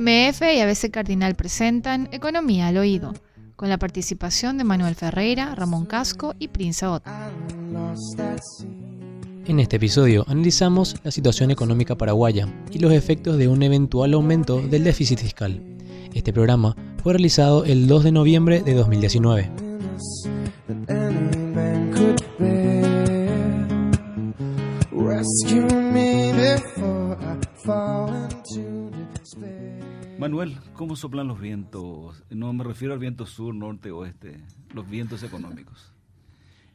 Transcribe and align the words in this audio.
MF 0.00 0.42
y 0.54 0.60
ABC 0.60 0.90
Cardinal 0.92 1.34
presentan 1.34 2.08
Economía 2.12 2.68
al 2.68 2.76
Oído, 2.76 3.14
con 3.56 3.68
la 3.68 3.78
participación 3.78 4.56
de 4.56 4.62
Manuel 4.62 4.94
Ferreira, 4.94 5.56
Ramón 5.56 5.86
Casco 5.86 6.34
y 6.38 6.48
Prince 6.48 6.86
Ott. 6.86 7.02
En 9.46 9.58
este 9.58 9.76
episodio 9.76 10.24
analizamos 10.28 10.94
la 11.02 11.10
situación 11.10 11.50
económica 11.50 11.96
paraguaya 11.96 12.46
y 12.70 12.78
los 12.78 12.92
efectos 12.92 13.38
de 13.38 13.48
un 13.48 13.62
eventual 13.64 14.14
aumento 14.14 14.60
del 14.60 14.84
déficit 14.84 15.18
fiscal. 15.18 15.60
Este 16.14 16.32
programa 16.32 16.76
fue 17.02 17.14
realizado 17.14 17.64
el 17.64 17.88
2 17.88 18.04
de 18.04 18.12
noviembre 18.12 18.62
de 18.62 18.74
2019. 18.74 19.50
Manuel, 30.28 30.58
¿cómo 30.74 30.94
soplan 30.94 31.26
los 31.26 31.40
vientos? 31.40 32.22
No 32.28 32.52
me 32.52 32.62
refiero 32.62 32.92
al 32.92 33.00
viento 33.00 33.24
sur, 33.24 33.54
norte, 33.54 33.90
oeste, 33.90 34.36
los 34.74 34.88
vientos 34.88 35.22
económicos. 35.22 35.94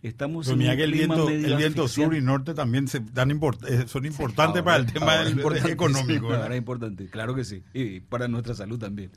Estamos 0.02 0.48
en 0.50 0.58
que 0.58 0.84
el 0.84 0.92
viento, 0.92 1.30
el 1.30 1.56
viento 1.56 1.88
sur 1.88 2.16
y 2.16 2.22
norte 2.22 2.56
también 2.56 2.88
se 2.88 3.00
dan 3.00 3.30
eh, 3.30 3.84
son 3.86 4.06
importantes 4.08 4.64
para 4.64 4.78
el 4.78 4.92
tema 4.92 5.18
del 5.18 5.40
económico. 5.68 6.30
Sí, 6.36 6.54
importante, 6.56 7.08
claro 7.10 7.36
que 7.36 7.44
sí, 7.44 7.62
y 7.76 8.00
para 8.00 8.28
nuestra 8.28 8.56
salud 8.56 8.80
también. 8.80 9.12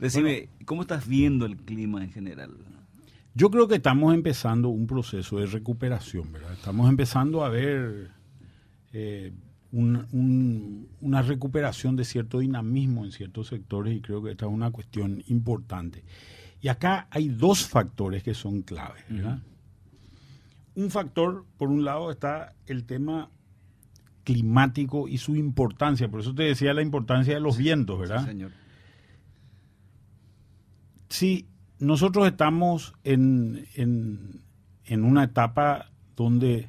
Decime, 0.00 0.48
¿cómo 0.64 0.82
estás 0.82 1.06
viendo 1.06 1.44
el 1.44 1.58
clima 1.58 2.02
en 2.02 2.10
general? 2.10 2.56
Yo 3.34 3.50
creo 3.50 3.68
que 3.68 3.74
estamos 3.74 4.14
empezando 4.14 4.70
un 4.70 4.86
proceso 4.86 5.38
de 5.38 5.46
recuperación, 5.46 6.32
¿verdad? 6.32 6.54
Estamos 6.54 6.88
empezando 6.88 7.44
a 7.44 7.50
ver 7.50 8.10
eh, 8.94 9.32
una 9.72 11.22
recuperación 11.22 11.96
de 11.96 12.04
cierto 12.04 12.38
dinamismo 12.38 13.04
en 13.04 13.12
ciertos 13.12 13.48
sectores 13.48 13.96
y 13.96 14.00
creo 14.00 14.22
que 14.22 14.30
esta 14.30 14.46
es 14.46 14.52
una 14.52 14.70
cuestión 14.70 15.22
importante. 15.26 16.04
Y 16.60 16.68
acá 16.68 17.08
hay 17.10 17.28
dos 17.28 17.66
factores 17.66 18.22
que 18.22 18.34
son 18.34 18.62
claves. 18.62 19.04
Un 20.74 20.90
factor, 20.90 21.44
por 21.56 21.68
un 21.68 21.84
lado, 21.84 22.10
está 22.10 22.54
el 22.66 22.84
tema 22.84 23.30
climático 24.24 25.08
y 25.08 25.18
su 25.18 25.36
importancia. 25.36 26.08
Por 26.08 26.20
eso 26.20 26.34
te 26.34 26.44
decía 26.44 26.74
la 26.74 26.82
importancia 26.82 27.34
de 27.34 27.40
los 27.40 27.56
vientos, 27.56 27.98
¿verdad? 27.98 28.20
Sí, 28.20 28.26
señor. 28.26 28.52
Sí, 31.08 31.46
nosotros 31.78 32.26
estamos 32.26 32.94
en, 33.04 33.66
en 33.74 35.04
una 35.04 35.24
etapa 35.24 35.90
donde 36.16 36.68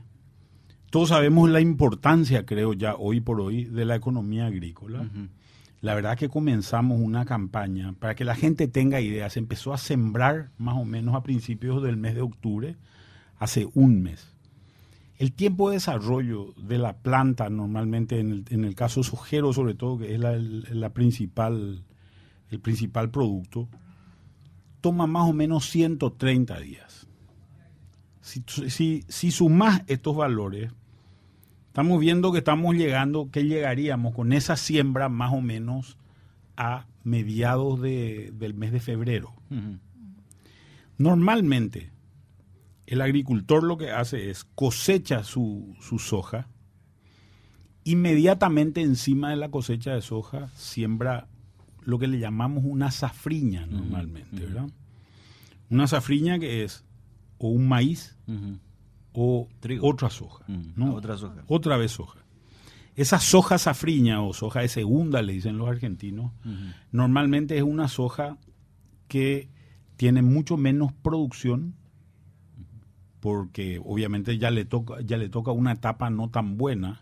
todos 0.90 1.10
sabemos 1.10 1.50
la 1.50 1.60
importancia, 1.60 2.46
creo 2.46 2.74
ya 2.74 2.96
hoy 2.96 3.20
por 3.20 3.42
hoy, 3.42 3.66
de 3.66 3.86
la 3.86 3.96
economía 3.96 4.46
agrícola. 4.46 5.10
La 5.82 5.94
verdad 5.94 6.18
que 6.18 6.30
comenzamos 6.30 7.00
una 7.00 7.26
campaña 7.26 7.94
para 8.00 8.16
que 8.16 8.26
la 8.26 8.36
gente 8.36 8.68
tenga 8.68 9.00
ideas. 9.02 9.34
Se 9.34 9.40
empezó 9.40 9.74
a 9.74 9.78
sembrar 9.78 10.50
más 10.58 10.76
o 10.78 10.86
menos 10.86 11.16
a 11.16 11.24
principios 11.24 11.84
del 11.84 11.98
mes 11.98 12.16
de 12.16 12.22
octubre, 12.22 12.78
hace 13.38 13.68
un 13.74 14.02
mes. 14.02 14.34
El 15.18 15.34
tiempo 15.34 15.70
de 15.70 15.76
desarrollo 15.76 16.54
de 16.58 16.78
la 16.78 16.98
planta, 16.98 17.50
normalmente 17.50 18.20
en 18.20 18.32
el, 18.32 18.46
en 18.50 18.66
el 18.66 18.76
caso 18.76 19.04
sojero 19.04 19.52
sobre 19.52 19.74
todo, 19.74 19.98
que 19.98 20.14
es 20.14 20.20
la, 20.20 20.90
principal, 20.92 21.84
el 22.50 22.60
principal 22.60 23.10
producto, 23.10 23.68
toma 24.80 25.08
más 25.08 25.28
o 25.28 25.34
menos 25.34 25.70
130 25.70 26.60
días. 26.60 27.08
Si, 28.28 28.44
si, 28.70 29.06
si 29.08 29.32
sumas 29.32 29.84
estos 29.88 30.16
valores, 30.16 30.72
estamos 31.68 32.00
viendo 32.00 32.32
que 32.32 32.40
estamos 32.40 32.76
llegando, 32.76 33.30
que 33.32 33.46
llegaríamos 33.46 34.14
con 34.14 34.34
esa 34.34 34.58
siembra 34.58 35.10
más 35.10 35.32
o 35.32 35.42
menos 35.42 35.98
a 36.58 36.88
mediados 37.04 37.80
del 37.82 38.54
mes 38.56 38.72
de 38.72 38.80
febrero. 38.82 39.34
Normalmente, 40.98 41.92
el 42.88 43.02
agricultor 43.02 43.64
lo 43.64 43.78
que 43.78 43.92
hace 43.92 44.30
es 44.30 44.44
cosecha 44.44 45.24
su, 45.24 45.78
soja, 45.80 46.50
inmediatamente 47.84 48.82
encima 48.82 49.30
de 49.30 49.38
la 49.38 49.50
cosecha 49.50 49.94
de 49.94 50.02
soja 50.02 50.50
siembra 50.56 51.28
lo 51.82 52.00
que 52.00 52.08
le 52.08 52.20
llamamos 52.20 52.66
una 52.66 52.92
safriña 52.92 53.66
normalmente, 53.68 54.42
¿verdad? 54.42 54.70
Una 55.70 55.88
safriña 55.88 56.40
que 56.40 56.66
es 56.66 56.84
o 57.38 57.50
un 57.50 57.68
maíz 57.68 58.18
o 59.14 59.48
otra 59.82 60.10
soja. 60.10 60.46
¿no? 60.76 60.94
Otra 60.94 61.18
soja. 61.18 61.44
Otra 61.48 61.78
vez 61.78 61.92
soja. 61.92 62.20
Esa 62.96 63.20
soja 63.20 63.58
safriña 63.58 64.22
o 64.22 64.34
soja 64.34 64.62
de 64.62 64.70
segunda, 64.70 65.22
le 65.22 65.34
dicen 65.34 65.58
los 65.58 65.70
argentinos, 65.70 66.32
normalmente 66.92 67.58
es 67.58 67.64
una 67.64 67.88
soja 67.88 68.38
que 69.08 69.50
tiene 69.98 70.22
mucho 70.22 70.58
menos 70.58 70.94
producción 70.94 71.76
porque 73.20 73.82
obviamente 73.84 74.38
ya 74.38 74.52
le 74.52 74.66
toca, 74.66 75.02
ya 75.02 75.18
le 75.18 75.30
toca 75.30 75.52
una 75.52 75.74
etapa 75.74 76.10
no 76.10 76.30
tan 76.30 76.58
buena 76.58 77.02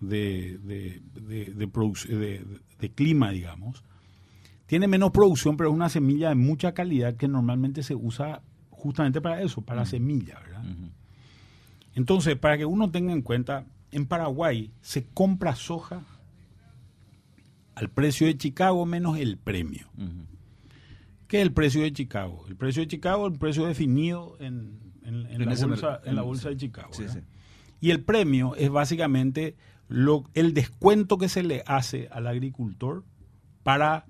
de, 0.00 0.58
de, 0.58 1.02
de, 1.14 2.46
de 2.78 2.90
clima, 2.92 3.30
digamos. 3.30 3.82
Tiene 4.66 4.88
menos 4.88 5.12
producción, 5.12 5.56
pero 5.56 5.70
es 5.70 5.74
una 5.74 5.88
semilla 5.88 6.28
de 6.30 6.34
mucha 6.34 6.72
calidad 6.72 7.16
que 7.16 7.28
normalmente 7.28 7.82
se 7.82 7.94
usa 7.94 8.42
justamente 8.86 9.20
para 9.20 9.42
eso, 9.42 9.60
para 9.60 9.80
la 9.80 9.86
semilla, 9.86 10.38
¿verdad? 10.40 10.64
Entonces, 11.94 12.36
para 12.36 12.58
que 12.58 12.66
uno 12.66 12.90
tenga 12.90 13.12
en 13.12 13.22
cuenta, 13.22 13.66
en 13.90 14.06
Paraguay 14.06 14.70
se 14.80 15.06
compra 15.06 15.54
soja 15.54 16.04
al 17.74 17.90
precio 17.90 18.26
de 18.26 18.36
Chicago 18.36 18.84
menos 18.86 19.18
el 19.18 19.36
premio. 19.38 19.88
¿Qué 21.28 21.38
es 21.38 21.42
el 21.42 21.52
precio 21.52 21.82
de 21.82 21.92
Chicago? 21.92 22.44
El 22.48 22.56
precio 22.56 22.82
de 22.82 22.88
Chicago 22.88 23.26
es 23.26 23.32
el 23.32 23.38
precio 23.38 23.66
definido 23.66 24.36
en, 24.40 24.78
la, 25.02 26.22
bolsa, 26.22 26.48
de 26.48 26.56
Chicago. 26.56 26.90
Y 27.80 27.90
el 27.90 28.02
premio 28.02 28.54
es 28.56 28.70
básicamente 28.70 29.56
lo, 29.88 30.24
el 30.34 30.54
descuento 30.54 31.18
que 31.18 31.28
se 31.28 31.42
le 31.42 31.62
hace 31.66 32.08
al 32.10 32.26
agricultor 32.26 33.04
para 33.62 34.06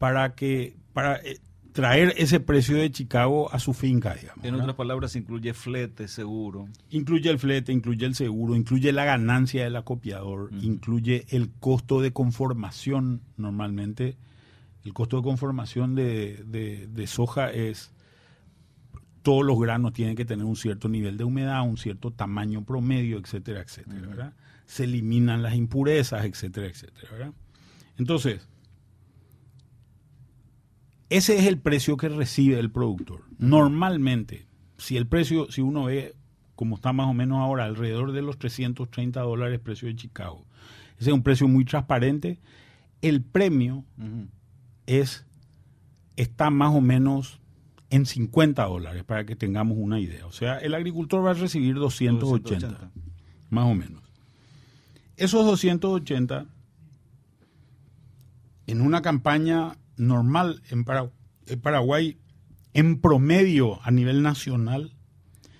para 0.00 0.34
que 0.34 0.76
para 0.94 1.16
eh, 1.16 1.38
traer 1.72 2.14
ese 2.16 2.40
precio 2.40 2.76
de 2.76 2.90
Chicago 2.90 3.52
a 3.52 3.58
su 3.58 3.72
finca, 3.72 4.14
digamos. 4.14 4.44
En 4.44 4.54
otras 4.54 4.74
palabras, 4.74 5.16
incluye 5.16 5.54
flete, 5.54 6.08
seguro. 6.08 6.68
Incluye 6.90 7.30
el 7.30 7.38
flete, 7.38 7.72
incluye 7.72 8.06
el 8.06 8.14
seguro, 8.14 8.54
incluye 8.54 8.92
la 8.92 9.04
ganancia 9.04 9.64
del 9.64 9.76
acopiador, 9.76 10.50
incluye 10.60 11.26
el 11.30 11.50
costo 11.50 12.00
de 12.00 12.12
conformación 12.12 13.22
normalmente. 13.36 14.16
El 14.84 14.94
costo 14.94 15.18
de 15.18 15.22
conformación 15.22 15.94
de, 15.94 17.04
soja 17.06 17.50
es 17.50 17.92
todos 19.22 19.44
los 19.44 19.60
granos 19.60 19.92
tienen 19.92 20.16
que 20.16 20.24
tener 20.24 20.46
un 20.46 20.56
cierto 20.56 20.88
nivel 20.88 21.18
de 21.18 21.24
humedad, 21.24 21.62
un 21.62 21.76
cierto 21.76 22.10
tamaño 22.10 22.64
promedio, 22.64 23.18
etcétera, 23.18 23.60
etcétera, 23.60 24.34
Se 24.64 24.84
eliminan 24.84 25.42
las 25.42 25.54
impurezas, 25.54 26.24
etcétera, 26.24 26.68
etcétera, 26.68 27.32
Entonces, 27.98 28.48
ese 31.10 31.36
es 31.38 31.46
el 31.46 31.58
precio 31.58 31.96
que 31.96 32.08
recibe 32.08 32.58
el 32.58 32.70
productor. 32.70 33.24
Normalmente, 33.38 34.46
si 34.78 34.96
el 34.96 35.06
precio, 35.06 35.50
si 35.50 35.60
uno 35.60 35.84
ve 35.84 36.14
como 36.54 36.76
está 36.76 36.92
más 36.92 37.08
o 37.08 37.14
menos 37.14 37.38
ahora, 37.38 37.64
alrededor 37.64 38.12
de 38.12 38.22
los 38.22 38.38
330 38.38 39.20
dólares 39.20 39.60
precio 39.60 39.88
de 39.88 39.96
Chicago, 39.96 40.46
ese 40.98 41.10
es 41.10 41.14
un 41.14 41.22
precio 41.22 41.48
muy 41.48 41.64
transparente. 41.64 42.38
El 43.02 43.22
premio 43.22 43.84
es 44.86 45.26
está 46.16 46.50
más 46.50 46.74
o 46.74 46.80
menos 46.80 47.40
en 47.88 48.06
50 48.06 48.64
dólares, 48.64 49.02
para 49.04 49.24
que 49.24 49.34
tengamos 49.34 49.78
una 49.78 49.98
idea. 49.98 50.26
O 50.26 50.32
sea, 50.32 50.58
el 50.58 50.74
agricultor 50.74 51.24
va 51.24 51.30
a 51.30 51.34
recibir 51.34 51.74
280, 51.74 52.92
más 53.48 53.64
o 53.64 53.74
menos. 53.74 54.02
Esos 55.16 55.44
280, 55.44 56.46
en 58.66 58.80
una 58.80 59.02
campaña 59.02 59.76
normal 60.00 60.62
en, 60.70 60.84
Paraguay, 60.84 62.18
en 62.74 63.00
promedio 63.00 63.80
a 63.82 63.90
nivel 63.90 64.22
nacional, 64.22 64.94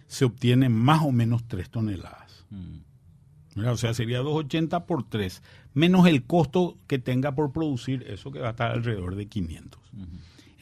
se 0.06 0.24
obtiene 0.24 0.68
más 0.68 1.02
o 1.02 1.12
menos 1.12 1.46
3 1.46 1.70
toneladas. 1.70 2.46
Mm. 2.50 3.66
O 3.66 3.76
sea, 3.76 3.94
sería 3.94 4.18
280 4.18 4.86
por 4.86 5.08
3, 5.08 5.42
menos 5.74 6.06
el 6.06 6.24
costo 6.24 6.76
que 6.86 6.98
tenga 6.98 7.34
por 7.34 7.52
producir 7.52 8.04
eso 8.08 8.30
que 8.30 8.40
va 8.40 8.48
a 8.48 8.50
estar 8.50 8.70
alrededor 8.70 9.16
de 9.16 9.26
500. 9.26 9.80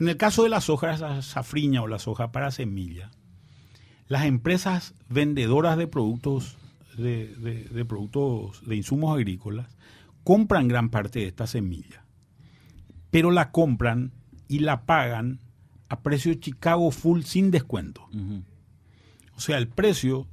En 0.01 0.09
el 0.09 0.17
caso 0.17 0.43
de 0.43 0.49
la 0.49 0.61
soja 0.61 1.23
safriña 1.23 1.83
o 1.83 1.87
la 1.87 1.99
soja 1.99 2.33
para 2.33 2.51
semilla, 2.51 3.11
las 4.09 4.25
empresas 4.25 4.95
vendedoras 5.09 5.77
de 5.77 5.87
productos 5.87 6.57
de 6.97 7.85
productos 7.87 8.67
de 8.67 8.75
insumos 8.75 9.15
agrícolas 9.15 9.69
compran 10.25 10.67
gran 10.67 10.89
parte 10.89 11.21
de 11.21 11.27
esta 11.27 11.47
semilla 11.47 12.08
pero 13.11 13.31
la 13.31 13.51
compran 13.51 14.13
y 14.49 14.61
la 14.61 14.83
pagan 14.83 15.41
a 15.89 16.01
precio 16.01 16.35
Chicago 16.35 16.91
full 16.91 17.23
sin 17.23 17.51
descuento. 17.51 18.09
O 19.37 19.41
sea, 19.41 19.59
el 19.59 19.69
precio, 19.69 20.27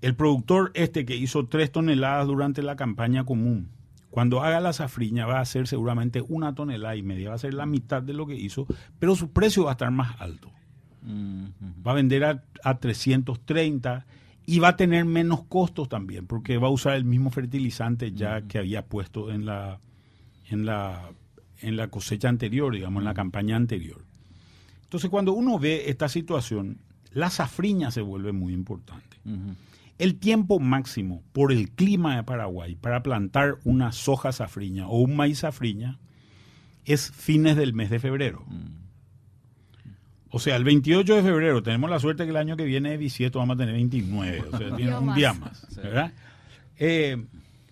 el 0.00 0.14
productor 0.14 0.72
este 0.74 1.04
que 1.04 1.16
hizo 1.16 1.46
tres 1.46 1.70
toneladas 1.70 2.26
durante 2.26 2.62
la 2.62 2.76
campaña 2.76 3.24
común, 3.24 3.70
cuando 4.10 4.42
haga 4.42 4.60
la 4.60 4.72
safriña 4.72 5.26
va 5.26 5.40
a 5.40 5.44
ser 5.44 5.68
seguramente 5.68 6.22
una 6.26 6.54
tonelada 6.54 6.96
y 6.96 7.02
media, 7.02 7.28
va 7.28 7.34
a 7.34 7.38
ser 7.38 7.54
la 7.54 7.66
mitad 7.66 8.02
de 8.02 8.14
lo 8.14 8.26
que 8.26 8.34
hizo, 8.34 8.66
pero 8.98 9.14
su 9.14 9.30
precio 9.30 9.64
va 9.64 9.72
a 9.72 9.72
estar 9.72 9.90
más 9.90 10.20
alto. 10.20 10.50
Va 11.06 11.92
a 11.92 11.94
vender 11.94 12.24
a, 12.24 12.42
a 12.64 12.78
330 12.78 14.06
y 14.46 14.58
va 14.58 14.68
a 14.68 14.76
tener 14.76 15.04
menos 15.04 15.44
costos 15.44 15.88
también, 15.88 16.26
porque 16.26 16.58
va 16.58 16.68
a 16.68 16.70
usar 16.70 16.94
el 16.96 17.04
mismo 17.04 17.30
fertilizante 17.30 18.12
ya 18.12 18.42
que 18.42 18.58
había 18.58 18.86
puesto 18.86 19.30
en 19.30 19.44
la, 19.44 19.78
en 20.48 20.64
la, 20.64 21.10
en 21.60 21.76
la 21.76 21.88
cosecha 21.88 22.28
anterior, 22.28 22.74
digamos, 22.74 23.00
en 23.00 23.04
la 23.04 23.14
campaña 23.14 23.56
anterior. 23.56 24.04
Entonces, 24.84 25.10
cuando 25.10 25.32
uno 25.32 25.58
ve 25.58 25.90
esta 25.90 26.08
situación, 26.08 26.78
la 27.12 27.30
safriña 27.30 27.90
se 27.90 28.00
vuelve 28.00 28.32
muy 28.32 28.52
importante. 28.52 29.16
El 29.98 30.18
tiempo 30.18 30.60
máximo 30.60 31.22
por 31.32 31.52
el 31.52 31.70
clima 31.70 32.16
de 32.16 32.22
Paraguay 32.22 32.76
para 32.76 33.02
plantar 33.02 33.58
una 33.64 33.92
soja 33.92 34.32
safriña 34.32 34.88
o 34.88 35.00
un 35.00 35.16
maíz 35.16 35.40
safriña 35.40 35.98
es 36.84 37.10
fines 37.10 37.56
del 37.56 37.74
mes 37.74 37.90
de 37.90 37.98
febrero. 37.98 38.46
O 40.30 40.38
sea, 40.38 40.56
el 40.56 40.64
28 40.64 41.16
de 41.16 41.22
febrero 41.22 41.62
tenemos 41.62 41.90
la 41.90 41.98
suerte 41.98 42.24
que 42.24 42.30
el 42.30 42.36
año 42.36 42.56
que 42.56 42.64
viene 42.64 42.90
de 42.90 42.96
bisieto 42.96 43.38
vamos 43.38 43.56
a 43.56 43.58
tener 43.58 43.74
29, 43.74 44.44
o 44.52 44.58
sea, 44.58 44.76
tiene 44.76 44.96
un 44.96 45.14
día 45.14 45.32
más, 45.32 45.66
¿verdad? 45.76 46.12
Eh, 46.78 47.16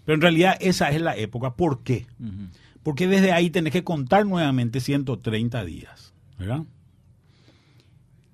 pero 0.05 0.15
en 0.15 0.21
realidad 0.23 0.57
esa 0.61 0.91
es 0.91 1.01
la 1.01 1.17
época. 1.17 1.55
¿Por 1.55 1.83
qué? 1.83 2.07
Porque 2.87 3.09
desde 3.09 3.33
ahí 3.33 3.51
tenés 3.51 3.73
que 3.73 3.83
contar 3.83 4.27
nuevamente 4.27 4.79
130 4.79 5.65
días, 5.65 6.15
¿verdad? 6.39 6.63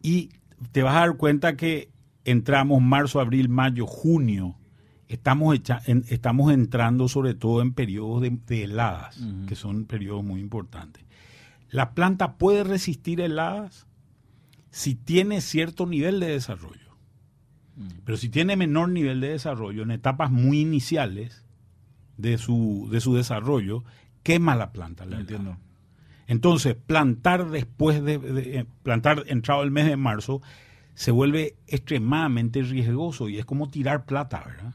Y 0.02 0.28
te 0.72 0.82
vas 0.82 0.94
a 0.94 1.00
dar 1.00 1.16
cuenta 1.16 1.56
que 1.56 1.88
entramos 2.26 2.82
marzo, 2.82 3.18
abril, 3.18 3.48
mayo, 3.48 3.86
junio, 3.86 4.58
estamos, 5.08 5.58
estamos 5.86 6.52
entrando 6.52 7.08
sobre 7.08 7.32
todo 7.32 7.62
en 7.62 7.72
periodos 7.72 8.20
de, 8.20 8.62
heladas, 8.64 9.18
que 9.46 9.54
son 9.54 9.86
periodos 9.86 10.22
muy 10.22 10.42
importantes. 10.42 11.02
La 11.70 11.94
planta 11.94 12.34
puede 12.34 12.62
resistir 12.62 13.22
heladas 13.22 13.86
si 14.70 14.94
tiene 14.94 15.40
cierto 15.40 15.86
nivel 15.86 16.20
de 16.20 16.26
desarrollo. 16.26 16.94
Pero 18.04 18.18
si 18.18 18.28
tiene 18.28 18.56
menor 18.56 18.90
nivel 18.90 19.22
de 19.22 19.30
desarrollo, 19.30 19.82
en 19.82 19.92
etapas 19.92 20.30
muy 20.30 20.60
iniciales 20.60 21.42
de 22.18 22.36
su, 22.36 22.90
de 22.92 23.00
su 23.00 23.14
desarrollo, 23.14 23.82
quema 24.22 24.56
la 24.56 24.72
planta. 24.72 25.04
La 25.04 25.20
entiendo. 25.20 25.56
Entonces, 26.26 26.74
plantar 26.74 27.50
después 27.50 28.02
de, 28.02 28.14
eh, 28.14 28.64
plantar 28.82 29.24
entrado 29.26 29.62
el 29.62 29.70
mes 29.70 29.86
de 29.86 29.96
marzo 29.96 30.40
se 30.94 31.10
vuelve 31.10 31.56
extremadamente 31.66 32.62
riesgoso 32.62 33.28
y 33.28 33.38
es 33.38 33.44
como 33.44 33.68
tirar 33.68 34.04
plata, 34.04 34.42
¿verdad? 34.46 34.72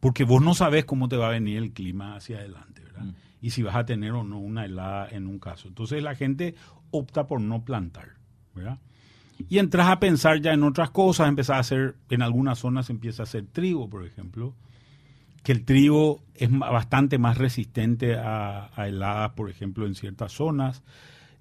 Porque 0.00 0.24
vos 0.24 0.42
no 0.42 0.54
sabes 0.54 0.84
cómo 0.84 1.08
te 1.08 1.16
va 1.16 1.28
a 1.28 1.30
venir 1.30 1.58
el 1.58 1.72
clima 1.72 2.16
hacia 2.16 2.38
adelante, 2.38 2.82
¿verdad? 2.82 3.14
Y 3.40 3.50
si 3.50 3.62
vas 3.62 3.76
a 3.76 3.84
tener 3.84 4.12
o 4.12 4.24
no 4.24 4.38
una 4.38 4.64
helada 4.64 5.08
en 5.08 5.26
un 5.26 5.38
caso. 5.38 5.68
Entonces 5.68 6.02
la 6.02 6.14
gente 6.14 6.54
opta 6.90 7.26
por 7.26 7.40
no 7.40 7.64
plantar, 7.64 8.14
¿verdad? 8.54 8.78
Y 9.48 9.58
entras 9.58 9.88
a 9.88 10.00
pensar 10.00 10.40
ya 10.40 10.52
en 10.52 10.62
otras 10.62 10.90
cosas, 10.90 11.28
empezás 11.28 11.56
a 11.56 11.60
hacer, 11.60 11.96
en 12.10 12.22
algunas 12.22 12.58
zonas 12.58 12.90
empieza 12.90 13.22
a 13.22 13.24
hacer 13.24 13.46
trigo, 13.46 13.88
por 13.88 14.04
ejemplo, 14.04 14.54
que 15.46 15.52
el 15.52 15.64
trigo 15.64 16.24
es 16.34 16.50
bastante 16.50 17.18
más 17.18 17.38
resistente 17.38 18.16
a, 18.16 18.68
heladas, 18.78 19.30
por 19.36 19.48
ejemplo, 19.48 19.86
en 19.86 19.94
ciertas 19.94 20.32
zonas. 20.32 20.82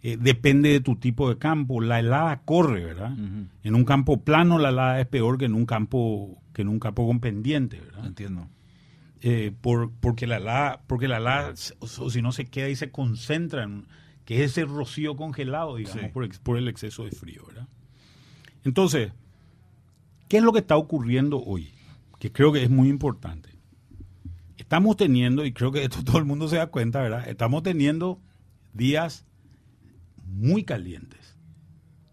Eh, 0.04 0.16
depende 0.22 0.70
de 0.70 0.80
tu 0.80 0.98
tipo 0.98 1.28
de 1.28 1.40
campo. 1.40 1.82
La 1.82 2.02
helada 2.02 2.44
corre, 2.46 2.86
¿verdad? 2.86 3.18
En 3.64 3.74
un 3.74 3.84
campo 3.84 4.18
plano 4.18 4.60
la 4.60 4.70
helada 4.70 5.02
es 5.02 5.08
peor 5.08 5.40
que 5.40 5.46
en 5.46 5.56
un 5.56 5.66
campo 5.66 6.38
que 6.54 6.62
en 6.62 6.68
un 6.68 6.80
campo 6.80 7.08
con 7.08 7.20
pendiente, 7.20 7.80
¿verdad? 7.80 8.06
Entiendo. 8.06 8.48
Eh, 9.22 9.52
por, 9.60 9.92
porque 9.92 10.28
la 10.28 10.38
helada, 10.38 10.84
porque 10.86 11.08
la 11.08 11.18
helada, 11.18 11.56
o, 11.80 11.88
si 12.12 12.22
no 12.22 12.32
se 12.32 12.46
queda 12.46 12.70
y 12.70 12.76
se 12.76 12.92
concentra 12.92 13.64
en, 13.64 13.88
que 14.24 14.44
es 14.44 14.52
ese 14.52 14.66
rocío 14.66 15.16
congelado, 15.16 15.78
digamos, 15.78 16.12
por, 16.12 16.30
por 16.42 16.60
el 16.60 16.68
exceso 16.68 17.06
de 17.06 17.12
frío, 17.12 17.42
¿verdad? 17.48 17.68
Entonces, 18.64 19.14
¿qué 20.30 20.38
es 20.38 20.44
lo 20.44 20.54
que 20.54 20.60
está 20.60 20.78
ocurriendo 20.78 21.42
hoy? 21.42 21.74
Que 22.20 22.32
creo 22.32 22.54
que 22.54 22.62
es 22.62 22.70
muy 22.70 22.88
importante 22.88 23.55
estamos 24.66 24.98
teniendo, 24.98 25.46
y 25.46 25.54
creo 25.54 25.72
que 25.72 25.84
esto 25.84 26.00
todo 26.04 26.18
el 26.18 26.26
mundo 26.26 26.48
se 26.48 26.58
da 26.58 26.68
cuenta, 26.68 27.02
¿verdad? 27.02 27.28
Estamos 27.30 27.64
teniendo 27.64 28.20
días 28.74 29.26
muy 30.26 30.64
calientes. 30.64 31.38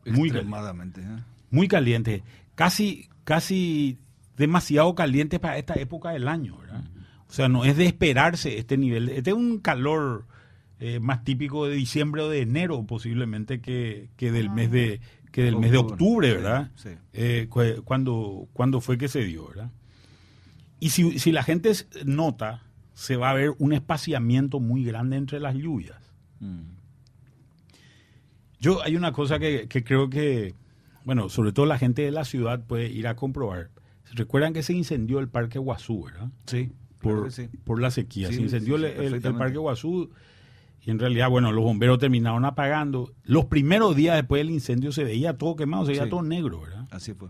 Muy 0.04 0.28
Extremadamente. 0.28 1.00
¿eh? 1.00 1.24
Muy 1.50 1.66
calientes. 1.66 2.22
Casi, 2.54 3.08
casi 3.24 3.98
demasiado 4.36 4.94
calientes 4.94 5.40
para 5.40 5.58
esta 5.58 5.74
época 5.74 6.10
del 6.10 6.28
año, 6.28 6.58
¿verdad? 6.58 6.84
O 7.28 7.32
sea, 7.32 7.48
no 7.48 7.64
es 7.64 7.76
de 7.76 7.86
esperarse 7.86 8.58
este 8.58 8.76
nivel. 8.76 9.08
Este 9.08 9.30
es 9.30 9.36
un 9.36 9.58
calor 9.58 10.26
eh, 10.78 11.00
más 11.00 11.24
típico 11.24 11.66
de 11.66 11.74
diciembre 11.74 12.20
o 12.20 12.28
de 12.28 12.42
enero, 12.42 12.84
posiblemente, 12.84 13.60
que, 13.62 14.10
del 14.18 14.50
mes 14.50 14.70
de 14.70 15.00
que 15.30 15.44
del 15.44 15.56
mes 15.56 15.70
de 15.70 15.78
octubre, 15.78 16.34
¿verdad? 16.34 16.70
Sí, 16.74 16.90
eh, 17.14 17.48
cuando, 17.84 18.48
cuando 18.52 18.82
fue 18.82 18.98
que 18.98 19.08
se 19.08 19.24
dio, 19.24 19.48
¿verdad? 19.48 19.70
Y 20.82 20.90
si, 20.90 21.30
la 21.30 21.44
gente 21.44 21.70
nota, 22.04 22.64
se 22.92 23.14
va 23.14 23.30
a 23.30 23.34
ver 23.34 23.52
un 23.60 23.72
espaciamiento 23.72 24.58
muy 24.58 24.82
grande 24.82 25.16
entre 25.16 25.38
las 25.38 25.54
lluvias. 25.54 25.96
Mm. 26.40 26.62
Yo 28.58 28.82
hay 28.82 28.96
una 28.96 29.12
cosa 29.12 29.38
que, 29.38 29.68
creo 29.68 30.10
que, 30.10 30.56
bueno, 31.04 31.28
sobre 31.28 31.52
todo 31.52 31.66
la 31.66 31.78
gente 31.78 32.02
de 32.02 32.10
la 32.10 32.24
ciudad 32.24 32.66
puede 32.66 32.90
ir 32.90 33.06
a 33.06 33.14
comprobar. 33.14 33.70
¿Recuerdan 34.12 34.54
que 34.54 34.64
se 34.64 34.72
incendió 34.72 35.20
el 35.20 35.28
Parque 35.28 35.60
Guazú, 35.60 36.02
verdad? 36.02 36.30
Sí. 36.46 36.72
Por, 37.00 37.30
por 37.62 37.80
la 37.80 37.92
sequía. 37.92 38.32
se 38.32 38.42
incendió 38.42 38.74
el, 38.74 39.22
Parque 39.38 39.58
Guazú 39.58 40.10
y 40.84 40.90
en 40.90 40.98
realidad, 40.98 41.30
bueno, 41.30 41.52
los 41.52 41.62
bomberos 41.62 42.00
terminaron 42.00 42.44
apagando. 42.44 43.12
Los 43.22 43.44
primeros 43.44 43.94
días 43.94 44.16
después 44.16 44.40
del 44.40 44.50
incendio 44.50 44.90
se 44.90 45.04
veía 45.04 45.38
todo 45.38 45.54
quemado, 45.54 45.86
se 45.86 45.92
veía 45.92 46.08
todo 46.08 46.22
negro, 46.22 46.62
¿verdad? 46.62 46.88
Así 46.90 47.14
fue 47.14 47.28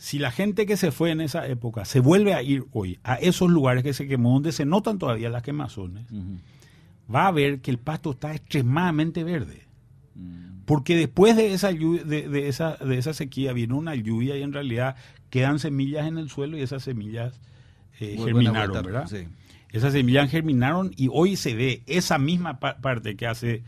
si 0.00 0.18
la 0.18 0.30
gente 0.30 0.64
que 0.64 0.78
se 0.78 0.92
fue 0.92 1.10
en 1.10 1.20
esa 1.20 1.46
época 1.46 1.84
se 1.84 2.00
vuelve 2.00 2.32
a 2.32 2.42
ir 2.42 2.64
hoy 2.72 2.98
a 3.04 3.16
esos 3.16 3.50
lugares 3.50 3.84
que 3.84 3.92
se 3.92 4.08
quemó, 4.08 4.32
donde 4.32 4.50
se 4.50 4.64
notan 4.64 4.98
todavía 4.98 5.28
las 5.28 5.42
quemazones, 5.42 6.06
va 7.14 7.26
a 7.26 7.30
ver 7.30 7.60
que 7.60 7.70
el 7.70 7.76
pasto 7.76 8.12
está 8.12 8.34
extremadamente 8.34 9.24
verde. 9.24 9.66
Mm. 10.14 10.62
Porque 10.64 10.96
después 10.96 11.36
de 11.36 11.52
esa, 11.52 11.70
de, 11.72 12.48
esa, 12.48 12.76
de 12.76 12.96
esa 12.96 13.12
sequía 13.12 13.52
vino 13.52 13.76
una 13.76 13.94
lluvia 13.94 14.38
y 14.38 14.42
en 14.42 14.54
realidad 14.54 14.96
quedan 15.28 15.58
semillas 15.58 16.06
en 16.06 16.16
el 16.16 16.30
suelo 16.30 16.56
y 16.56 16.62
esas 16.62 16.82
semillas 16.82 17.38
eh, 18.00 18.16
germinaron, 18.24 18.82
¿verdad? 18.82 19.06
Esas 19.70 19.92
semillas 19.92 20.30
germinaron 20.30 20.92
y 20.96 21.10
hoy 21.12 21.36
se 21.36 21.54
ve 21.54 21.82
esa 21.86 22.16
misma 22.16 22.58
parte 22.58 23.16
que 23.16 23.26
hace 23.26 23.64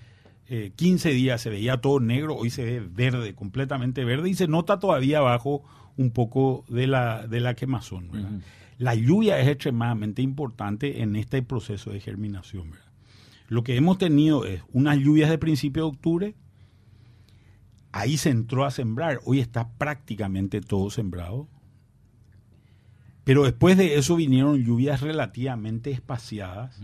15 0.76 1.10
eh, 1.10 1.12
días 1.12 1.42
se 1.42 1.50
veía 1.50 1.76
todo 1.82 2.00
negro, 2.00 2.36
hoy 2.36 2.48
se 2.48 2.64
ve 2.64 2.80
verde, 2.80 3.34
completamente 3.34 4.02
verde 4.06 4.30
y 4.30 4.34
se 4.34 4.48
nota 4.48 4.78
todavía 4.78 5.18
abajo 5.18 5.62
un 5.96 6.10
poco 6.10 6.64
de 6.68 6.86
la, 6.86 7.26
de 7.26 7.40
la 7.40 7.54
quemazón. 7.54 8.42
La 8.78 8.94
lluvia 8.94 9.38
es 9.38 9.48
extremadamente 9.48 10.22
importante 10.22 11.02
en 11.02 11.16
este 11.16 11.42
proceso 11.42 11.90
de 11.90 12.00
germinación. 12.00 12.72
Lo 13.48 13.62
que 13.62 13.76
hemos 13.76 13.98
tenido 13.98 14.44
es 14.44 14.62
unas 14.72 14.98
lluvias 14.98 15.30
de 15.30 15.38
principio 15.38 15.84
de 15.84 15.88
octubre, 15.88 16.34
ahí 17.92 18.16
se 18.16 18.30
entró 18.30 18.64
a 18.64 18.70
sembrar, 18.70 19.20
hoy 19.24 19.40
está 19.40 19.68
prácticamente 19.72 20.60
todo 20.60 20.90
sembrado, 20.90 21.48
pero 23.24 23.44
después 23.44 23.76
de 23.76 23.96
eso 23.96 24.16
vinieron 24.16 24.64
lluvias 24.64 25.00
relativamente 25.00 25.90
espaciadas, 25.90 26.80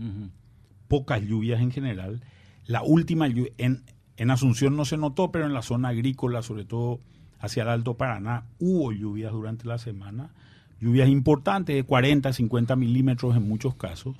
pocas 0.87 1.21
lluvias 1.21 1.59
en 1.59 1.71
general. 1.71 2.23
La 2.65 2.83
última 2.83 3.27
lluvia, 3.27 3.51
en, 3.57 3.83
en 4.15 4.31
Asunción 4.31 4.77
no 4.77 4.85
se 4.85 4.95
notó, 4.95 5.31
pero 5.31 5.45
en 5.45 5.53
la 5.53 5.63
zona 5.63 5.89
agrícola, 5.89 6.41
sobre 6.41 6.65
todo 6.65 7.01
hacia 7.39 7.63
el 7.63 7.69
Alto 7.69 7.95
Paraná 7.95 8.43
hubo 8.59 8.91
lluvias 8.91 9.31
durante 9.31 9.67
la 9.67 9.77
semana, 9.77 10.29
lluvias 10.79 11.09
importantes 11.09 11.75
de 11.75 11.83
40, 11.83 12.31
50 12.33 12.75
milímetros 12.75 13.35
en 13.35 13.47
muchos 13.47 13.75
casos. 13.75 14.15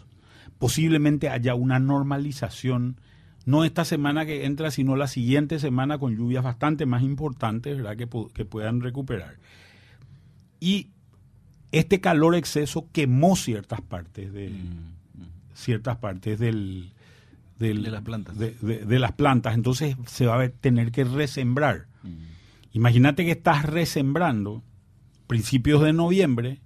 Posiblemente 0.57 1.29
haya 1.29 1.55
una 1.55 1.79
normalización, 1.79 2.97
no 3.45 3.63
esta 3.63 3.85
semana 3.85 4.25
que 4.25 4.45
entra, 4.45 4.71
sino 4.71 4.95
la 4.95 5.07
siguiente 5.07 5.59
semana 5.59 5.97
con 5.97 6.15
lluvias 6.15 6.43
bastante 6.43 6.85
más 6.85 7.03
importantes, 7.03 7.77
¿verdad? 7.77 7.95
Que, 7.95 8.07
que 8.33 8.45
puedan 8.45 8.81
recuperar. 8.81 9.37
Y 10.59 10.89
este 11.71 12.01
calor 12.01 12.35
exceso 12.35 12.87
quemó 12.91 13.35
ciertas 13.35 13.81
partes 13.81 14.33
de 14.33 14.49
mm, 14.49 14.53
mm. 14.53 15.27
ciertas 15.53 15.97
partes 15.97 16.39
del, 16.39 16.91
de 17.59 17.73
las 17.75 18.01
plantas. 18.01 18.37
De, 18.37 18.99
las 18.99 19.11
plantas, 19.11 19.53
entonces 19.53 19.95
se 20.07 20.25
va 20.25 20.41
a 20.41 20.49
tener 20.49 20.91
que 20.91 21.03
resembrar. 21.03 21.87
Mm. 22.03 22.38
Imagínate 22.71 23.25
que 23.25 23.31
estás 23.31 23.63
resembrando 23.63 24.63
principios 25.27 25.81
de 25.81 25.93
noviembre, 25.93 26.61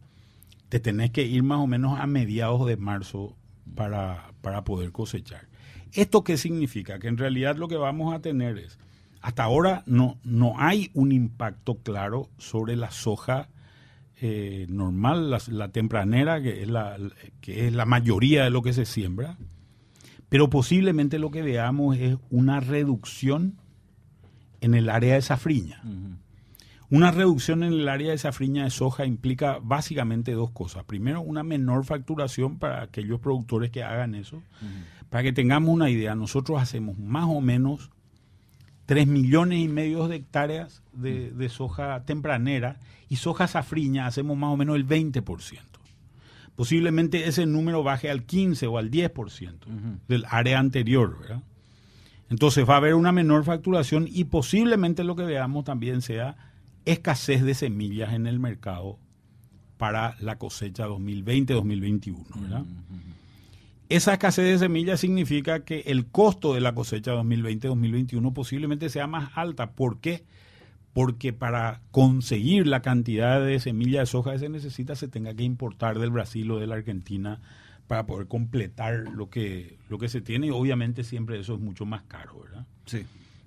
te 0.69 0.79
tenés 0.79 1.11
que 1.11 1.23
ir 1.23 1.43
más 1.43 1.59
o 1.59 1.67
menos 1.67 1.99
a 1.99 2.07
mediados 2.07 2.65
de 2.65 2.77
marzo 2.77 3.35
para, 3.75 4.33
para 4.41 4.63
poder 4.63 4.91
cosechar. 4.91 5.47
¿Esto 5.91 6.23
qué 6.23 6.37
significa? 6.37 6.99
Que 6.99 7.07
en 7.07 7.17
realidad 7.17 7.57
lo 7.57 7.67
que 7.67 7.77
vamos 7.77 8.13
a 8.13 8.19
tener 8.19 8.57
es, 8.57 8.79
hasta 9.21 9.43
ahora 9.43 9.83
no, 9.85 10.17
no 10.23 10.55
hay 10.57 10.89
un 10.93 11.11
impacto 11.11 11.75
claro 11.75 12.29
sobre 12.37 12.75
la 12.75 12.91
soja 12.91 13.49
eh, 14.19 14.65
normal, 14.69 15.29
la, 15.29 15.41
la, 15.47 15.69
tempranera, 15.69 16.41
que 16.41 16.63
es 16.63 16.69
la, 16.69 16.97
que 17.41 17.67
es 17.67 17.73
la 17.73 17.85
mayoría 17.85 18.43
de 18.43 18.49
lo 18.49 18.61
que 18.61 18.73
se 18.73 18.85
siembra, 18.85 19.37
pero 20.29 20.49
posiblemente 20.49 21.19
lo 21.19 21.29
que 21.29 21.41
veamos 21.41 21.97
es 21.97 22.17
una 22.29 22.59
reducción 22.59 23.59
en 24.63 24.73
el 24.73 24.89
área 24.89 25.15
de 25.15 25.21
safriña. 25.21 25.81
Una 26.89 27.11
reducción 27.11 27.63
en 27.63 27.73
el 27.73 27.89
área 27.89 28.11
de 28.11 28.17
safriña 28.17 28.63
de 28.63 28.69
soja 28.69 29.05
implica 29.05 29.59
básicamente 29.61 30.31
dos 30.31 30.51
cosas. 30.51 30.83
Primero, 30.85 31.21
una 31.21 31.43
menor 31.43 31.85
facturación 31.85 32.59
para 32.59 32.83
aquellos 32.83 33.19
productores 33.19 33.71
que 33.71 33.83
hagan 33.83 34.15
eso. 34.15 34.41
Para 35.09 35.23
que 35.23 35.33
tengamos 35.33 35.73
una 35.73 35.89
idea, 35.89 36.15
nosotros 36.15 36.61
hacemos 36.61 36.97
más 36.97 37.25
o 37.27 37.41
menos 37.41 37.91
3 38.85 39.07
millones 39.07 39.59
y 39.59 39.67
medio 39.67 40.07
de 40.07 40.17
hectáreas 40.17 40.81
de, 40.93 41.49
soja 41.49 42.03
tempranera 42.05 42.79
y 43.09 43.17
soja 43.17 43.47
safriña 43.47 44.05
hacemos 44.05 44.37
más 44.37 44.51
o 44.51 44.57
menos 44.57 44.75
el 44.75 44.87
20%. 44.87 45.59
Posiblemente 46.55 47.27
ese 47.27 47.45
número 47.45 47.83
baje 47.83 48.09
al 48.09 48.23
15 48.23 48.67
o 48.67 48.77
al 48.77 48.91
10% 48.91 49.99
del 50.07 50.25
área 50.29 50.59
anterior, 50.59 51.19
¿verdad? 51.19 51.43
Entonces 52.33 52.67
va 52.67 52.73
a 52.73 52.77
haber 52.77 52.95
una 52.95 53.11
menor 53.11 53.45
facturación 53.45 54.07
y 54.11 54.23
posiblemente 54.23 55.03
lo 55.03 55.15
que 55.15 55.21
veamos 55.21 55.65
también 55.65 56.01
sea 56.01 56.35
escasez 56.83 57.43
de 57.43 57.53
semillas 57.53 58.11
en 58.11 58.25
el 58.25 58.39
mercado 58.39 58.97
para 59.77 60.15
la 60.19 60.39
cosecha 60.39 60.87
2020-2021, 60.87 62.41
¿verdad? 62.41 62.65
Esa 63.87 64.13
escasez 64.13 64.45
de 64.45 64.57
semillas 64.57 64.99
significa 64.99 65.63
que 65.63 65.81
el 65.81 66.07
costo 66.07 66.55
de 66.55 66.61
la 66.61 66.73
cosecha 66.73 67.13
2020-2021 67.13 68.33
posiblemente 68.33 68.89
sea 68.89 69.05
más 69.05 69.29
alta. 69.35 69.73
¿Por 69.73 69.99
qué? 69.99 70.23
Porque 70.91 71.33
para 71.33 71.81
conseguir 71.91 72.65
la 72.65 72.81
cantidad 72.81 73.45
de 73.45 73.59
semillas 73.59 74.01
de 74.01 74.05
soja 74.07 74.31
que 74.31 74.39
se 74.39 74.49
necesita 74.49 74.95
se 74.95 75.07
tenga 75.07 75.35
que 75.35 75.43
importar 75.43 75.99
del 75.99 76.09
Brasil 76.09 76.49
o 76.49 76.57
de 76.57 76.65
la 76.65 76.73
Argentina 76.73 77.41
para 77.87 78.05
poder 78.05 78.27
completar 78.27 79.05
lo 79.13 79.29
que, 79.29 79.77
lo 79.89 79.97
que 79.97 80.09
se 80.09 80.21
tiene 80.21 80.47
y 80.47 80.49
obviamente 80.51 81.03
siempre 81.03 81.39
eso 81.39 81.55
es 81.55 81.59
mucho 81.59 81.85
más 81.85 82.03
caro, 82.03 82.39
¿verdad? 82.41 82.65
Sí. 82.85 83.05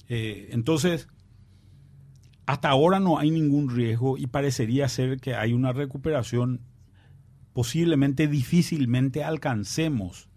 Eh, 0.09 0.49
entonces, 0.53 1.09
hasta 2.47 2.69
ahora 2.69 3.01
no 3.01 3.19
hay 3.19 3.31
ningún 3.31 3.75
riesgo 3.75 4.17
y 4.17 4.29
parecería 4.29 4.89
ser 4.89 5.21
que 5.21 5.35
hay 5.35 5.53
una 5.53 5.73
recuperación. 5.73 6.61
Posiblemente 7.53 8.29
difícilmente 8.29 9.25
alcancemos 9.25 10.29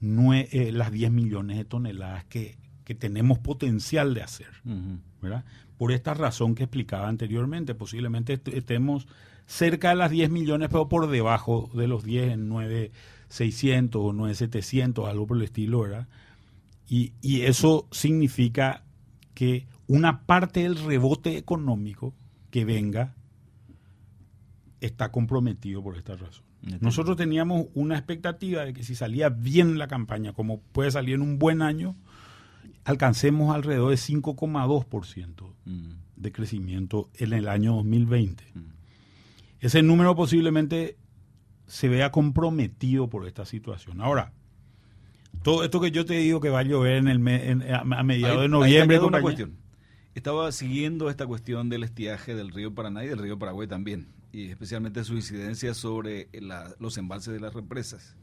eh, 0.00 0.70
las 0.72 0.90
10 0.90 1.10
millones 1.10 1.58
de 1.58 1.64
toneladas 1.64 2.24
que, 2.24 2.56
tenemos 2.98 3.38
potencial 3.38 4.14
de 4.14 4.22
hacer. 4.22 4.48
¿verdad? 5.20 5.44
Por 5.76 5.92
esta 5.92 6.14
razón 6.14 6.54
que 6.54 6.62
explicaba 6.62 7.06
anteriormente, 7.06 7.74
posiblemente 7.74 8.40
estemos 8.46 9.06
cerca 9.46 9.90
de 9.90 9.96
las 9.96 10.10
10 10.10 10.30
millones, 10.30 10.70
pero 10.70 10.88
por 10.88 11.10
debajo 11.10 11.70
de 11.74 11.86
los 11.86 12.02
10 12.02 12.32
en 12.32 12.48
9,600 13.28 14.00
o 14.02 14.12
9,700, 14.12 15.08
algo 15.08 15.26
por 15.26 15.36
el 15.36 15.44
estilo, 15.44 15.80
¿verdad? 15.80 16.08
Y, 16.88 17.12
y 17.20 17.42
eso 17.42 17.86
significa 17.90 18.84
que 19.34 19.66
una 19.86 20.26
parte 20.26 20.62
del 20.62 20.76
rebote 20.76 21.36
económico 21.36 22.14
que 22.50 22.64
venga 22.64 23.14
está 24.80 25.10
comprometido 25.10 25.82
por 25.82 25.96
esta 25.96 26.16
razón. 26.16 26.48
Nosotros 26.80 27.16
teníamos 27.16 27.66
una 27.74 27.96
expectativa 27.96 28.64
de 28.64 28.72
que 28.72 28.82
si 28.82 28.94
salía 28.94 29.28
bien 29.28 29.78
la 29.78 29.86
campaña, 29.86 30.32
como 30.32 30.60
puede 30.60 30.90
salir 30.90 31.14
en 31.14 31.22
un 31.22 31.38
buen 31.38 31.62
año, 31.62 31.94
alcancemos 32.84 33.54
alrededor 33.54 33.90
de 33.90 33.96
5,2% 33.96 35.52
mm. 35.64 35.90
de 36.16 36.32
crecimiento 36.32 37.10
en 37.14 37.32
el 37.32 37.48
año 37.48 37.76
2020. 37.76 38.44
Mm. 38.54 38.60
Ese 39.60 39.82
número 39.82 40.16
posiblemente 40.16 40.96
se 41.68 41.88
vea 41.88 42.10
comprometido 42.10 43.08
por 43.08 43.26
esta 43.26 43.44
situación. 43.44 44.00
Ahora, 44.00 44.32
todo 45.42 45.62
esto 45.62 45.80
que 45.80 45.92
yo 45.92 46.04
te 46.04 46.14
digo 46.14 46.40
que 46.40 46.48
va 46.48 46.60
a 46.60 46.64
llover 46.64 46.96
en 46.96 47.08
el 47.08 47.72
a, 47.72 48.02
mediados 48.02 48.42
de 48.42 48.48
noviembre. 48.48 48.98
una 48.98 49.22
cuestión 49.22 49.56
estaba 50.18 50.50
siguiendo 50.52 51.08
esta 51.10 51.26
cuestión 51.26 51.68
del 51.68 51.84
estiaje 51.84 52.34
del 52.34 52.50
río 52.50 52.74
Paraná 52.74 53.04
y 53.04 53.08
del 53.08 53.18
río 53.18 53.38
Paraguay 53.38 53.66
también, 53.66 54.08
y 54.32 54.48
especialmente 54.48 55.04
su 55.04 55.14
incidencia 55.14 55.74
sobre 55.74 56.28
los 56.78 56.98
embalses 56.98 57.32
de 57.32 57.40
las 57.40 57.54
represas. 57.54 58.16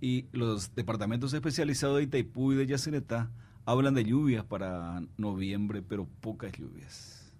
Y 0.00 0.26
los 0.32 0.74
departamentos 0.76 1.32
especializados 1.32 1.96
de 1.96 2.04
Itaipú 2.04 2.52
y 2.52 2.56
de 2.56 2.66
Yacinetá 2.66 3.30
hablan 3.64 3.94
de 3.94 4.04
lluvias 4.04 4.44
para 4.44 5.02
noviembre, 5.16 5.82
pero 5.82 6.06
pocas 6.20 6.52
lluvias. 6.52 7.32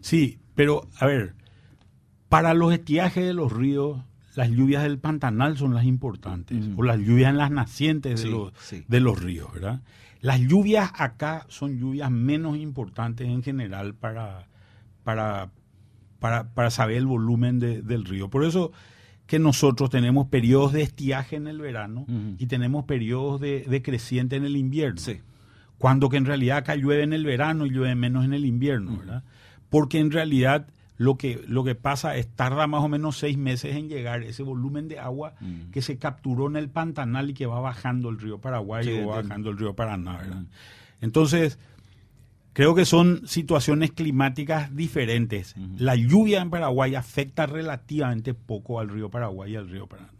Sí, 0.00 0.38
pero 0.54 0.88
a 0.98 1.06
ver, 1.06 1.34
para 2.28 2.54
los 2.54 2.72
estiajes 2.72 3.24
de 3.24 3.34
los 3.34 3.52
ríos, 3.52 4.02
las 4.34 4.50
lluvias 4.50 4.82
del 4.82 4.98
Pantanal 4.98 5.56
son 5.56 5.74
las 5.74 5.84
importantes, 5.84 6.64
o 6.76 6.82
las 6.82 6.98
lluvias 6.98 7.30
en 7.30 7.38
las 7.38 7.50
nacientes 7.50 8.22
de, 8.22 8.30
los, 8.30 8.52
de 8.88 9.00
los 9.00 9.20
ríos, 9.20 9.52
¿verdad? 9.52 9.80
Las 10.20 10.40
lluvias 10.40 10.90
acá 10.94 11.44
son 11.48 11.78
lluvias 11.78 12.10
menos 12.10 12.56
importantes 12.56 13.28
en 13.28 13.42
general 13.42 13.94
para, 13.94 14.48
para, 15.04 15.50
para, 16.18 16.70
saber 16.70 16.96
el 16.96 17.06
volumen 17.06 17.58
del 17.58 18.04
río. 18.04 18.30
Por 18.30 18.44
eso 18.44 18.72
que 19.26 19.38
nosotros 19.38 19.90
tenemos 19.90 20.28
periodos 20.28 20.72
de 20.72 20.82
estiaje 20.82 21.36
en 21.36 21.46
el 21.46 21.60
verano 21.60 22.06
y 22.38 22.46
tenemos 22.46 22.84
periodos 22.86 23.40
de, 23.40 23.82
creciente 23.84 24.36
en 24.36 24.44
el 24.44 24.56
invierno. 24.56 25.00
Cuando 25.78 26.08
que 26.08 26.16
en 26.16 26.24
realidad 26.24 26.58
acá 26.58 26.74
llueve 26.74 27.02
en 27.02 27.12
el 27.12 27.26
verano 27.26 27.66
y 27.66 27.70
llueve 27.70 27.94
menos 27.94 28.24
en 28.24 28.32
el 28.32 28.46
invierno, 28.46 28.96
¿verdad? 28.96 29.24
Porque 29.68 29.98
en 29.98 30.10
realidad 30.10 30.68
lo 30.96 31.16
que, 31.16 31.42
lo 31.48 31.64
que 31.64 31.74
pasa 31.74 32.16
es 32.16 32.28
tarda 32.28 32.66
más 32.66 32.82
o 32.82 32.88
menos 32.88 33.18
seis 33.18 33.36
meses 33.36 33.74
en 33.74 33.88
llegar 33.88 34.22
ese 34.22 34.42
volumen 34.42 34.88
de 34.88 35.00
agua 35.00 35.34
mm. 35.40 35.70
que 35.72 35.82
se 35.82 35.98
capturó 35.98 36.46
en 36.48 36.56
el 36.56 36.68
Pantanal 36.68 37.30
y 37.30 37.34
que 37.34 37.46
va 37.46 37.60
bajando 37.60 38.10
el 38.10 38.20
río 38.20 38.38
Paraguay 38.40 39.02
o 39.02 39.08
va 39.08 39.22
bajando 39.22 39.50
el 39.50 39.58
río 39.58 39.74
Paraná. 39.74 40.22
Mm. 40.22 40.46
Entonces, 41.00 41.58
creo 42.52 42.74
que 42.74 42.84
son 42.84 43.26
situaciones 43.26 43.90
climáticas 43.90 44.74
diferentes. 44.74 45.56
La 45.78 45.96
lluvia 45.96 46.40
en 46.40 46.50
Paraguay 46.50 46.94
afecta 46.94 47.46
relativamente 47.46 48.32
poco 48.32 48.78
al 48.78 48.88
río 48.88 49.10
Paraguay 49.10 49.52
y 49.52 49.56
al 49.56 49.68
río 49.68 49.88
Paraná. 49.88 50.10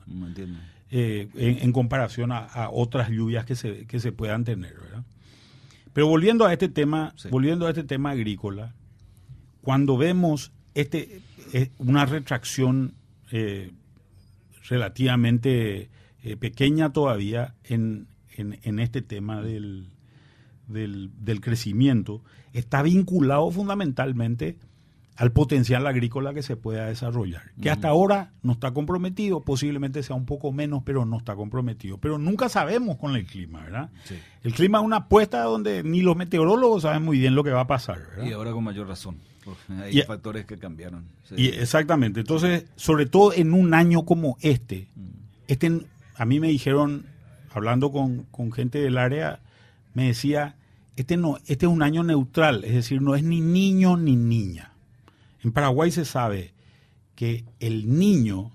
Eh, 0.90 1.28
en, 1.34 1.72
comparación 1.72 2.32
a, 2.32 2.68
otras 2.70 3.10
lluvias 3.10 3.44
que 3.44 3.56
se, 3.56 3.86
que 3.86 4.00
se 4.00 4.12
puedan 4.12 4.44
tener. 4.44 4.74
Pero 5.92 6.08
volviendo 6.08 6.44
a 6.44 6.52
este 6.52 6.68
tema, 6.68 7.14
volviendo 7.30 7.66
a 7.66 7.70
este 7.70 7.84
tema 7.84 8.10
agrícola, 8.10 8.74
cuando 9.62 9.96
vemos 9.96 10.52
este 10.74 11.20
es 11.52 11.70
una 11.78 12.04
retracción 12.06 12.94
eh, 13.30 13.70
relativamente 14.68 15.88
eh, 16.22 16.36
pequeña 16.36 16.92
todavía 16.92 17.54
en, 17.64 18.08
este 18.36 19.02
tema 19.02 19.40
del, 19.40 19.88
del, 20.66 21.40
crecimiento, 21.40 22.22
está 22.52 22.82
vinculado 22.82 23.50
fundamentalmente 23.50 24.56
al 25.16 25.32
potencial 25.32 25.86
agrícola 25.86 26.34
que 26.34 26.42
se 26.42 26.56
pueda 26.56 26.86
desarrollar, 26.86 27.52
que 27.60 27.70
hasta 27.70 27.88
ahora 27.88 28.32
no 28.42 28.52
está 28.52 28.72
comprometido, 28.72 29.40
posiblemente 29.40 30.02
sea 30.02 30.16
un 30.16 30.26
poco 30.26 30.50
menos, 30.50 30.82
pero 30.84 31.04
no 31.04 31.18
está 31.18 31.36
comprometido. 31.36 31.98
Pero 31.98 32.18
nunca 32.18 32.48
sabemos 32.48 32.96
con 32.96 33.14
el 33.14 33.24
clima, 33.24 33.62
¿verdad? 33.62 33.90
El 34.42 34.52
clima 34.54 34.78
es 34.78 34.84
una 34.84 34.96
apuesta 34.96 35.42
donde 35.42 35.82
ni 35.84 36.02
los 36.02 36.16
meteorólogos 36.16 36.82
saben 36.82 37.02
muy 37.02 37.18
bien 37.18 37.34
lo 37.34 37.44
que 37.44 37.50
va 37.50 37.60
a 37.60 37.66
pasar, 37.66 37.98
¿verdad? 38.10 38.26
Y 38.26 38.32
ahora 38.32 38.52
con 38.52 38.64
mayor 38.64 38.88
razón. 38.88 39.18
Hay 39.68 40.02
factores 40.02 40.46
que 40.46 40.58
cambiaron. 40.58 41.04
Y 41.36 41.48
exactamente. 41.48 42.20
Entonces, 42.20 42.64
sobre 42.76 43.06
todo 43.06 43.32
en 43.32 43.52
un 43.52 43.74
año 43.74 44.04
como 44.04 44.36
este, 44.40 44.88
mm. 44.96 45.08
este 45.48 45.80
a 46.16 46.24
mí 46.24 46.40
me 46.40 46.48
dijeron, 46.48 47.06
hablando 47.52 47.90
con, 47.90 48.52
gente 48.52 48.78
del 48.78 48.98
área, 48.98 49.40
me 49.94 50.06
decía, 50.06 50.56
este, 50.96 51.16
no, 51.16 51.38
este 51.46 51.66
es 51.66 51.72
un 51.72 51.82
año 51.82 52.02
neutral, 52.04 52.64
es 52.64 52.74
decir, 52.74 53.02
no 53.02 53.14
es 53.14 53.22
ni 53.22 53.40
niño 53.40 53.96
ni 53.96 54.16
niña. 54.16 54.73
En 55.44 55.52
Paraguay 55.52 55.90
se 55.90 56.04
sabe 56.04 56.54
que 57.14 57.44
el 57.60 57.98
niño 57.98 58.50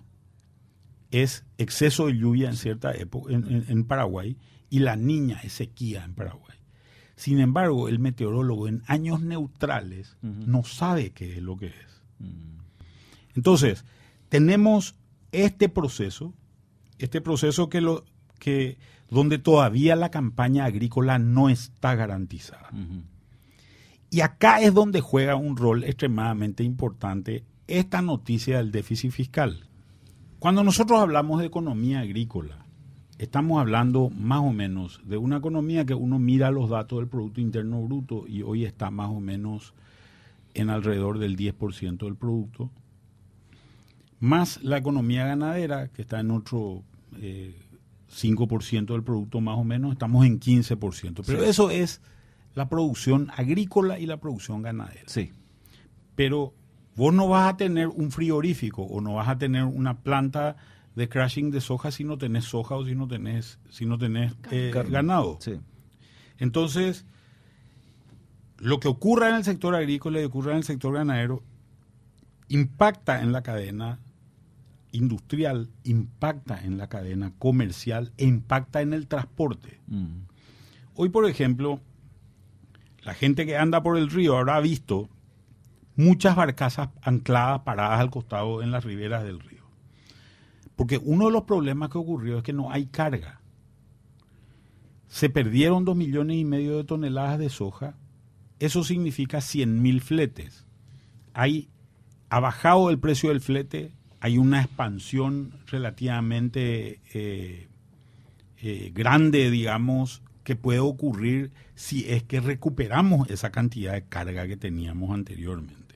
es 1.12 1.46
exceso 1.58 2.08
de 2.08 2.18
lluvia 2.18 2.50
en 2.50 2.58
cierta 2.58 2.92
época 2.92 3.34
en 3.34 3.84
Paraguay 3.86 4.38
y 4.70 4.80
la 4.80 4.96
niña 4.96 5.40
es 5.44 5.54
sequía 5.54 6.04
en 6.04 6.14
Paraguay. 6.14 6.58
Sin 7.16 7.40
embargo, 7.40 7.90
el 7.90 8.00
meteorólogo 8.00 8.70
en 8.70 8.82
años 8.88 9.22
neutrales 9.22 10.16
no 10.22 10.64
sabe 10.64 11.12
qué 11.12 11.38
es 11.38 11.44
lo 11.44 11.58
que 11.58 11.68
es. 11.68 12.02
Entonces, 13.36 13.84
tenemos 14.30 14.96
este 15.32 15.68
proceso, 15.68 16.34
este 16.98 17.20
proceso 17.20 17.70
que 17.70 17.82
lo 17.82 18.06
que 18.40 18.78
donde 19.10 19.38
todavía 19.38 19.96
la 19.98 20.12
campaña 20.12 20.66
agrícola 20.66 21.20
no 21.20 21.50
está 21.50 21.96
garantizada. 21.96 22.70
Y 24.10 24.22
acá 24.22 24.60
es 24.62 24.74
donde 24.74 25.02
juega 25.02 25.36
un 25.36 25.56
rol 25.58 25.84
extremadamente 25.84 26.64
importante 26.64 27.44
esta 27.68 28.02
noticia 28.02 28.58
del 28.58 28.72
déficit 28.72 29.12
fiscal. 29.12 29.68
Cuando 30.40 30.64
nosotros 30.64 31.00
hablamos 31.00 31.40
de 31.40 31.46
economía 31.48 32.00
agrícola, 32.00 32.66
estamos 33.20 33.60
hablando 33.60 34.10
más 34.10 34.40
o 34.40 34.52
menos 34.52 35.02
de 35.06 35.18
una 35.18 35.38
economía 35.38 35.86
que 35.86 35.94
uno 35.94 36.18
mira 36.18 36.50
los 36.50 36.70
datos 36.70 37.00
del 37.00 37.08
Producto 37.08 37.42
Interno 37.42 37.82
Bruto 37.84 38.26
y 38.28 38.42
hoy 38.42 38.66
está 38.66 38.90
más 38.90 39.10
o 39.10 39.20
menos 39.20 39.74
en 40.56 40.70
alrededor 40.70 41.20
del 41.20 41.36
10% 41.38 41.98
del 42.06 42.16
producto. 42.16 42.72
más 44.22 44.62
la 44.64 44.78
economía 44.78 45.26
ganadera, 45.26 45.88
que 45.90 46.02
está 46.02 46.20
en 46.20 46.32
otro 46.32 46.84
eh, 47.22 47.56
5% 48.12 48.88
del 48.94 49.04
producto 49.04 49.40
más 49.40 49.58
o 49.58 49.64
menos, 49.64 49.94
estamos 49.94 50.26
en 50.26 50.40
15%. 50.40 51.24
Pero 51.26 51.44
Sí. 51.44 51.50
eso 51.50 51.70
es 51.70 52.02
la 52.56 52.70
producción 52.70 53.32
agrícola 53.36 54.00
y 54.00 54.06
la 54.06 54.18
producción 54.18 54.62
ganadera. 54.62 55.04
Sí. 55.08 55.32
Pero 56.16 56.54
vos 56.96 57.14
no 57.14 57.28
vas 57.28 57.54
a 57.54 57.58
tener 57.58 57.88
un 57.88 58.12
frigorífico 58.12 58.84
o 58.84 59.02
no 59.02 59.16
vas 59.16 59.30
a 59.30 59.38
tener 59.38 59.64
una 59.64 60.00
planta 60.00 60.58
de 60.96 61.08
crashing 61.08 61.52
de 61.52 61.62
soja 61.62 61.92
si 61.92 62.04
no 62.04 62.18
tenés 62.18 62.46
soja 62.46 62.76
o 62.76 62.86
si 62.86 62.96
no 62.96 63.08
tenés, 63.08 63.60
si 63.70 63.86
no 63.86 63.98
tenés 63.98 64.34
eh, 64.52 64.72
ganado. 64.74 65.38
Sí. 65.40 65.60
Entonces, 66.38 67.06
lo 68.58 68.80
que 68.80 68.88
ocurra 68.88 69.30
en 69.30 69.36
el 69.36 69.44
sector 69.44 69.76
agrícola 69.76 70.20
y 70.20 70.26
ocurra 70.26 70.52
en 70.52 70.58
el 70.58 70.64
sector 70.64 70.94
ganadero 70.94 71.44
impacta 72.50 73.22
en 73.22 73.32
la 73.32 73.44
cadena 73.44 74.00
industrial, 74.92 75.70
impacta 75.84 76.64
en 76.64 76.78
la 76.78 76.90
cadena 76.90 77.32
comercial 77.38 78.12
e 78.18 78.26
impacta 78.26 78.82
en 78.82 78.94
el 78.94 79.08
transporte. 79.08 79.80
Mm. 79.88 80.24
Hoy, 80.96 81.10
por 81.10 81.30
ejemplo, 81.30 81.80
la 83.04 83.14
gente 83.14 83.46
que 83.46 83.58
anda 83.58 83.82
por 83.82 83.98
el 83.98 84.10
río 84.10 84.38
habrá 84.38 84.60
visto 84.60 85.10
muchas 85.96 86.36
barcazas 86.36 86.90
ancladas 87.02 87.62
paradas 87.62 88.00
al 88.00 88.10
costado 88.10 88.62
en 88.62 88.72
las 88.72 88.84
riberas 88.84 89.24
del 89.24 89.40
río. 89.40 89.64
Porque 90.76 90.98
uno 90.98 91.26
de 91.26 91.32
los 91.32 91.44
problemas 91.44 91.90
que 91.90 91.98
ocurrió 91.98 92.38
es 92.38 92.44
que 92.44 92.54
no 92.54 92.72
hay 92.72 92.86
carga. 92.86 93.42
Se 95.08 95.30
perdieron 95.30 95.84
dos 95.84 95.98
millones 95.98 96.38
y 96.38 96.46
medio 96.46 96.78
de 96.78 96.86
toneladas 96.86 97.40
de 97.40 97.50
soja. 97.50 97.98
Eso 98.60 98.84
significa 98.84 99.42
100 99.42 99.82
mil 99.82 100.00
fletes. 100.00 100.66
Hay, 101.34 101.70
ha 102.30 102.40
bajado 102.40 102.90
el 102.90 103.00
precio 103.00 103.30
del 103.30 103.42
flete, 103.42 103.92
hay 104.22 104.38
una 104.38 104.62
expansión 104.62 105.54
relativamente 105.68 107.02
eh, 107.14 107.68
eh, 108.58 108.92
grande, 108.94 109.50
digamos, 109.50 110.22
que 110.50 110.56
puede 110.56 110.80
ocurrir 110.80 111.52
si 111.76 112.10
es 112.10 112.24
que 112.24 112.40
recuperamos 112.40 113.30
esa 113.30 113.52
cantidad 113.52 113.94
de 113.94 114.02
carga 114.02 114.48
que 114.48 114.58
teníamos 114.58 115.12
anteriormente. 115.12 115.94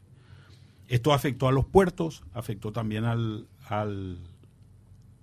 Esto 0.87 1.11
afectó 1.11 1.47
a 1.47 1.51
los 1.51 1.65
puertos, 1.65 2.21
afectó 2.35 2.71
también 2.71 3.03
al, 3.03 3.47
al, 3.67 4.19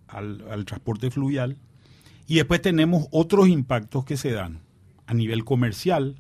al, 0.09 0.45
al 0.51 0.65
transporte 0.65 1.13
fluvial. 1.13 1.59
Y 2.27 2.39
después 2.39 2.61
tenemos 2.61 3.07
otros 3.13 3.47
impactos 3.47 4.05
que 4.05 4.17
se 4.17 4.33
dan 4.33 4.63
a 5.07 5.15
nivel 5.15 5.45
comercial. 5.45 6.17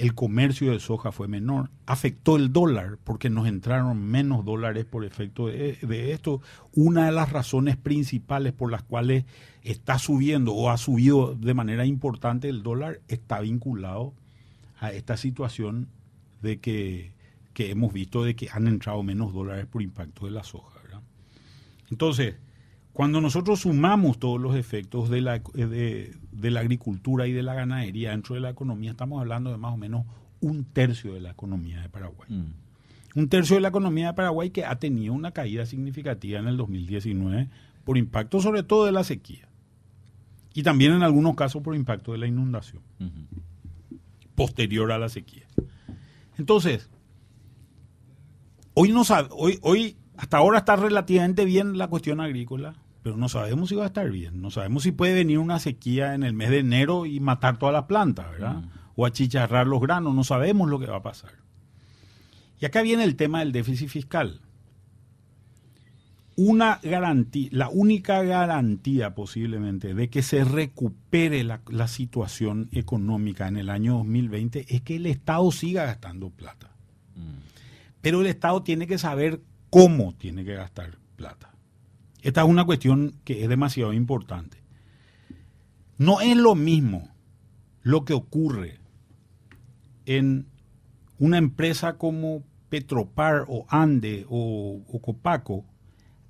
El 0.00 0.14
comercio 0.14 0.72
de 0.72 0.80
soja 0.80 1.12
fue 1.12 1.28
menor. 1.28 1.68
Afectó 1.84 2.36
el 2.36 2.54
dólar 2.54 2.96
porque 3.04 3.28
nos 3.28 3.46
entraron 3.46 4.02
menos 4.02 4.46
dólares 4.46 4.86
por 4.86 5.04
efecto 5.04 5.48
de, 5.48 6.12
esto. 6.12 6.40
Una 6.72 7.04
de 7.04 7.12
las 7.12 7.30
razones 7.30 7.76
principales 7.76 8.54
por 8.54 8.70
las 8.70 8.82
cuales 8.82 9.26
está 9.62 9.98
subiendo 9.98 10.54
o 10.54 10.70
ha 10.70 10.78
subido 10.78 11.34
de 11.34 11.52
manera 11.52 11.84
importante 11.84 12.48
el 12.48 12.62
dólar 12.62 13.00
está 13.08 13.40
vinculado 13.40 14.14
a 14.78 14.90
esta 14.90 15.18
situación 15.18 15.88
de 16.40 16.60
que, 16.60 17.12
que 17.52 17.70
hemos 17.70 17.92
visto 17.92 18.24
de 18.24 18.34
que 18.34 18.48
han 18.50 18.68
entrado 18.68 19.02
menos 19.02 19.34
dólares 19.34 19.66
por 19.66 19.82
impacto 19.82 20.24
de 20.24 20.30
la 20.30 20.44
soja. 20.44 20.80
Entonces, 21.90 22.36
cuando 23.00 23.22
nosotros 23.22 23.60
sumamos 23.60 24.18
todos 24.18 24.38
los 24.38 24.54
efectos 24.56 25.08
de 25.08 25.22
la, 25.22 25.38
de, 25.38 26.14
de 26.32 26.50
la 26.50 26.60
agricultura 26.60 27.26
y 27.26 27.32
de 27.32 27.42
la 27.42 27.54
ganadería 27.54 28.10
dentro 28.10 28.34
de 28.34 28.42
la 28.42 28.50
economía, 28.50 28.90
estamos 28.90 29.18
hablando 29.22 29.50
de 29.50 29.56
más 29.56 29.72
o 29.72 29.78
menos 29.78 30.04
un 30.40 30.64
tercio 30.66 31.14
de 31.14 31.22
la 31.22 31.30
economía 31.30 31.80
de 31.80 31.88
Paraguay. 31.88 32.28
Mm. 32.28 33.18
Un 33.18 33.28
tercio 33.30 33.56
de 33.56 33.62
la 33.62 33.68
economía 33.68 34.08
de 34.08 34.12
Paraguay 34.12 34.50
que 34.50 34.66
ha 34.66 34.78
tenido 34.78 35.14
una 35.14 35.30
caída 35.30 35.64
significativa 35.64 36.40
en 36.40 36.46
el 36.46 36.58
2019 36.58 37.48
por 37.84 37.96
impacto 37.96 38.38
sobre 38.42 38.64
todo 38.64 38.84
de 38.84 38.92
la 38.92 39.02
sequía. 39.02 39.48
Y 40.52 40.62
también 40.62 40.92
en 40.92 41.02
algunos 41.02 41.34
casos 41.36 41.62
por 41.62 41.74
impacto 41.74 42.12
de 42.12 42.18
la 42.18 42.26
inundación 42.26 42.82
posterior 44.34 44.92
a 44.92 44.98
la 44.98 45.08
sequía. 45.08 45.46
Entonces, 46.36 46.90
hoy 48.74 48.92
no 48.92 49.04
sabe, 49.04 49.30
hoy, 49.32 49.58
hoy 49.62 49.96
hasta 50.18 50.36
ahora 50.36 50.58
está 50.58 50.76
relativamente 50.76 51.46
bien 51.46 51.78
la 51.78 51.88
cuestión 51.88 52.20
agrícola, 52.20 52.74
pero 53.02 53.16
no 53.16 53.28
sabemos 53.28 53.68
si 53.68 53.74
va 53.74 53.84
a 53.84 53.88
estar 53.88 54.10
bien. 54.10 54.42
No 54.42 54.50
sabemos 54.50 54.82
si 54.82 54.92
puede 54.92 55.14
venir 55.14 55.38
una 55.38 55.58
sequía 55.58 56.14
en 56.14 56.22
el 56.22 56.34
mes 56.34 56.50
de 56.50 56.58
enero 56.58 57.06
y 57.06 57.20
matar 57.20 57.58
todas 57.58 57.72
las 57.72 57.84
plantas, 57.84 58.30
¿verdad? 58.30 58.56
Mm. 58.56 58.70
O 58.96 59.06
achicharrar 59.06 59.66
los 59.66 59.80
granos. 59.80 60.14
No 60.14 60.24
sabemos 60.24 60.68
lo 60.68 60.78
que 60.78 60.86
va 60.86 60.96
a 60.96 61.02
pasar. 61.02 61.32
Y 62.60 62.66
acá 62.66 62.82
viene 62.82 63.04
el 63.04 63.16
tema 63.16 63.40
del 63.40 63.52
déficit 63.52 63.88
fiscal. 63.88 64.40
Una 66.36 66.78
garantía, 66.82 67.48
la 67.52 67.68
única 67.68 68.22
garantía 68.22 69.14
posiblemente 69.14 69.94
de 69.94 70.08
que 70.08 70.22
se 70.22 70.44
recupere 70.44 71.42
la, 71.44 71.60
la 71.68 71.88
situación 71.88 72.68
económica 72.72 73.48
en 73.48 73.56
el 73.56 73.70
año 73.70 73.98
2020 73.98 74.66
es 74.68 74.82
que 74.82 74.96
el 74.96 75.06
Estado 75.06 75.50
siga 75.52 75.84
gastando 75.84 76.30
plata. 76.30 76.70
Mm. 77.16 77.40
Pero 78.02 78.20
el 78.20 78.26
Estado 78.26 78.62
tiene 78.62 78.86
que 78.86 78.98
saber 78.98 79.40
cómo 79.70 80.14
tiene 80.14 80.44
que 80.44 80.54
gastar 80.54 80.98
plata. 81.16 81.49
Esta 82.22 82.42
es 82.42 82.48
una 82.48 82.64
cuestión 82.64 83.14
que 83.24 83.42
es 83.42 83.48
demasiado 83.48 83.92
importante. 83.92 84.58
No 85.98 86.20
es 86.20 86.36
lo 86.36 86.54
mismo 86.54 87.08
lo 87.82 88.04
que 88.04 88.14
ocurre 88.14 88.78
en 90.06 90.46
una 91.18 91.38
empresa 91.38 91.98
como 91.98 92.44
Petropar 92.68 93.44
o 93.48 93.66
Ande 93.68 94.26
o, 94.28 94.82
o 94.86 95.00
Copaco 95.00 95.64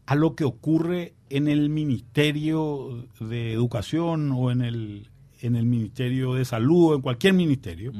a 0.06 0.16
lo 0.16 0.34
que 0.34 0.44
ocurre 0.44 1.14
en 1.28 1.46
el 1.46 1.70
Ministerio 1.70 3.06
de 3.20 3.52
Educación 3.52 4.32
o 4.32 4.50
en 4.50 4.60
el, 4.62 5.08
en 5.40 5.54
el 5.54 5.66
Ministerio 5.66 6.34
de 6.34 6.44
Salud 6.44 6.86
o 6.86 6.94
en 6.96 7.00
cualquier 7.00 7.34
ministerio 7.34 7.92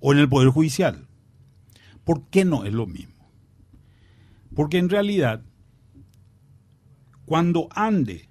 o 0.00 0.12
en 0.12 0.18
el 0.18 0.28
Poder 0.30 0.48
Judicial. 0.48 1.06
¿Por 2.04 2.26
qué 2.28 2.46
no 2.46 2.64
es 2.64 2.72
lo 2.72 2.86
mismo? 2.86 3.30
Porque 4.54 4.78
en 4.78 4.88
realidad, 4.88 5.42
cuando 7.32 7.70
Ande 7.74 8.28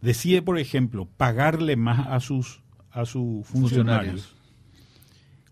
decide, 0.00 0.40
por 0.40 0.58
ejemplo, 0.58 1.06
pagarle 1.18 1.76
más 1.76 2.06
a 2.06 2.18
sus, 2.20 2.62
a 2.90 3.04
sus 3.04 3.46
funcionarios, 3.46 3.50
Funcionarios. 3.50 4.34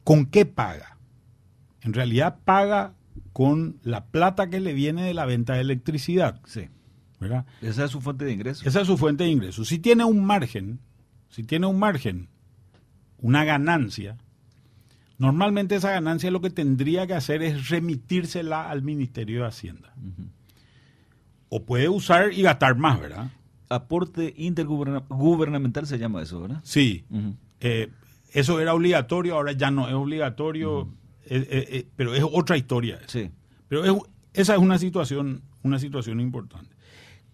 ¿con 0.03 0.25
qué 0.25 0.47
paga? 0.47 0.97
En 1.83 1.93
realidad 1.93 2.39
paga 2.47 2.95
con 3.35 3.81
la 3.83 4.07
plata 4.07 4.49
que 4.49 4.61
le 4.61 4.73
viene 4.73 5.03
de 5.03 5.13
la 5.13 5.27
venta 5.27 5.53
de 5.53 5.61
electricidad. 5.61 6.41
Sí. 6.47 6.71
¿verdad? 7.21 7.45
Esa 7.61 7.85
es 7.85 7.91
su 7.91 8.01
fuente 8.01 8.25
de 8.25 8.33
ingresos. 8.33 8.67
Esa 8.67 8.81
es 8.81 8.87
su 8.87 8.97
fuente 8.97 9.25
de 9.25 9.31
ingresos. 9.31 9.69
Si 9.69 9.79
tiene 9.79 10.07
un 10.07 10.25
margen, 10.25 10.81
si 11.29 11.43
tiene 11.43 11.67
un 11.67 11.79
margen, 11.79 12.31
una 13.19 13.45
ganancia, 13.45 14.17
normalmente 15.19 15.75
esa 15.75 15.91
ganancia 15.91 16.31
lo 16.31 16.41
que 16.41 16.49
tendría 16.49 17.07
que 17.07 17.13
hacer 17.13 17.43
es 17.43 17.69
remitírsela 17.69 18.71
al 18.71 18.81
Ministerio 18.81 19.43
de 19.43 19.49
Hacienda. 19.49 19.93
O 21.57 21.63
puede 21.65 21.89
usar 21.89 22.33
y 22.33 22.43
gastar 22.43 22.77
más, 22.77 23.01
¿verdad? 23.01 23.31
Aporte 23.69 24.35
intergubernamental 24.37 25.87
se 25.87 25.99
llama 25.99 26.23
eso, 26.23 26.41
¿verdad? 26.41 26.61
Sí. 26.65 27.05
Eh, 27.61 27.91
eso 28.33 28.61
era 28.61 28.75
obligatorio, 28.75 29.35
ahora 29.37 29.53
ya 29.53 29.71
no 29.71 29.87
es 29.89 29.95
obligatorio, 29.95 30.89
eh, 31.27 31.47
eh, 31.49 31.69
eh, 31.71 31.87
pero 31.97 32.15
es 32.15 32.25
otra 32.25 32.57
historia. 32.57 32.97
esa. 32.97 33.09
Sí. 33.09 33.31
Pero 33.69 33.85
es- 33.85 34.03
esa 34.33 34.55
es 34.55 34.59
una 34.61 34.79
situación, 34.79 35.43
una 35.63 35.79
situación 35.79 36.21
importante. 36.21 36.75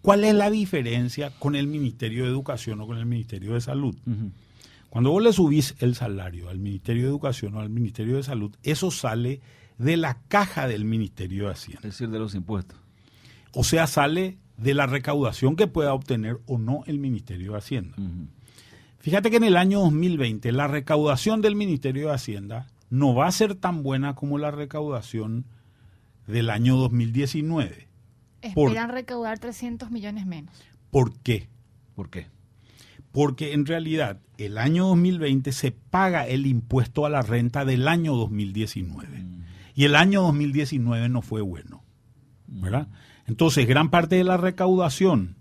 ¿Cuál 0.01 0.23
es 0.23 0.35
la 0.35 0.49
diferencia 0.51 1.31
con 1.39 1.55
el 1.55 1.67
Ministerio 1.67 2.23
de 2.23 2.29
Educación 2.29 2.79
o 2.81 2.87
con 2.87 2.97
el 2.97 3.05
Ministerio 3.07 3.53
de 3.55 3.61
Salud? 3.61 3.95
Cuando 4.89 5.09
vos 5.11 5.23
le 5.23 5.31
subís 5.33 5.75
el 5.79 5.95
salario 5.95 6.49
al 6.49 6.59
Ministerio 6.59 7.03
de 7.03 7.09
Educación 7.09 7.55
o 7.55 7.59
al 7.59 7.69
Ministerio 7.69 8.17
de 8.17 8.23
Salud, 8.23 8.55
eso 8.63 8.91
sale 8.91 9.41
de 9.77 9.97
la 9.97 10.17
caja 10.27 10.67
del 10.67 10.85
Ministerio 10.85 11.45
de 11.45 11.51
Hacienda. 11.53 11.79
Es 11.87 11.93
decir, 11.95 12.09
de 12.09 12.19
los 12.19 12.35
impuestos. 12.35 12.77
O 13.53 13.63
sea, 13.63 13.87
sale 13.87 14.37
de 14.57 14.73
la 14.73 14.85
recaudación 14.85 15.55
que 15.55 15.67
pueda 15.67 15.93
obtener 15.93 16.37
o 16.45 16.57
no 16.57 16.83
el 16.87 16.99
Ministerio 16.99 17.53
de 17.53 17.57
Hacienda. 17.57 17.97
Fíjate 18.99 19.31
que 19.31 19.37
en 19.37 19.43
el 19.43 19.57
año 19.57 19.79
2020 19.79 20.51
la 20.51 20.67
recaudación 20.67 21.41
del 21.41 21.55
Ministerio 21.55 22.07
de 22.09 22.13
Hacienda 22.13 22.67
no 22.89 23.15
va 23.15 23.27
a 23.27 23.31
ser 23.31 23.55
tan 23.55 23.81
buena 23.83 24.13
como 24.15 24.37
la 24.37 24.51
recaudación 24.51 25.45
del 26.27 26.49
año 26.49 26.75
2019. 26.77 27.87
Por- 28.53 28.69
Esperan 28.69 28.89
recaudar 28.91 29.39
300 29.39 29.91
millones 29.91 30.25
menos. 30.25 30.53
¿Por 30.91 31.17
qué? 31.19 31.47
¿Por 31.95 32.09
qué? 32.09 32.27
Porque 33.11 33.53
en 33.53 33.65
realidad 33.65 34.19
el 34.37 34.57
año 34.57 34.87
2020 34.87 35.51
se 35.51 35.71
paga 35.71 36.27
el 36.27 36.45
impuesto 36.45 37.05
a 37.05 37.09
la 37.09 37.21
renta 37.21 37.65
del 37.65 37.87
año 37.87 38.15
2019. 38.15 39.25
Y 39.73 39.85
el 39.85 39.95
año 39.95 40.21
2019 40.21 41.09
no 41.09 41.21
fue 41.21 41.41
bueno. 41.41 41.83
¿verdad? 42.47 42.87
Entonces, 43.31 43.67
gran 43.67 43.89
parte 43.89 44.15
de 44.17 44.23
la 44.23 44.37
recaudación, 44.37 45.35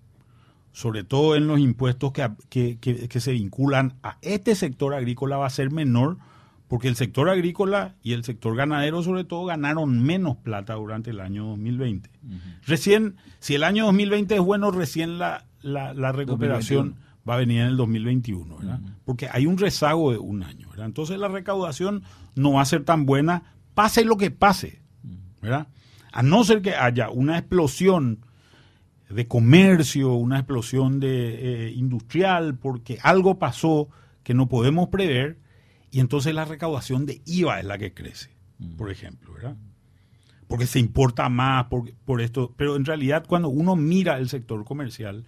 sobre 0.73 1.03
todo 1.05 1.35
en 1.35 1.47
los 1.49 1.59
impuestos 1.59 2.13
que, 2.13 2.29
que- 2.49 2.79
que- 2.79 3.09
que 3.09 3.21
se 3.21 3.33
vinculan 3.33 3.95
a 4.03 4.17
este 4.23 4.55
sector 4.55 4.95
agrícola, 4.95 5.37
va 5.37 5.47
a 5.47 5.51
ser 5.51 5.71
menor 5.71 6.19
porque 6.69 6.87
el 6.87 6.95
sector 6.95 7.29
agrícola 7.29 7.97
y 8.01 8.13
el 8.13 8.23
sector 8.23 8.55
ganadero 8.55 9.03
sobre 9.03 9.25
todo 9.25 9.45
ganaron 9.45 10.01
menos 10.01 10.37
plata 10.37 10.75
durante 10.75 11.11
el 11.11 11.19
año 11.19 11.47
2020. 11.47 12.09
Recién, 12.65 13.17
si 13.41 13.57
el 13.57 13.65
año 13.65 13.87
2020 13.87 14.37
es 14.37 14.41
bueno, 14.41 14.71
recién 14.71 15.19
la, 15.19 15.47
la, 15.63 15.93
recuperación 16.13 16.95
va 17.29 17.35
a 17.35 17.39
venir 17.39 17.63
en 17.63 17.67
el 17.67 17.77
2021, 17.77 18.57
¿verdad? 18.59 18.79
Porque 19.05 19.29
hay 19.33 19.47
un 19.47 19.59
rezago 19.59 20.13
de 20.13 20.19
un 20.19 20.45
año, 20.45 20.69
¿verdad? 20.71 20.87
Entonces 20.87 21.19
la 21.19 21.27
recaudación 21.27 22.05
no 22.37 22.53
va 22.53 22.63
a 22.63 22.67
ser 22.67 22.85
tan 22.85 23.05
buena, 23.05 23.43
pase 23.75 24.05
lo 24.05 24.17
que 24.17 24.31
pase, 24.31 24.81
¿verdad? 25.43 25.67
A 26.13 26.23
no 26.23 26.45
ser 26.45 26.63
que 26.63 26.75
haya 26.75 27.11
una 27.11 27.39
explosión 27.39 28.25
de 29.09 29.27
comercio, 29.27 30.15
una 30.15 30.39
explosión 30.39 31.01
de 31.01 31.67
eh, 31.67 31.73
industrial, 31.73 32.57
porque 32.57 32.99
algo 33.03 33.39
pasó 33.39 33.89
que 34.23 34.35
no 34.35 34.49
podemos 34.49 34.89
prever, 34.89 35.39
y 35.91 36.01
entonces 36.01 36.35
la 36.35 36.45
recaudación 36.45 37.07
de 37.07 37.21
IVA 37.27 37.61
es 37.61 37.67
la 37.67 37.79
que 37.79 37.93
crece, 37.93 38.31
por 38.77 38.91
ejemplo, 38.91 39.33
¿verdad? 39.33 39.57
Porque 40.47 40.67
se 40.67 40.79
importa 40.79 41.29
más 41.29 41.67
por, 41.67 41.93
por 42.05 42.21
esto, 42.21 42.55
pero 42.57 42.77
en 42.77 42.85
realidad 42.85 43.25
cuando 43.27 43.49
uno 43.49 43.77
mira 43.77 44.19
el 44.19 44.29
sector 44.29 44.65
comercial, 44.65 45.25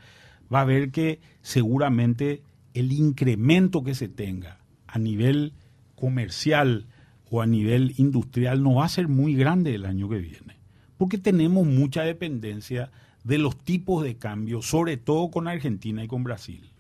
va 0.53 0.61
a 0.61 0.65
ver 0.65 0.91
que 0.91 1.21
seguramente 1.41 2.43
el 2.75 2.93
incremento 2.93 3.83
que 3.83 3.95
se 3.95 4.09
tenga 4.09 4.59
a 4.87 4.99
nivel 4.99 5.55
comercial 5.95 6.87
o 7.31 7.41
a 7.41 7.47
nivel 7.47 7.95
industrial 7.97 8.63
no 8.63 8.75
va 8.75 8.85
a 8.85 8.91
ser 8.91 9.09
muy 9.09 9.35
grande 9.35 9.75
el 9.75 9.87
año 9.87 10.09
que 10.09 10.19
viene, 10.19 10.57
porque 11.03 11.19
tenemos 11.19 11.67
mucha 11.67 12.05
dependencia 12.05 12.93
de 13.25 13.37
los 13.37 13.59
tipos 13.59 14.05
de 14.05 14.19
cambio, 14.19 14.63
sobre 14.63 14.97
todo 14.97 15.33
con 15.33 15.49
Argentina 15.49 16.05
y 16.05 16.07
con 16.07 16.23
Brasil. 16.23 16.71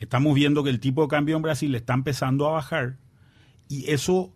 Estamos 0.00 0.34
viendo 0.34 0.64
que 0.64 0.70
el 0.70 0.80
tipo 0.80 1.02
de 1.02 1.08
cambio 1.08 1.36
en 1.36 1.42
Brasil 1.42 1.74
está 1.74 1.92
empezando 1.92 2.48
a 2.48 2.52
bajar 2.52 2.96
y 3.68 3.90
eso 3.90 4.32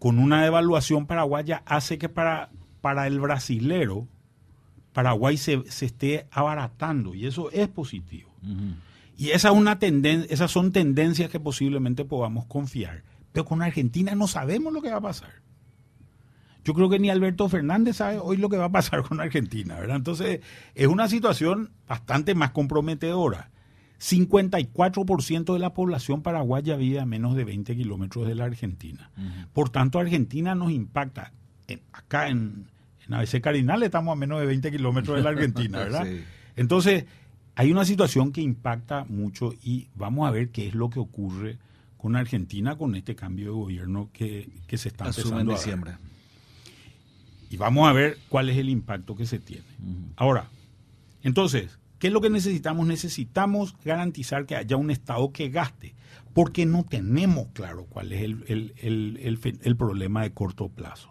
con 0.00 0.18
una 0.18 0.42
devaluación 0.42 1.06
paraguaya 1.06 1.62
hace 1.66 1.98
que 1.98 2.08
para, 2.08 2.50
para 2.80 3.06
el 3.06 3.20
brasilero 3.20 4.08
Paraguay 4.92 5.36
se, 5.36 5.62
esté 5.68 6.26
abaratando 6.32 7.14
y 7.14 7.26
eso 7.26 7.52
es 7.52 7.68
positivo. 7.68 8.28
Y 9.16 9.28
esa 9.28 9.50
es 9.50 9.54
una 9.54 9.78
esas 9.80 10.50
son 10.50 10.72
tendencias 10.72 11.30
que 11.30 11.38
posiblemente 11.38 12.04
podamos 12.04 12.46
confiar. 12.46 13.04
Pero 13.30 13.44
con 13.44 13.62
Argentina 13.62 14.16
no 14.16 14.26
sabemos 14.26 14.72
lo 14.72 14.82
que 14.82 14.90
va 14.90 14.96
a 14.96 15.00
pasar. 15.00 15.30
Yo 16.64 16.74
creo 16.74 16.88
que 16.88 16.98
ni 16.98 17.10
Alberto 17.10 17.48
Fernández 17.48 17.96
sabe 17.96 18.18
hoy 18.18 18.36
lo 18.36 18.48
que 18.48 18.56
va 18.56 18.66
a 18.66 18.72
pasar 18.72 19.02
con 19.08 19.20
Argentina, 19.20 19.78
¿verdad? 19.78 19.96
Entonces, 19.96 20.40
es 20.74 20.86
una 20.86 21.08
situación 21.08 21.70
bastante 21.88 22.34
más 22.34 22.50
comprometedora. 22.50 23.50
54% 24.00 25.52
de 25.52 25.58
la 25.58 25.74
población 25.74 26.22
paraguaya 26.22 26.76
vive 26.76 27.00
a 27.00 27.06
menos 27.06 27.36
de 27.36 27.44
20 27.44 27.76
kilómetros 27.76 28.26
de 28.26 28.34
la 28.34 28.44
Argentina. 28.44 29.10
Por 29.52 29.68
tanto, 29.68 29.98
Argentina 29.98 30.54
nos 30.54 30.70
impacta. 30.70 31.32
acá 31.92 32.28
en, 32.28 32.66
en 33.06 33.14
ABC 33.14 33.42
Cardinal 33.42 33.82
estamos 33.82 34.12
a 34.12 34.16
menos 34.16 34.40
de 34.40 34.46
20 34.46 34.70
kilómetros 34.70 35.18
de 35.18 35.22
la 35.22 35.30
Argentina, 35.30 35.78
¿verdad? 35.84 36.06
Entonces, 36.56 37.04
hay 37.56 37.70
una 37.70 37.84
situación 37.84 38.32
que 38.32 38.40
impacta 38.40 39.04
mucho 39.04 39.52
y 39.62 39.88
vamos 39.94 40.26
a 40.26 40.30
ver 40.30 40.48
qué 40.48 40.68
es 40.68 40.74
lo 40.74 40.88
que 40.88 40.98
ocurre 40.98 41.58
con 41.98 42.16
Argentina 42.16 42.76
con 42.76 42.94
este 42.94 43.14
cambio 43.14 43.46
de 43.46 43.52
gobierno 43.52 44.08
que, 44.14 44.48
se 44.68 44.88
está 44.88 45.08
empezando 45.08 45.40
en 45.40 45.48
diciembre. 45.48 45.98
Y 47.50 47.56
vamos 47.56 47.88
a 47.88 47.92
ver 47.92 48.16
cuál 48.28 48.48
es 48.48 48.56
el 48.56 48.68
impacto 48.68 49.16
que 49.16 49.26
se 49.26 49.40
tiene. 49.40 49.66
Ahora, 50.14 50.48
entonces, 51.22 51.78
¿qué 51.98 52.06
es 52.06 52.12
lo 52.12 52.20
que 52.20 52.30
necesitamos? 52.30 52.86
Necesitamos 52.86 53.74
garantizar 53.84 54.46
que 54.46 54.54
haya 54.54 54.76
un 54.76 54.90
Estado 54.90 55.32
que 55.32 55.50
gaste, 55.50 55.94
porque 56.32 56.64
no 56.64 56.84
tenemos 56.84 57.48
claro 57.52 57.86
cuál 57.86 58.12
es 58.12 58.22
el, 58.22 59.76
problema 59.76 60.22
de 60.22 60.32
corto 60.32 60.68
plazo. 60.68 61.10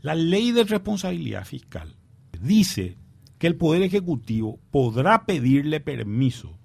La 0.00 0.14
ley 0.14 0.52
de 0.52 0.64
responsabilidad 0.64 1.44
fiscal 1.44 1.94
dice 2.40 2.96
que 3.38 3.46
el 3.46 3.56
Poder 3.56 3.82
Ejecutivo 3.82 4.58
podrá 4.70 5.26
pedirle 5.26 5.80
permiso 5.80 6.58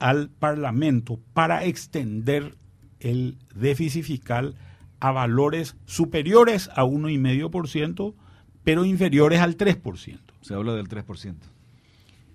al 0.00 0.28
Parlamento 0.28 1.20
para 1.34 1.64
extender 1.64 2.56
el 2.98 3.38
déficit 3.54 4.04
fiscal 4.04 4.56
a 5.00 5.12
valores 5.12 5.76
superiores 5.84 6.70
a 6.74 6.84
1,5%, 6.84 8.14
pero 8.64 8.84
inferiores 8.84 9.40
al 9.40 9.56
3%. 9.56 10.18
Se 10.40 10.54
habla 10.54 10.74
del 10.74 10.88
3%. 10.88 11.34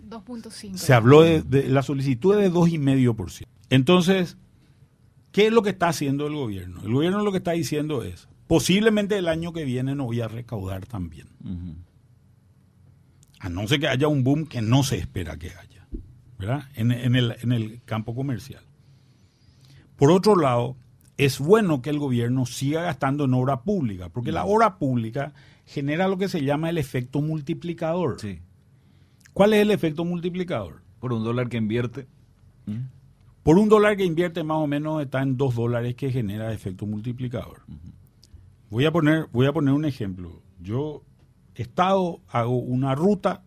2.5. 0.10 0.78
Se 0.78 0.94
habló 0.94 1.22
de, 1.22 1.42
de, 1.42 1.70
la 1.70 1.84
solicitud 1.84 2.36
de 2.36 2.52
2,5%. 2.52 3.46
Entonces, 3.70 4.38
¿qué 5.32 5.48
es 5.48 5.54
lo 5.54 5.62
que 5.62 5.70
está 5.70 5.88
haciendo 5.88 6.28
el 6.28 6.36
gobierno? 6.36 6.82
El 6.84 6.94
gobierno 6.94 7.24
lo 7.24 7.32
que 7.32 7.38
está 7.38 7.52
diciendo 7.52 8.04
es, 8.04 8.28
Posiblemente 8.52 9.18
el 9.18 9.30
año 9.30 9.54
que 9.54 9.64
viene 9.64 9.96
no 9.96 10.04
voy 10.04 10.20
a 10.20 10.28
recaudar 10.28 10.86
también. 10.86 11.30
A 13.40 13.48
no 13.48 13.66
ser 13.66 13.80
que 13.80 13.88
haya 13.88 14.10
un 14.10 14.26
boom 14.26 14.46
que 14.46 14.62
no 14.62 14.84
se 14.84 14.98
espera 14.98 15.38
que 15.38 15.52
haya, 15.52 15.88
¿verdad? 16.38 16.66
En, 16.74 16.92
el, 16.92 17.38
en 17.42 17.54
el 17.54 17.82
campo 17.86 18.14
comercial. 18.14 18.62
Por 19.96 20.12
otro 20.12 20.36
lado, 20.36 20.76
es 21.18 21.40
bueno 21.40 21.82
que 21.82 21.90
el 21.90 22.00
gobierno 22.00 22.46
siga 22.46 22.84
gastando 22.84 23.26
en 23.26 23.34
obra 23.34 23.62
pública, 23.62 24.10
porque 24.10 24.32
la 24.32 24.46
obra 24.46 24.78
pública 24.78 25.34
genera 25.66 26.08
lo 26.08 26.18
que 26.18 26.28
se 26.28 26.44
llama 26.44 26.70
el 26.70 26.78
efecto 26.78 27.22
multiplicador. 27.22 28.20
Sí. 28.20 28.40
¿Cuál 29.34 29.54
es 29.54 29.62
el 29.62 29.72
efecto 29.72 30.04
multiplicador? 30.04 30.82
Por 31.00 31.14
un 31.14 31.24
dólar 31.24 31.50
que 31.50 31.58
invierte. 31.58 32.08
Por 33.44 33.58
un 33.58 33.70
dólar 33.70 33.98
que 33.98 34.06
invierte 34.06 34.44
más 34.44 34.58
o 34.58 34.68
menos 34.68 35.02
está 35.02 35.22
en 35.22 35.38
dos 35.38 35.56
dólares 35.56 35.96
que 35.96 36.12
genera 36.12 36.54
efecto 36.54 36.86
multiplicador. 36.86 37.62
Voy 38.70 38.86
a 38.86 38.92
poner, 38.92 39.28
voy 39.32 39.48
a 39.48 39.54
poner 39.54 39.74
un 39.74 39.86
ejemplo. 39.86 40.42
Yo, 40.60 41.04
Estado, 41.56 42.20
hago 42.30 42.58
una 42.58 42.96
ruta. 42.96 43.44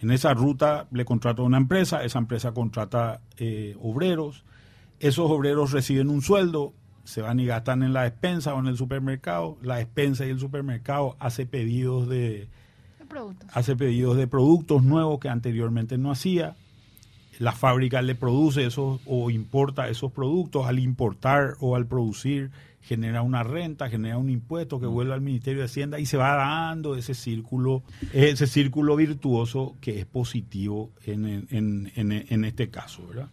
En 0.00 0.10
esa 0.10 0.34
ruta 0.34 0.86
le 0.90 1.04
contrato 1.04 1.42
a 1.42 1.46
una 1.46 1.58
empresa, 1.58 2.04
esa 2.04 2.18
empresa 2.18 2.52
contrata 2.52 3.20
eh, 3.36 3.76
obreros, 3.80 4.44
esos 5.00 5.30
obreros 5.30 5.72
reciben 5.72 6.08
un 6.08 6.22
sueldo, 6.22 6.72
se 7.04 7.22
van 7.22 7.40
y 7.40 7.46
gastan 7.46 7.82
en 7.82 7.92
la 7.92 8.04
despensa 8.04 8.54
o 8.54 8.60
en 8.60 8.66
el 8.66 8.76
supermercado, 8.76 9.58
la 9.62 9.76
despensa 9.76 10.26
y 10.26 10.30
el 10.30 10.38
supermercado 10.38 11.16
hace 11.18 11.46
pedidos 11.46 12.08
de, 12.08 12.48
hace 13.52 13.74
pedidos 13.76 14.16
de 14.16 14.26
productos 14.26 14.84
nuevos 14.84 15.18
que 15.18 15.28
anteriormente 15.28 15.98
no 15.98 16.12
hacía, 16.12 16.56
la 17.38 17.52
fábrica 17.52 18.02
le 18.02 18.14
produce 18.14 18.66
esos 18.66 19.00
o 19.06 19.30
importa 19.30 19.88
esos 19.88 20.12
productos, 20.12 20.66
al 20.66 20.78
importar 20.78 21.56
o 21.60 21.74
al 21.74 21.86
producir 21.86 22.50
genera 22.82 23.22
una 23.22 23.42
renta, 23.42 23.88
genera 23.88 24.18
un 24.18 24.30
impuesto 24.30 24.80
que 24.80 24.86
vuelve 24.86 25.14
al 25.14 25.20
Ministerio 25.20 25.60
de 25.60 25.66
Hacienda 25.66 25.98
y 25.98 26.06
se 26.06 26.16
va 26.16 26.34
dando 26.34 26.96
ese 26.96 27.14
círculo, 27.14 27.82
ese 28.12 28.46
círculo 28.46 28.96
virtuoso 28.96 29.76
que 29.80 30.00
es 30.00 30.06
positivo 30.06 30.90
en, 31.04 31.48
en, 31.50 32.44
este 32.44 32.70
caso, 32.70 33.06
¿verdad? 33.06 33.28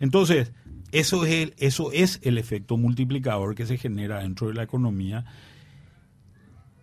Entonces, 0.00 0.52
eso 0.92 1.24
es, 1.24 1.32
el, 1.32 1.54
eso 1.58 1.90
es 1.92 2.20
el 2.22 2.38
efecto 2.38 2.76
multiplicador 2.76 3.54
que 3.54 3.66
se 3.66 3.78
genera 3.78 4.20
dentro 4.20 4.48
de 4.48 4.54
la 4.54 4.62
economía. 4.62 5.24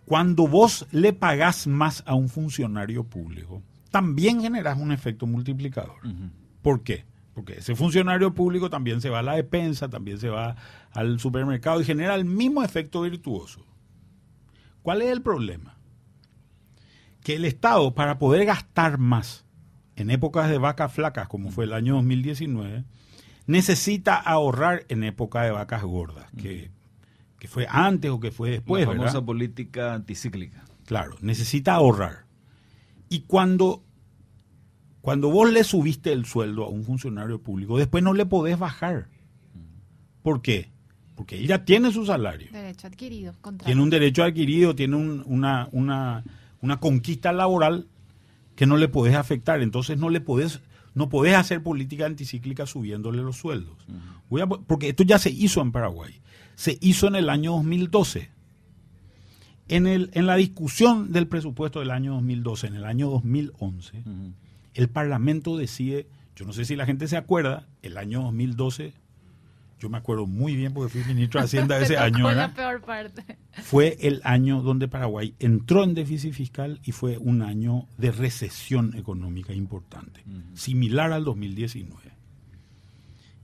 Cuando 0.04 0.46
vos 0.46 0.86
le 0.92 1.12
pagás 1.12 1.66
más 1.66 2.02
a 2.06 2.14
un 2.14 2.28
funcionario 2.28 3.04
público, 3.04 3.62
también 3.90 4.40
generas 4.40 4.78
un 4.78 4.92
efecto 4.92 5.26
multiplicador. 5.26 6.00
¿Por 6.62 6.82
qué? 6.82 7.04
porque 7.34 7.54
ese 7.54 7.74
funcionario 7.74 8.34
público 8.34 8.70
también 8.70 9.00
se 9.00 9.08
va 9.08 9.20
a 9.20 9.22
la 9.22 9.36
despensa, 9.36 9.88
también 9.88 10.18
se 10.18 10.28
va 10.28 10.56
al 10.92 11.18
supermercado 11.20 11.80
y 11.80 11.84
genera 11.84 12.14
el 12.14 12.24
mismo 12.24 12.62
efecto 12.62 13.02
virtuoso. 13.02 13.64
¿Cuál 14.82 15.02
es 15.02 15.08
el 15.08 15.22
problema? 15.22 15.78
Que 17.22 17.36
el 17.36 17.44
Estado, 17.44 17.94
para 17.94 18.18
poder 18.18 18.44
gastar 18.44 18.98
más 18.98 19.46
en 19.96 20.10
épocas 20.10 20.50
de 20.50 20.58
vacas 20.58 20.92
flacas, 20.92 21.28
como 21.28 21.50
fue 21.50 21.64
el 21.64 21.72
año 21.72 21.94
2019, 21.94 22.84
necesita 23.50 24.16
ahorrar 24.16 24.84
en 24.88 25.04
época 25.04 25.42
de 25.42 25.50
vacas 25.50 25.82
gordas, 25.82 26.26
que, 26.36 26.70
fue 27.48 27.66
antes 27.68 28.10
o 28.10 28.20
que 28.20 28.30
fue 28.30 28.50
después. 28.50 28.86
La 28.86 28.94
famosa 28.94 29.22
política 29.22 29.94
anticíclica. 29.94 30.64
Claro, 30.86 31.16
necesita 31.20 31.74
ahorrar. 31.74 32.24
Y 33.08 33.20
cuando 33.20 33.82
cuando 35.00 35.30
vos 35.30 35.50
le 35.50 35.64
subiste 35.64 36.12
el 36.12 36.26
sueldo 36.26 36.64
a 36.64 36.68
un 36.68 36.84
funcionario 36.84 37.40
público, 37.40 37.78
después 37.78 38.04
no 38.04 38.12
le 38.12 38.26
podés 38.26 38.58
bajar. 38.58 39.08
¿Por 40.22 40.42
qué? 40.42 40.70
Porque 41.14 41.38
él 41.38 41.46
ya 41.46 41.64
tiene 41.64 41.90
su 41.90 42.04
salario. 42.04 42.48
Derecho 42.52 42.86
adquirido. 42.86 43.34
Tiene 43.64 43.82
un 43.82 43.90
derecho 43.90 44.22
adquirido, 44.22 44.74
tiene 44.74 44.96
una, 44.96 45.68
una, 45.72 46.24
conquista 46.80 47.32
laboral 47.32 47.88
que 48.56 48.66
no 48.66 48.76
le 48.76 48.88
podés 48.88 49.14
afectar. 49.14 49.62
Entonces 49.62 49.98
no 49.98 50.10
le 50.10 50.20
podés, 50.20 50.60
no 50.94 51.08
podés 51.08 51.36
hacer 51.36 51.62
política 51.62 52.06
anticíclica 52.06 52.66
subiéndole 52.66 53.22
los 53.22 53.36
sueldos. 53.36 53.76
porque 54.66 54.88
esto 54.90 55.02
ya 55.02 55.18
se 55.18 55.30
hizo 55.30 55.60
en 55.60 55.72
Paraguay. 55.72 56.20
Se 56.54 56.78
hizo 56.80 57.06
en 57.06 57.16
el 57.16 57.28
año 57.30 57.52
2012. 57.52 58.30
En, 59.68 59.86
el, 59.86 60.10
en 60.14 60.26
la 60.26 60.36
discusión 60.36 61.12
del 61.12 61.28
presupuesto 61.28 61.78
del 61.78 61.92
año 61.92 62.14
2012, 62.14 62.66
en 62.66 62.74
el 62.74 62.84
año 62.84 63.08
2011, 63.08 64.02
el 64.74 64.88
Parlamento 64.88 65.56
decide, 65.56 66.08
yo 66.34 66.44
no 66.44 66.52
sé 66.52 66.64
si 66.64 66.74
la 66.74 66.86
gente 66.86 67.06
se 67.06 67.16
acuerda, 67.16 67.68
el 67.82 67.96
año 67.96 68.22
2012 68.22 68.94
yo 69.80 69.88
me 69.88 69.98
acuerdo 69.98 70.26
muy 70.26 70.54
bien 70.54 70.72
porque 70.72 70.90
fui 70.90 71.04
ministro 71.12 71.40
de 71.40 71.46
Hacienda 71.46 71.78
ese 71.80 71.96
año. 71.98 72.18
la 72.24 72.28
¿verdad? 72.28 72.54
peor 72.54 72.80
parte. 72.82 73.24
Fue 73.62 73.96
el 74.00 74.20
año 74.24 74.62
donde 74.62 74.86
Paraguay 74.88 75.34
entró 75.38 75.82
en 75.84 75.94
déficit 75.94 76.32
fiscal 76.34 76.78
y 76.84 76.92
fue 76.92 77.18
un 77.18 77.42
año 77.42 77.86
de 77.98 78.12
recesión 78.12 78.94
económica 78.96 79.52
importante, 79.54 80.22
similar 80.54 81.12
al 81.12 81.24
2019. 81.24 82.10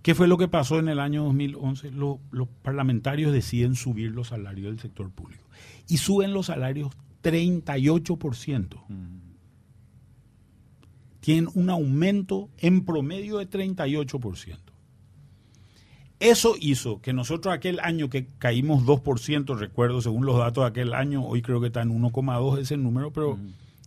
¿Qué 0.02 0.14
fue 0.14 0.28
lo 0.28 0.38
que 0.38 0.46
pasó 0.46 0.78
en 0.78 0.88
el 0.88 1.00
año 1.00 1.24
2011? 1.24 1.90
Lo- 1.90 2.20
los 2.30 2.46
parlamentarios 2.62 3.32
deciden 3.32 3.74
subir 3.74 4.12
los 4.12 4.28
salarios 4.28 4.66
del 4.66 4.78
sector 4.78 5.10
público 5.10 5.42
y 5.88 5.96
suben 5.96 6.32
los 6.32 6.46
salarios 6.46 6.92
38%. 7.24 8.84
Tienen 11.18 11.48
un 11.54 11.70
aumento 11.70 12.50
en 12.58 12.84
promedio 12.84 13.38
de 13.38 13.50
38%. 13.50 14.58
Eso 16.18 16.54
hizo 16.58 17.00
que 17.02 17.12
nosotros 17.12 17.54
aquel 17.54 17.78
año 17.80 18.08
que 18.08 18.26
caímos 18.38 18.84
2%, 18.84 19.58
recuerdo 19.58 20.00
según 20.00 20.24
los 20.24 20.38
datos 20.38 20.64
de 20.64 20.68
aquel 20.68 20.94
año, 20.94 21.24
hoy 21.24 21.42
creo 21.42 21.60
que 21.60 21.66
está 21.66 21.82
en 21.82 21.90
1,2 21.90 22.58
ese 22.58 22.76
número, 22.78 23.12
pero 23.12 23.38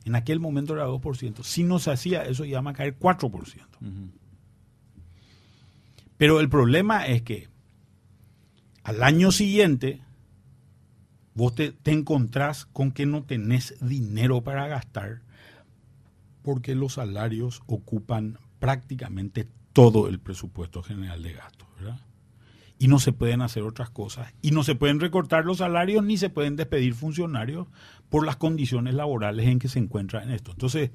en 0.06 0.16
aquel 0.16 0.40
momento 0.40 0.74
era 0.74 0.88
2%. 0.88 1.44
Si 1.44 1.64
no 1.64 1.80
se 1.80 1.92
hacía 1.92 2.24
eso, 2.24 2.46
íbamos 2.46 2.72
a 2.72 2.76
caer 2.76 3.00
4%. 3.00 3.32
Pero 6.18 6.40
el 6.40 6.50
problema 6.50 7.08
es 7.08 7.24
que 7.24 7.48
al 8.84 9.02
año 9.02 9.32
siguiente 9.32 10.02
vos 11.34 11.56
te, 11.56 11.72
te 11.72 11.92
encontrás 11.92 12.66
con 12.66 12.92
que 12.92 13.08
no 13.08 13.24
tenés 13.24 13.76
dinero 13.82 14.44
para 14.44 14.68
gastar 14.68 15.22
porque 16.44 16.76
los 16.76 16.94
salarios 16.94 17.62
ocupan 17.66 18.38
prácticamente 18.60 19.48
todo 19.74 20.08
el 20.08 20.20
presupuesto 20.20 20.84
general 20.84 21.24
de 21.24 21.34
gastos, 21.34 21.68
¿verdad? 21.78 22.00
Y 22.80 22.88
no 22.88 23.00
se 23.00 23.12
pueden 23.12 23.42
hacer 23.42 23.64
otras 23.64 23.92
cosas. 23.92 24.34
Y 24.42 24.52
no 24.52 24.64
se 24.64 24.74
pueden 24.74 25.00
recortar 25.00 25.46
los 25.46 25.58
salarios 25.58 26.04
ni 26.04 26.18
se 26.18 26.30
pueden 26.30 26.56
despedir 26.56 26.96
funcionarios 26.96 27.68
por 28.10 28.26
las 28.26 28.38
condiciones 28.38 28.96
laborales 28.96 29.48
en 29.48 29.60
que 29.60 29.68
se 29.68 29.80
encuentran 29.80 30.24
en 30.24 30.32
esto. 30.32 30.52
Entonces, 30.52 30.90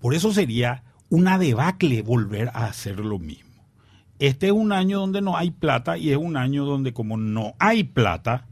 por 0.00 0.14
eso 0.14 0.32
sería 0.32 0.82
una 1.08 1.38
debacle 1.38 2.02
volver 2.02 2.48
a 2.48 2.66
hacer 2.66 3.00
lo 3.00 3.18
mismo. 3.18 3.48
Este 4.18 4.46
es 4.46 4.52
un 4.52 4.72
año 4.72 4.98
donde 4.98 5.22
no 5.22 5.36
hay 5.36 5.52
plata 5.52 5.96
y 5.96 6.10
es 6.10 6.16
un 6.16 6.36
año 6.36 6.64
donde 6.64 6.92
como 6.92 7.16
no 7.16 7.54
hay 7.58 7.84
plata, 7.84 8.48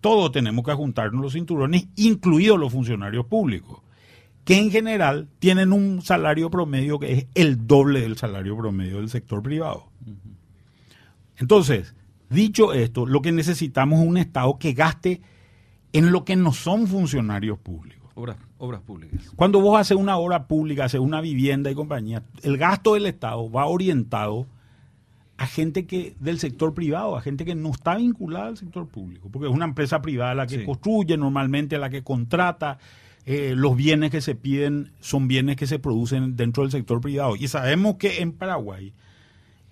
todos 0.00 0.30
tenemos 0.30 0.64
que 0.64 0.72
juntarnos 0.72 1.20
los 1.20 1.32
cinturones, 1.32 1.88
incluidos 1.96 2.58
los 2.58 2.72
funcionarios 2.72 3.26
públicos, 3.26 3.80
que 4.44 4.56
en 4.56 4.70
general 4.70 5.28
tienen 5.40 5.72
un 5.72 6.00
salario 6.02 6.50
promedio 6.50 6.98
que 6.98 7.12
es 7.12 7.26
el 7.34 7.66
doble 7.66 8.00
del 8.00 8.16
salario 8.16 8.56
promedio 8.56 8.98
del 8.98 9.10
sector 9.10 9.42
privado. 9.42 9.90
Entonces, 11.38 11.94
dicho 12.30 12.72
esto, 12.72 13.06
lo 13.06 13.22
que 13.22 13.32
necesitamos 13.32 14.00
es 14.00 14.06
un 14.06 14.16
Estado 14.16 14.58
que 14.58 14.72
gaste 14.72 15.20
en 15.92 16.12
lo 16.12 16.24
que 16.24 16.36
no 16.36 16.52
son 16.52 16.86
funcionarios 16.86 17.58
públicos. 17.58 18.10
Obras, 18.14 18.36
obras 18.58 18.80
públicas. 18.82 19.30
Cuando 19.36 19.60
vos 19.60 19.80
haces 19.80 19.96
una 19.96 20.16
obra 20.16 20.48
pública, 20.48 20.84
haces 20.84 21.00
una 21.00 21.20
vivienda 21.20 21.70
y 21.70 21.74
compañía, 21.74 22.22
el 22.42 22.58
gasto 22.58 22.94
del 22.94 23.06
Estado 23.06 23.50
va 23.50 23.66
orientado 23.66 24.46
a 25.36 25.46
gente 25.46 25.86
que 25.86 26.16
del 26.18 26.40
sector 26.40 26.74
privado, 26.74 27.16
a 27.16 27.20
gente 27.22 27.44
que 27.44 27.54
no 27.54 27.70
está 27.70 27.94
vinculada 27.96 28.48
al 28.48 28.56
sector 28.56 28.88
público, 28.88 29.28
porque 29.30 29.46
es 29.46 29.54
una 29.54 29.66
empresa 29.66 30.02
privada 30.02 30.34
la 30.34 30.48
que 30.48 30.58
Sí. 30.58 30.64
construye, 30.64 31.16
normalmente 31.16 31.78
la 31.78 31.90
que 31.90 32.02
contrata, 32.02 32.78
eh, 33.24 33.54
los 33.56 33.76
bienes 33.76 34.10
que 34.10 34.20
se 34.20 34.34
piden 34.34 34.90
son 34.98 35.28
bienes 35.28 35.54
que 35.56 35.68
se 35.68 35.78
producen 35.78 36.34
dentro 36.34 36.64
del 36.64 36.72
sector 36.72 37.00
privado. 37.00 37.36
Y 37.36 37.46
sabemos 37.46 37.96
que 37.96 38.20
en 38.20 38.32
Paraguay 38.32 38.92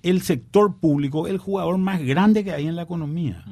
el 0.03 0.23
sector 0.23 0.79
público 0.79 1.27
es 1.27 1.33
el 1.33 1.39
jugador 1.39 1.79
más 1.79 2.03
grande 2.03 2.45
que 2.45 2.53
hay 2.53 2.67
en 2.67 2.77
la 2.77 2.83
economía. 2.83 3.45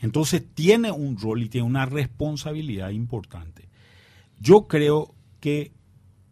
Entonces 0.00 0.44
tiene 0.54 0.90
un 0.90 1.18
rol 1.18 1.42
y 1.42 1.48
tiene 1.48 1.66
una 1.66 1.86
responsabilidad 1.86 2.90
importante. 2.90 3.68
Yo 4.40 4.68
creo 4.68 5.14
que 5.40 5.72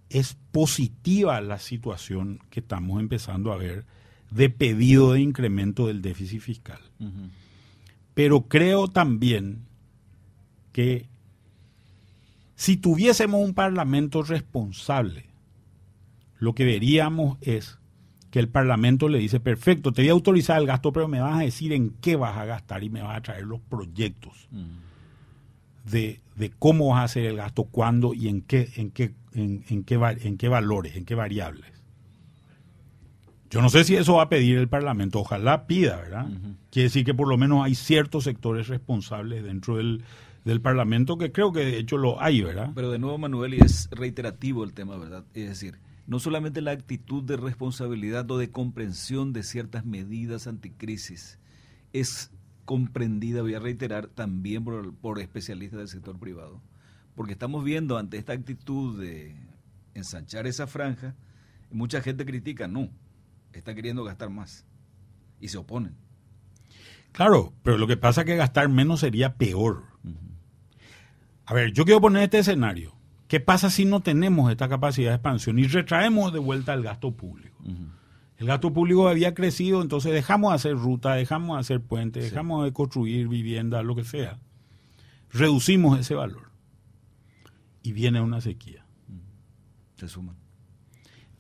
es 0.09 0.37
positiva 0.53 1.41
la 1.41 1.59
situación 1.59 2.41
que 2.51 2.61
estamos 2.61 3.01
empezando 3.01 3.53
a 3.53 3.57
ver 3.57 3.85
de 4.31 4.51
pedido 4.51 5.13
de 5.13 5.21
incremento 5.21 5.87
del 5.89 6.03
déficit 6.03 6.41
fiscal. 6.41 6.81
Pero 8.15 8.43
creo 8.43 8.89
también 8.89 9.67
que 10.73 11.09
si 12.55 12.77
tuviésemos 12.77 13.45
un 13.45 13.55
parlamento 13.55 14.23
responsable, 14.23 15.27
lo 16.39 16.55
que 16.55 16.65
veríamos 16.65 17.39
es 17.41 17.79
que 18.37 18.41
el 18.41 18.51
parlamento 18.51 19.09
le 19.09 19.19
dice, 19.19 19.41
perfecto, 19.41 19.93
te 19.93 20.03
voy 20.03 20.11
a 20.11 20.13
autorizar 20.13 20.61
el 20.61 20.67
gasto, 20.67 20.93
pero 20.93 21.09
me 21.09 21.23
vas 21.23 21.39
a 21.39 21.43
decir 21.43 21.73
en 21.73 21.95
qué 22.03 22.17
vas 22.17 22.37
a 22.37 22.45
gastar 22.45 22.85
y 22.85 22.91
me 22.91 23.01
vas 23.01 23.17
a 23.17 23.23
traer 23.23 23.45
los 23.45 23.63
proyectos 23.63 24.47
de, 25.91 26.21
de 26.35 26.53
cómo 26.59 26.91
vas 26.91 27.01
a 27.01 27.05
hacer 27.05 27.25
el 27.25 27.37
gasto, 27.37 27.65
cuándo 27.65 28.13
y 28.13 28.29
en 28.29 28.43
qué, 28.43 28.71
en 28.77 28.91
qué, 28.91 29.15
en, 29.33 29.65
en 29.71 29.85
qué, 29.85 29.95
en 30.21 30.37
qué 30.37 30.49
valores, 30.49 30.97
en 30.97 31.07
qué 31.07 31.15
variables. 31.15 31.65
Yo 33.49 33.63
no 33.63 33.71
sé 33.71 33.85
si 33.85 33.97
eso 33.97 34.17
va 34.17 34.25
a 34.25 34.29
pedir 34.29 34.59
el 34.59 34.69
Parlamento, 34.69 35.21
ojalá 35.21 35.67
pida, 35.67 35.97
¿verdad? 35.97 36.29
Quiere 36.71 36.89
decir 36.89 37.07
que 37.07 37.15
por 37.15 37.29
lo 37.29 37.39
menos 37.39 37.65
hay 37.65 37.75
ciertos 37.75 38.25
sectores 38.25 38.69
responsables 38.69 39.45
dentro 39.45 39.79
del, 39.79 40.05
del 40.45 40.61
Parlamento 40.61 41.17
que 41.17 41.33
creo 41.33 41.53
que 41.55 41.61
de 41.61 41.79
hecho 41.79 41.97
lo 41.97 42.21
hay, 42.21 42.43
¿verdad? 42.43 42.73
Pero 42.75 42.91
de 42.91 42.99
nuevo, 42.99 43.17
Manuel, 43.17 43.55
y 43.55 43.61
es 43.61 43.89
reiterativo 43.93 44.63
el 44.63 44.75
tema, 44.75 44.99
¿verdad? 44.99 45.25
Es 45.33 45.49
decir, 45.49 45.79
no 46.07 46.19
solamente 46.21 46.61
la 46.61 46.71
actitud 46.71 47.23
de 47.23 47.37
responsabilidad 47.37 48.31
o 48.31 48.39
de 48.39 48.51
comprensión 48.51 49.33
de 49.33 49.43
ciertas 49.43 49.85
medidas 49.85 50.47
anticrisis 50.47 51.39
es 51.93 52.31
comprendida, 52.65 53.43
voy 53.43 53.55
a 53.55 53.61
reiterar, 53.61 54.09
también 54.09 54.65
por, 54.65 54.95
por 54.95 55.21
especialistas 55.21 55.79
del 55.79 55.89
sector 55.89 56.19
privado. 56.19 56.61
Porque 57.15 57.33
estamos 57.33 57.65
viendo 57.65 57.97
ante 57.97 58.19
esta 58.19 58.33
actitud 58.33 59.01
de 59.01 59.37
ensanchar 59.95 60.47
esa 60.47 60.67
franja, 60.67 61.15
mucha 61.71 62.01
gente 62.03 62.27
critica, 62.27 62.69
no, 62.69 62.91
está 63.53 63.75
queriendo 63.75 64.05
gastar 64.05 64.31
más 64.31 64.65
y 65.41 65.49
se 65.49 65.59
oponen. 65.59 65.97
Claro, 67.13 67.55
pero 67.63 67.79
lo 67.79 67.87
que 67.87 67.97
pasa 67.97 68.21
es 68.21 68.27
que 68.27 68.37
gastar 68.37 68.69
menos 68.69 69.01
sería 69.01 69.37
peor. 69.37 69.85
A 71.47 71.55
ver, 71.55 71.73
yo 71.73 71.85
quiero 71.85 72.01
poner 72.01 72.25
este 72.25 72.41
escenario. 72.41 72.96
¿Qué 73.29 73.41
pasa 73.41 73.71
si 73.71 73.85
no 73.85 74.01
tenemos 74.01 74.51
esta 74.51 74.69
capacidad 74.69 75.11
de 75.11 75.17
expansión 75.17 75.59
y 75.59 75.65
retraemos 75.65 76.33
de 76.33 76.39
vuelta 76.39 76.75
el 76.75 76.83
gasto 76.83 77.13
público? 77.13 77.57
El 78.39 78.47
gasto 78.47 78.73
público 78.73 79.09
había 79.09 79.35
crecido, 79.35 79.83
entonces 79.83 80.13
dejamos 80.13 80.53
de 80.53 80.57
hacer 80.57 80.77
ruta, 80.77 81.15
dejamos 81.15 81.57
de 81.57 81.61
hacer 81.61 81.81
puentes, 81.81 82.23
dejamos 82.23 82.65
de 82.65 82.73
construir 82.73 83.29
viviendas, 83.29 83.85
lo 83.85 83.97
que 83.97 84.05
sea. 84.05 84.39
Reducimos 85.31 85.99
ese 85.99 86.15
valor. 86.15 86.51
Y 87.83 87.93
viene 87.93 88.21
una 88.21 88.41
sequía. 88.41 88.85
Se 89.97 90.09
suman. 90.09 90.37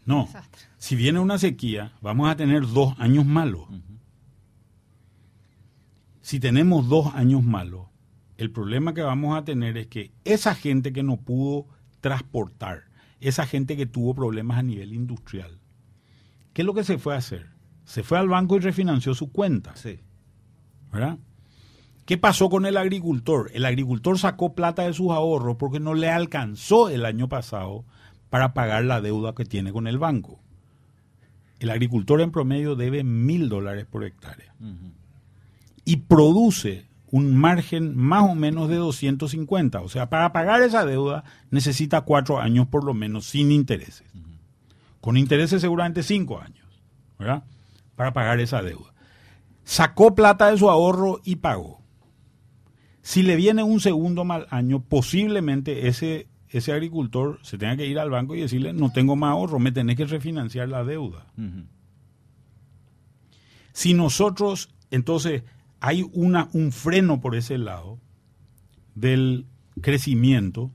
No, 0.04 0.26
Desastre. 0.26 0.62
si 0.78 0.96
viene 0.96 1.18
una 1.18 1.38
sequía, 1.38 1.92
vamos 2.00 2.30
a 2.30 2.36
tener 2.36 2.66
dos 2.66 2.94
años 2.98 3.26
malos. 3.26 3.68
Si 6.22 6.40
tenemos 6.40 6.88
dos 6.88 7.14
años 7.14 7.42
malos, 7.42 7.88
el 8.38 8.50
problema 8.50 8.94
que 8.94 9.02
vamos 9.02 9.36
a 9.36 9.44
tener 9.44 9.76
es 9.76 9.86
que 9.88 10.12
esa 10.24 10.54
gente 10.54 10.92
que 10.92 11.02
no 11.02 11.18
pudo 11.18 11.66
transportar, 12.00 12.84
esa 13.20 13.46
gente 13.46 13.76
que 13.76 13.86
tuvo 13.86 14.14
problemas 14.14 14.58
a 14.58 14.62
nivel 14.62 14.92
industrial, 14.92 15.58
¿qué 16.52 16.62
es 16.62 16.66
lo 16.66 16.74
que 16.74 16.84
se 16.84 16.98
fue 16.98 17.14
a 17.14 17.18
hacer? 17.18 17.50
Se 17.84 18.02
fue 18.02 18.18
al 18.18 18.28
banco 18.28 18.56
y 18.56 18.60
refinanció 18.60 19.14
su 19.14 19.30
cuenta. 19.30 19.76
Sí. 19.76 20.00
¿verdad? 20.92 21.18
¿Qué 22.04 22.18
pasó 22.18 22.48
con 22.48 22.66
el 22.66 22.76
agricultor? 22.76 23.50
El 23.52 23.64
agricultor 23.64 24.18
sacó 24.18 24.54
plata 24.54 24.82
de 24.82 24.92
sus 24.92 25.10
ahorros 25.10 25.56
porque 25.56 25.80
no 25.80 25.94
le 25.94 26.08
alcanzó 26.08 26.88
el 26.88 27.04
año 27.04 27.28
pasado 27.28 27.84
para 28.30 28.54
pagar 28.54 28.84
la 28.84 29.00
deuda 29.00 29.34
que 29.34 29.44
tiene 29.44 29.72
con 29.72 29.86
el 29.86 29.98
banco. 29.98 30.40
El 31.58 31.70
agricultor 31.70 32.20
en 32.20 32.30
promedio 32.30 32.76
debe 32.76 33.02
mil 33.02 33.48
dólares 33.48 33.86
por 33.86 34.04
hectárea 34.04 34.54
y 35.84 35.96
produce 35.96 36.86
un 37.16 37.34
margen 37.34 37.96
más 37.96 38.30
o 38.30 38.34
menos 38.34 38.68
de 38.68 38.76
250. 38.76 39.80
O 39.80 39.88
sea, 39.88 40.10
para 40.10 40.32
pagar 40.32 40.60
esa 40.60 40.84
deuda 40.84 41.24
necesita 41.50 42.02
cuatro 42.02 42.40
años 42.40 42.68
por 42.68 42.84
lo 42.84 42.92
menos 42.92 43.26
sin 43.26 43.50
intereses. 43.50 44.06
Con 45.00 45.16
intereses 45.16 45.62
seguramente 45.62 46.02
cinco 46.02 46.40
años, 46.40 46.66
¿verdad? 47.18 47.44
Para 47.94 48.12
pagar 48.12 48.38
esa 48.40 48.60
deuda. 48.60 48.92
Sacó 49.64 50.14
plata 50.14 50.50
de 50.50 50.58
su 50.58 50.68
ahorro 50.68 51.20
y 51.24 51.36
pagó. 51.36 51.80
Si 53.00 53.22
le 53.22 53.36
viene 53.36 53.62
un 53.62 53.80
segundo 53.80 54.24
mal 54.24 54.46
año, 54.50 54.80
posiblemente 54.80 55.88
ese, 55.88 56.26
ese 56.50 56.72
agricultor 56.72 57.38
se 57.42 57.56
tenga 57.56 57.78
que 57.78 57.86
ir 57.86 57.98
al 57.98 58.10
banco 58.10 58.34
y 58.34 58.40
decirle, 58.40 58.74
no 58.74 58.92
tengo 58.92 59.16
más 59.16 59.30
ahorro, 59.30 59.58
me 59.58 59.72
tenés 59.72 59.96
que 59.96 60.04
refinanciar 60.04 60.68
la 60.68 60.84
deuda. 60.84 61.24
Si 63.72 63.94
nosotros, 63.94 64.70
entonces, 64.90 65.44
hay 65.80 66.08
una, 66.12 66.48
un 66.52 66.72
freno 66.72 67.20
por 67.20 67.36
ese 67.36 67.58
lado 67.58 67.98
del 68.94 69.46
crecimiento, 69.80 70.72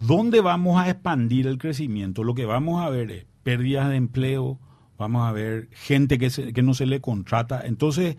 ¿dónde 0.00 0.40
vamos 0.40 0.80
a 0.80 0.88
expandir 0.88 1.46
el 1.46 1.58
crecimiento? 1.58 2.24
Lo 2.24 2.34
que 2.34 2.46
vamos 2.46 2.82
a 2.82 2.90
ver 2.90 3.10
es 3.10 3.26
pérdidas 3.42 3.88
de 3.88 3.96
empleo, 3.96 4.58
vamos 4.96 5.26
a 5.26 5.32
ver 5.32 5.68
gente 5.72 6.18
que, 6.18 6.30
que 6.52 6.62
no 6.62 6.74
se 6.74 6.86
le 6.86 7.00
contrata. 7.00 7.62
Entonces, 7.64 8.16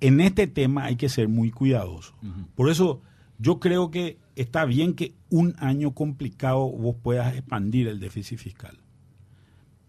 en 0.00 0.20
este 0.20 0.46
tema 0.46 0.84
hay 0.84 0.96
que 0.96 1.08
ser 1.08 1.28
muy 1.28 1.50
cuidadoso. 1.50 2.14
Por 2.54 2.70
eso 2.70 3.02
yo 3.38 3.60
creo 3.60 3.90
que 3.90 4.18
está 4.36 4.64
bien 4.64 4.94
que 4.94 5.14
un 5.30 5.54
año 5.58 5.92
complicado 5.92 6.70
vos 6.70 6.96
puedas 7.02 7.34
expandir 7.34 7.88
el 7.88 8.00
déficit 8.00 8.38
fiscal, 8.38 8.78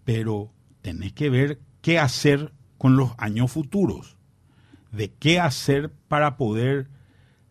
pero 0.04 0.52
tenés 0.82 1.14
que 1.14 1.30
ver 1.30 1.60
qué 1.82 2.00
hacer 2.00 2.54
con 2.78 2.96
los 2.96 3.12
años 3.18 3.52
futuros, 3.52 4.18
de 4.92 5.12
qué 5.12 5.40
hacer 5.40 5.92
para 6.08 6.38
poder 6.38 6.88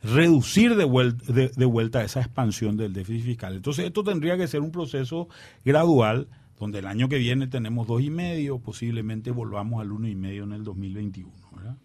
reducir 0.02 0.76
de 0.76 0.84
vuelta, 0.84 1.32
de, 1.32 1.64
vuelta 1.64 2.04
esa 2.04 2.20
expansión 2.20 2.76
del 2.76 2.92
déficit 2.92 3.24
fiscal. 3.24 3.54
Entonces 3.56 3.86
esto 3.86 4.04
tendría 4.04 4.36
que 4.36 4.48
ser 4.48 4.60
un 4.60 4.70
proceso 4.70 5.28
gradual, 5.64 6.28
donde 6.58 6.80
el 6.80 6.86
año 6.86 7.08
que 7.08 7.18
viene 7.18 7.46
tenemos 7.46 7.86
dos 7.86 8.02
y 8.02 8.10
medio, 8.10 8.58
posiblemente 8.58 9.30
volvamos 9.30 9.80
al 9.80 9.92
uno 9.92 10.08
y 10.08 10.14
medio 10.14 10.44
en 10.44 10.52
el 10.52 10.64
2021. 10.64 11.30
¿verdad? 11.56 11.76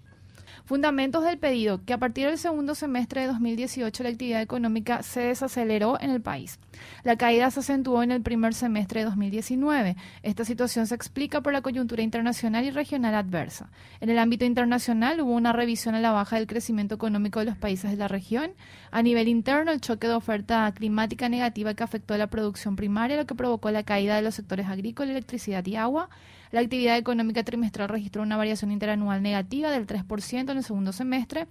Fundamentos 0.65 1.26
del 1.26 1.39
pedido, 1.39 1.84
que 1.84 1.91
a 1.91 1.97
partir 1.97 2.26
del 2.26 2.38
segundo 2.38 2.73
semestre 2.73 3.19
de 3.19 3.28
2018 3.28 4.02
la 4.02 4.10
actividad 4.10 4.41
económica 4.41 5.04
se 5.04 5.19
desaceleró 5.19 5.99
en 5.99 6.10
el 6.10 6.21
país. 6.21 6.58
La 7.04 7.17
caída 7.17 7.52
se 7.52 7.60
acentuó 7.60 8.02
en 8.02 8.12
el 8.12 8.21
primer 8.21 8.54
semestre 8.54 9.02
de 9.02 9.08
2019. 9.08 9.97
Esta 10.21 10.45
situación 10.45 10.88
se 10.88 10.95
explica 10.95 11.41
por 11.41 11.52
la 11.52 11.62
coyuntura 11.62 12.02
internacional 12.02 12.63
y 12.63 12.71
regional 12.71 13.13
adversa. 13.13 13.71
En 13.99 14.10
el 14.10 14.17
ámbito 14.17 14.45
internacional 14.45 15.19
hubo 15.19 15.34
una 15.34 15.52
revisión 15.52 15.95
a 15.95 15.99
la 15.99 16.12
baja 16.12 16.38
del 16.38 16.47
crecimiento 16.47 16.95
económico 16.95 17.39
de 17.39 17.45
los 17.45 17.58
países 17.58 17.91
de 17.91 17.97
la 17.97 18.08
región. 18.08 18.54
A 18.89 19.02
nivel 19.02 19.28
interno, 19.28 19.69
el 19.69 19.82
choque 19.82 20.08
de 20.08 20.13
oferta 20.13 20.71
climática 20.73 21.28
negativa 21.28 21.73
que 21.73 21.84
afectó 21.84 22.13
a 22.13 22.17
la 22.17 22.28
producción 22.28 22.78
primaria, 22.78 23.17
lo 23.17 23.26
que 23.26 23.36
provocó 23.36 23.69
la 23.69 23.84
caída 23.84 24.15
de 24.15 24.21
los 24.21 24.36
sectores 24.36 24.67
agrícola, 24.67 25.12
electricidad 25.12 25.65
y 25.65 25.76
agua. 25.76 26.10
La 26.54 26.62
actividad 26.62 26.98
económica 26.98 27.44
trimestral 27.44 27.89
registró 27.89 28.22
una 28.22 28.38
variación 28.38 28.72
interanual 28.72 29.24
negativa 29.24 29.72
del 29.72 29.88
3% 29.88 30.52
en 30.52 30.58
el 30.58 30.63
segundo 30.63 30.92
semestre. 30.92 31.48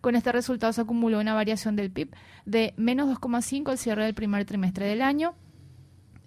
Con 0.00 0.14
este 0.14 0.30
resultado 0.30 0.72
se 0.72 0.80
acumuló 0.80 1.18
una 1.18 1.34
variación 1.34 1.74
del 1.74 1.90
PIB 1.90 2.14
de 2.46 2.72
menos 2.76 3.08
2,5 3.08 3.70
al 3.70 3.78
cierre 3.78 4.04
del 4.04 4.14
primer 4.14 4.44
trimestre 4.44 4.86
del 4.86 5.02
año. 5.02 5.34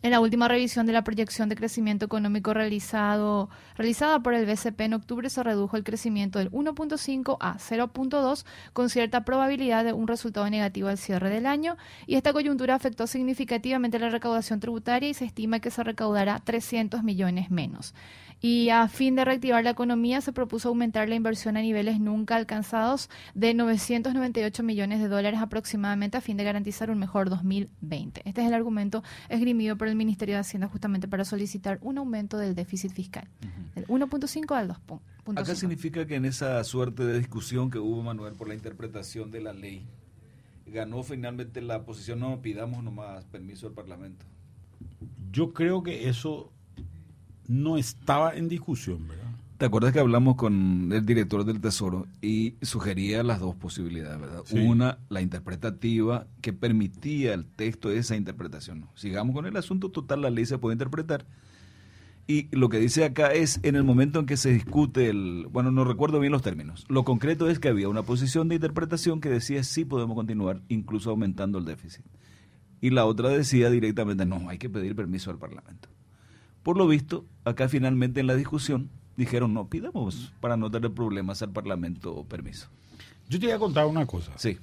En 0.04 0.12
la 0.12 0.20
última 0.20 0.48
revisión 0.48 0.86
de 0.86 0.94
la 0.94 1.04
proyección 1.04 1.50
de 1.50 1.56
crecimiento 1.56 2.06
económico 2.06 2.54
realizado, 2.54 3.50
realizada 3.76 4.20
por 4.20 4.36
el 4.36 4.46
BCP 4.46 4.82
en 4.82 4.94
octubre 4.94 5.28
se 5.28 5.42
redujo 5.42 5.76
el 5.76 5.84
crecimiento 5.84 6.38
del 6.38 6.52
1.5 6.52 7.38
a 7.40 7.58
0.2 7.58 8.46
con 8.74 8.90
cierta 8.92 9.26
probabilidad 9.26 9.84
de 9.84 9.94
un 9.94 10.08
resultado 10.08 10.48
negativo 10.52 10.88
al 10.88 11.00
cierre 11.00 11.32
del 11.32 11.48
año 11.48 11.78
y 12.06 12.14
esta 12.16 12.32
coyuntura 12.32 12.76
afectó 12.76 13.08
significativamente 13.08 13.98
la 13.98 14.10
recaudación 14.10 14.60
tributaria 14.60 15.10
y 15.10 15.16
se 15.16 15.26
estima 15.26 15.60
que 15.60 15.72
se 15.72 15.84
recaudará 15.84 16.40
300 16.40 17.02
millones 17.04 17.50
menos 17.50 17.96
y 18.40 18.70
a 18.70 18.88
fin 18.88 19.16
de 19.16 19.26
reactivar 19.26 19.64
la 19.64 19.72
economía 19.72 20.22
se 20.22 20.32
propuso 20.32 20.70
aumentar 20.70 21.10
la 21.10 21.16
inversión 21.16 21.58
a 21.58 21.62
niveles 21.62 22.00
nunca 22.00 22.36
alcanzados 22.36 23.10
de 23.34 23.54
998 23.54 24.64
millones 24.64 25.00
de 25.00 25.08
dólares 25.08 25.40
aproximadamente 25.42 26.18
a 26.18 26.22
fin 26.22 26.38
de 26.38 26.44
garantizar 26.44 26.92
un 26.92 27.00
mejor 27.00 27.30
2020. 27.30 28.22
Este 28.26 28.42
es 28.42 28.48
el 28.48 28.54
argumento 28.54 29.04
esgrimido 29.30 29.78
por 29.78 29.88
el 29.88 29.96
Ministerio 29.96 30.36
de 30.36 30.42
Hacienda 30.42 30.68
justamente 30.68 31.08
para 31.08 31.26
solicitar 31.26 31.80
un 31.82 31.98
aumento 31.98 32.38
del 32.38 32.54
déficit 32.56 32.92
fiscal, 32.92 33.28
del 33.76 33.88
1.5 33.88 34.56
al 34.56 34.70
2.5. 34.70 35.00
Acá 35.36 35.56
significa 35.56 36.06
que 36.06 36.16
en 36.16 36.26
esa 36.26 36.64
suerte 36.64 37.06
de 37.06 37.18
discusión 37.20 37.70
que 37.70 37.80
hubo, 37.80 38.02
Manuel, 38.02 38.34
por 38.36 38.48
la 38.48 38.54
interpretación 38.54 39.30
de 39.32 39.42
la 39.42 39.52
ley, 39.52 39.86
ganó 40.66 41.04
finalmente 41.04 41.62
la 41.62 41.84
posición 41.84 42.20
no 42.20 42.42
pidamos 42.42 42.84
nomás 42.84 43.26
permiso 43.26 43.68
al 43.68 43.74
Parlamento. 43.74 44.26
Yo 45.32 45.54
creo 45.54 45.84
que 45.84 46.08
eso 46.08 46.52
no 47.48 47.78
estaba 47.78 48.36
en 48.36 48.50
discusión, 48.50 49.08
¿verdad? 49.08 49.28
¿Te 49.58 49.66
acuerdas 49.66 49.92
que 49.92 50.00
hablamos 50.00 50.36
con 50.36 50.92
el 50.92 51.04
director 51.04 51.44
del 51.44 51.60
Tesoro 51.60 52.06
y 52.22 52.54
sugería 52.62 53.24
las 53.24 53.40
dos 53.40 53.56
posibilidades, 53.56 54.22
¿verdad? 54.22 54.44
Una, 54.52 55.00
la 55.10 55.22
interpretativa, 55.22 56.28
que 56.42 56.54
permitía 56.54 57.34
el 57.34 57.46
texto 57.46 57.90
de 57.90 57.98
esa 57.98 58.16
interpretación. 58.16 58.86
Sigamos 58.94 59.34
con 59.34 59.48
el 59.48 59.58
asunto 59.58 59.90
total, 59.90 60.22
la 60.22 60.30
ley 60.30 60.46
se 60.46 60.60
puede 60.60 60.76
interpretar. 60.76 61.26
Y 62.28 62.56
lo 62.56 62.70
que 62.70 62.78
dice 62.78 63.04
acá 63.04 63.34
es 63.34 63.60
en 63.64 63.76
el 63.76 63.84
momento 63.84 64.20
en 64.20 64.28
que 64.28 64.38
se 64.38 64.54
discute 64.54 65.10
el, 65.10 65.48
bueno, 65.50 65.72
no 65.72 65.86
recuerdo 65.86 66.20
bien 66.20 66.34
los 66.34 66.44
términos. 66.44 66.86
Lo 66.88 67.04
concreto 67.04 67.50
es 67.50 67.58
que 67.58 67.70
había 67.70 67.90
una 67.90 68.04
posición 68.04 68.50
de 68.50 68.56
interpretación 68.56 69.22
que 69.22 69.30
decía 69.30 69.64
sí 69.64 69.86
podemos 69.86 70.16
continuar, 70.16 70.62
incluso 70.68 71.10
aumentando 71.10 71.58
el 71.58 71.66
déficit. 71.66 72.06
Y 72.80 72.92
la 72.92 73.06
otra 73.06 73.30
decía 73.30 73.72
directamente 73.72 74.28
no, 74.28 74.50
hay 74.50 74.60
que 74.60 74.70
pedir 74.70 74.96
permiso 74.96 75.32
al 75.32 75.40
Parlamento. 75.40 75.90
Por 76.64 76.78
lo 76.78 76.88
visto, 76.88 77.26
acá 77.46 77.70
finalmente 77.70 78.20
en 78.20 78.28
la 78.28 78.36
discusión 78.36 78.90
dijeron, 79.16 79.54
no, 79.54 79.68
pidamos 79.68 80.32
para 80.40 80.58
no 80.58 80.70
tener 80.70 80.92
problemas 80.92 81.42
al 81.42 81.52
Parlamento 81.52 82.24
permiso. 82.26 82.68
Yo 83.30 83.40
te 83.40 83.48
voy 83.48 83.56
a 83.56 83.60
contar 83.60 83.86
una 83.86 84.06
cosa. 84.06 84.32
Sí. 84.38 84.58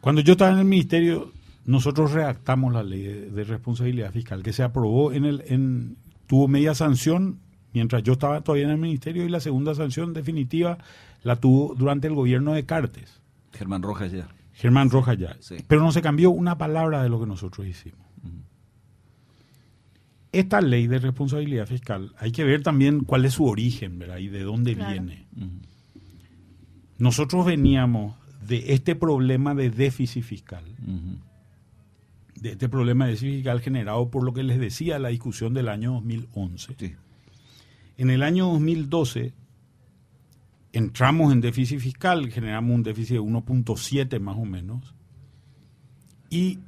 Cuando 0.00 0.20
yo 0.20 0.32
estaba 0.32 0.52
en 0.52 0.58
el 0.58 0.64
ministerio, 0.64 1.32
nosotros 1.64 2.12
redactamos 2.12 2.72
la 2.72 2.82
ley 2.82 3.02
de, 3.02 3.44
responsabilidad 3.44 4.12
fiscal 4.12 4.42
que 4.42 4.52
se 4.52 4.62
aprobó 4.62 5.12
en 5.12 5.24
el, 5.24 5.42
en, 5.46 5.96
tuvo 6.26 6.48
media 6.48 6.74
sanción 6.74 7.40
mientras 7.72 8.02
yo 8.02 8.14
estaba 8.14 8.40
todavía 8.40 8.64
en 8.64 8.72
el 8.72 8.78
ministerio 8.78 9.24
y 9.24 9.28
la 9.28 9.40
segunda 9.40 9.74
sanción 9.74 10.12
definitiva 10.12 10.78
la 11.22 11.36
tuvo 11.36 11.74
durante 11.74 12.08
el 12.08 12.14
gobierno 12.14 12.52
de 12.52 12.64
Cartes. 12.66 13.20
Germán 13.52 13.82
Rojas 13.82 14.12
ya. 14.12 14.28
Germán 14.52 14.90
Rojas 14.90 15.18
ya. 15.18 15.36
Pero 15.66 15.82
no 15.82 15.92
se 15.92 16.02
cambió 16.02 16.30
una 16.30 16.58
palabra 16.58 17.02
de 17.02 17.08
lo 17.08 17.20
que 17.20 17.26
nosotros 17.26 17.66
hicimos 17.66 18.09
esta 20.32 20.60
ley 20.60 20.86
de 20.86 20.98
responsabilidad 20.98 21.66
fiscal, 21.66 22.12
hay 22.18 22.30
que 22.32 22.44
ver 22.44 22.62
también 22.62 23.00
cuál 23.00 23.24
es 23.24 23.34
su 23.34 23.44
origen, 23.44 23.98
¿verdad? 23.98 24.18
Y 24.18 24.28
de 24.28 24.42
dónde 24.42 24.74
viene. 24.74 25.26
Nosotros 26.98 27.46
veníamos 27.46 28.16
de 28.46 28.74
este 28.74 28.94
problema 28.94 29.54
de 29.54 29.70
déficit 29.70 30.22
fiscal, 30.22 30.64
de 32.36 32.50
este 32.50 32.68
problema 32.68 33.06
de 33.06 33.12
déficit 33.12 33.36
fiscal 33.36 33.60
generado 33.60 34.10
por 34.10 34.24
lo 34.24 34.32
que 34.32 34.42
les 34.42 34.58
decía 34.58 34.98
la 34.98 35.08
discusión 35.08 35.52
del 35.54 35.68
año 35.68 35.92
2011. 35.94 36.96
En 37.96 38.10
el 38.10 38.22
año 38.22 38.46
2012 38.46 39.32
entramos 40.72 41.32
en 41.32 41.40
déficit 41.40 41.80
fiscal, 41.80 42.30
generamos 42.30 42.74
un 42.74 42.82
déficit 42.82 43.16
de 43.16 43.20
1.7 43.20 44.20
más 44.20 44.36
o 44.36 44.44
menos, 44.44 44.94
y 46.30 46.60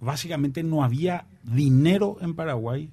básicamente 0.00 0.62
no 0.62 0.82
había 0.82 1.26
dinero 1.42 2.16
en 2.20 2.34
Paraguay 2.34 2.90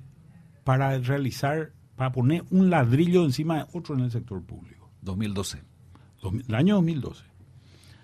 para 0.63 0.97
realizar, 0.99 1.71
para 1.95 2.11
poner 2.11 2.43
un 2.51 2.69
ladrillo 2.69 3.23
encima 3.23 3.57
de 3.57 3.65
otro 3.73 3.95
en 3.95 4.01
el 4.01 4.11
sector 4.11 4.43
público. 4.43 4.91
2012. 5.01 5.63
el 6.47 6.55
año 6.55 6.75
2012. 6.75 7.23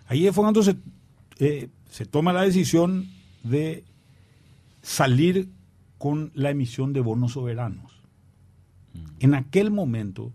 Ahí 0.08 0.30
fue 0.32 0.44
cuando 0.44 0.64
se, 0.64 0.78
eh, 1.40 1.70
se 1.90 2.06
toma 2.06 2.34
la 2.34 2.44
decisión 2.44 3.10
de 3.44 3.84
salir 4.82 5.50
con 5.98 6.32
la 6.34 6.50
emisión 6.50 6.94
de 6.94 7.02
bonos 7.02 7.34
soberanos. 7.34 8.02
Mm. 8.94 9.00
En 9.20 9.34
aquel 9.36 9.72
momento, 9.72 10.32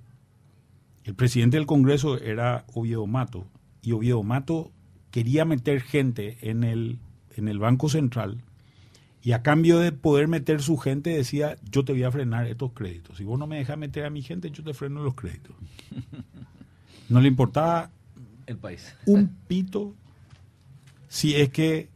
el 1.05 1.15
presidente 1.15 1.57
del 1.57 1.67
Congreso 1.67 2.19
era 2.19 2.65
Oviedo 2.75 3.07
Mato, 3.07 3.47
y 3.83 3.93
Oviedo 3.93 4.23
Mato 4.23 4.73
quería 5.11 5.45
meter 5.45 5.81
gente 5.81 6.51
en 6.51 6.65
el, 6.65 6.99
en 7.37 7.49
el 7.49 7.59
Banco 7.59 7.89
Central 7.89 8.45
y 9.23 9.33
a 9.33 9.43
cambio 9.43 9.79
de 9.79 9.93
poder 9.93 10.29
meter 10.29 10.63
su 10.63 10.77
gente 10.77 11.11
decía, 11.11 11.57
yo 11.71 11.85
te 11.85 11.93
voy 11.93 12.05
a 12.05 12.11
frenar 12.11 12.47
estos 12.47 12.73
créditos. 12.73 13.17
Si 13.17 13.25
vos 13.25 13.39
no 13.39 13.47
me 13.47 13.57
dejas 13.57 13.77
meter 13.77 14.05
a 14.05 14.11
mi 14.11 14.23
gente, 14.23 14.51
yo 14.51 14.63
te 14.63 14.75
freno 14.75 15.03
los 15.03 15.15
créditos. 15.15 15.55
No 17.09 17.23
le 17.23 17.29
importaba 17.29 17.91
el 18.45 18.59
país. 18.59 18.95
Un 19.07 19.35
pito 19.47 19.95
si 21.09 21.35
es 21.35 21.49
que 21.49 21.89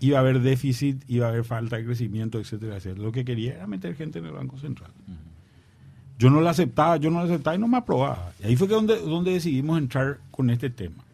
iba 0.00 0.18
a 0.18 0.20
haber 0.20 0.40
déficit, 0.40 1.04
iba 1.08 1.26
a 1.26 1.28
haber 1.28 1.44
falta 1.44 1.76
de 1.76 1.84
crecimiento, 1.84 2.38
etcétera, 2.38 2.76
etcétera. 2.76 3.02
Lo 3.02 3.12
que 3.12 3.24
quería 3.24 3.54
era 3.54 3.66
meter 3.66 3.94
gente 3.94 4.18
en 4.18 4.26
el 4.26 4.32
Banco 4.32 4.58
Central. 4.58 4.90
Yo 6.18 6.30
no 6.30 6.40
lo 6.40 6.48
aceptaba, 6.48 6.96
yo 6.96 7.10
no 7.10 7.18
lo 7.20 7.26
aceptaba 7.26 7.56
y 7.56 7.58
no 7.58 7.68
me 7.68 7.76
aprobaba. 7.76 8.32
Y 8.40 8.46
ahí 8.46 8.56
fue 8.56 8.68
que 8.68 8.74
donde, 8.74 8.98
donde 9.00 9.32
decidimos 9.32 9.78
entrar 9.78 10.18
con 10.30 10.50
este 10.50 10.70
tema. 10.70 11.04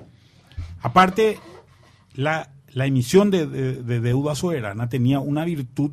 Aparte, 0.83 1.39
la 2.15 2.51
la 2.73 2.87
emisión 2.87 3.31
de, 3.31 3.47
deuda 3.47 4.35
soberana 4.35 4.89
tenía 4.89 5.21
una 5.21 5.45
virtud 5.45 5.93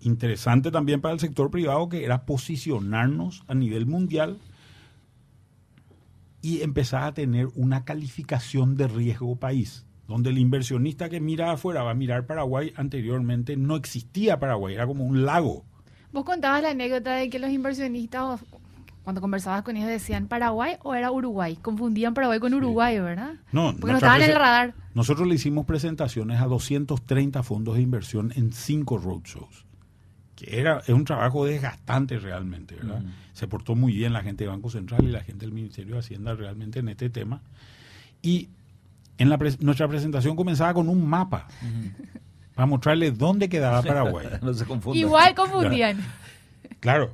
interesante 0.00 0.70
también 0.70 1.00
para 1.00 1.14
el 1.14 1.20
sector 1.20 1.50
privado, 1.50 1.88
que 1.88 2.04
era 2.04 2.24
posicionarnos 2.26 3.44
a 3.46 3.54
nivel 3.54 3.86
mundial 3.86 4.38
y 6.42 6.62
empezar 6.62 7.04
a 7.04 7.14
tener 7.14 7.48
una 7.54 7.84
calificación 7.84 8.76
de 8.76 8.88
riesgo 8.88 9.36
país, 9.36 9.86
donde 10.06 10.30
el 10.30 10.38
inversionista 10.38 11.08
que 11.08 11.20
mira 11.20 11.52
afuera 11.52 11.82
va 11.82 11.92
a 11.92 11.94
mirar 11.94 12.26
Paraguay, 12.26 12.72
anteriormente 12.76 13.56
no 13.56 13.76
existía 13.76 14.38
Paraguay, 14.38 14.74
era 14.74 14.86
como 14.86 15.04
un 15.04 15.24
lago. 15.24 15.64
Vos 16.12 16.24
contabas 16.24 16.62
la 16.62 16.70
anécdota 16.70 17.14
de 17.16 17.30
que 17.30 17.38
los 17.38 17.50
inversionistas 17.50 18.40
cuando 19.04 19.20
conversabas 19.20 19.62
con 19.62 19.76
ellos 19.76 19.88
decían 19.88 20.26
Paraguay 20.28 20.76
o 20.82 20.94
era 20.94 21.12
Uruguay. 21.12 21.56
Confundían 21.60 22.14
Paraguay 22.14 22.40
con 22.40 22.54
Uruguay, 22.54 22.98
¿verdad? 22.98 23.34
No, 23.52 23.74
porque 23.78 23.92
no 23.92 23.98
estaban 23.98 24.22
en 24.22 24.30
el 24.30 24.36
radar. 24.36 24.74
Nosotros 24.94 25.28
le 25.28 25.34
hicimos 25.34 25.66
presentaciones 25.66 26.40
a 26.40 26.46
230 26.46 27.42
fondos 27.42 27.76
de 27.76 27.82
inversión 27.82 28.32
en 28.34 28.52
cinco 28.52 28.96
roadshows. 28.98 29.66
que 30.36 30.58
era, 30.58 30.78
es 30.80 30.88
un 30.88 31.04
trabajo 31.04 31.44
desgastante 31.44 32.18
realmente, 32.18 32.76
¿verdad? 32.76 33.02
Se 33.34 33.46
portó 33.46 33.74
muy 33.74 33.92
bien 33.92 34.12
la 34.12 34.22
gente 34.22 34.44
de 34.44 34.50
Banco 34.50 34.70
Central 34.70 35.04
y 35.04 35.10
la 35.10 35.22
gente 35.22 35.44
del 35.44 35.54
Ministerio 35.54 35.94
de 35.94 36.00
Hacienda 36.00 36.34
realmente 36.34 36.78
en 36.78 36.88
este 36.88 37.10
tema. 37.10 37.42
Y 38.22 38.48
en 39.18 39.28
la 39.28 39.38
nuestra 39.60 39.86
presentación 39.86 40.34
comenzaba 40.34 40.72
con 40.74 40.88
un 40.88 41.06
mapa 41.06 41.46
para 42.54 42.66
mostrarles 42.66 43.18
dónde 43.18 43.48
quedaba 43.48 43.82
Paraguay. 43.86 44.26
no 44.40 44.54
se 44.54 44.64
Igual 44.94 45.34
confundían. 45.34 45.98
Claro. 46.80 47.12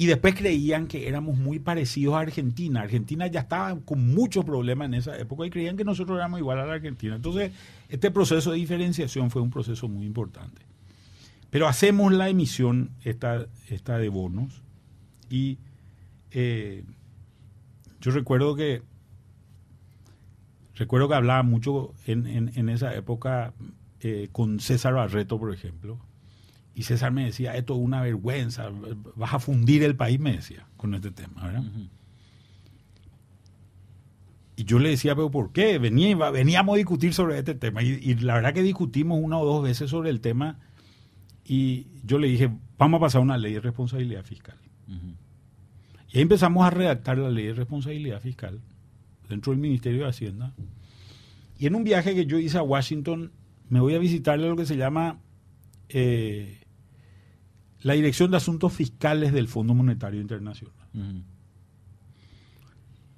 Y 0.00 0.06
después 0.06 0.36
creían 0.36 0.86
que 0.86 1.08
éramos 1.08 1.36
muy 1.36 1.58
parecidos 1.58 2.14
a 2.14 2.20
Argentina. 2.20 2.82
Argentina 2.82 3.26
ya 3.26 3.40
estaba 3.40 3.76
con 3.80 4.14
muchos 4.14 4.44
problemas 4.44 4.86
en 4.86 4.94
esa 4.94 5.18
época 5.18 5.44
y 5.44 5.50
creían 5.50 5.76
que 5.76 5.82
nosotros 5.82 6.16
éramos 6.16 6.38
igual 6.38 6.60
a 6.60 6.66
la 6.66 6.74
Argentina. 6.74 7.16
Entonces, 7.16 7.50
este 7.88 8.12
proceso 8.12 8.52
de 8.52 8.58
diferenciación 8.58 9.28
fue 9.32 9.42
un 9.42 9.50
proceso 9.50 9.88
muy 9.88 10.06
importante. 10.06 10.62
Pero 11.50 11.66
hacemos 11.66 12.12
la 12.12 12.28
emisión 12.28 12.92
esta, 13.02 13.48
esta 13.68 13.98
de 13.98 14.08
bonos 14.08 14.62
y 15.30 15.58
eh, 16.30 16.84
yo 18.00 18.12
recuerdo 18.12 18.54
que 18.54 18.82
recuerdo 20.76 21.08
que 21.08 21.14
hablaba 21.16 21.42
mucho 21.42 21.92
en, 22.06 22.52
en, 22.54 22.68
esa 22.68 22.94
época 22.94 23.52
eh, 23.98 24.28
con 24.30 24.60
César 24.60 24.94
Barreto, 24.94 25.40
por 25.40 25.52
ejemplo, 25.52 25.98
y 26.78 26.84
César 26.84 27.10
me 27.10 27.24
decía, 27.24 27.56
esto 27.56 27.74
es 27.74 27.80
una 27.80 28.00
vergüenza, 28.02 28.70
vas 29.16 29.34
a 29.34 29.40
fundir 29.40 29.82
el 29.82 29.96
país, 29.96 30.20
me 30.20 30.34
decía, 30.34 30.68
con 30.76 30.94
este 30.94 31.10
tema, 31.10 31.42
¿verdad? 31.42 31.64
Y 34.54 34.62
yo 34.62 34.78
le 34.78 34.90
decía, 34.90 35.16
pero 35.16 35.28
¿por 35.28 35.50
qué? 35.50 35.78
Venía, 35.78 36.30
veníamos 36.30 36.74
a 36.74 36.76
discutir 36.76 37.12
sobre 37.14 37.36
este 37.36 37.56
tema. 37.56 37.82
Y, 37.82 38.14
la 38.20 38.34
verdad 38.34 38.54
que 38.54 38.62
discutimos 38.62 39.18
una 39.20 39.38
o 39.38 39.44
dos 39.44 39.64
veces 39.64 39.90
sobre 39.90 40.10
el 40.10 40.20
tema. 40.20 40.60
Y 41.44 41.88
yo 42.04 42.16
le 42.20 42.28
dije, 42.28 42.48
vamos 42.78 42.98
a 42.98 43.00
pasar 43.00 43.22
una 43.22 43.38
ley 43.38 43.54
de 43.54 43.60
responsabilidad 43.60 44.22
fiscal. 44.22 44.56
Y 44.86 46.16
ahí 46.16 46.22
empezamos 46.22 46.64
a 46.64 46.70
redactar 46.70 47.18
la 47.18 47.28
ley 47.28 47.46
de 47.46 47.54
responsabilidad 47.54 48.20
fiscal 48.20 48.60
dentro 49.28 49.50
del 49.50 49.60
Ministerio 49.60 50.04
de 50.04 50.10
Hacienda. 50.10 50.54
Y 51.58 51.66
en 51.66 51.74
un 51.74 51.82
viaje 51.82 52.14
que 52.14 52.24
yo 52.24 52.38
hice 52.38 52.56
a 52.56 52.62
Washington, 52.62 53.32
me 53.68 53.80
voy 53.80 53.96
a 53.96 53.98
visitarle 53.98 54.48
lo 54.48 54.54
que 54.54 54.64
se 54.64 54.76
llama 54.76 55.18
eh, 55.88 56.57
la 57.82 57.94
Dirección 57.94 58.30
de 58.30 58.38
Asuntos 58.38 58.72
Fiscales 58.72 59.32
del 59.32 59.48
Fondo 59.48 59.74
Monetario 59.74 60.20
Internacional. 60.20 60.74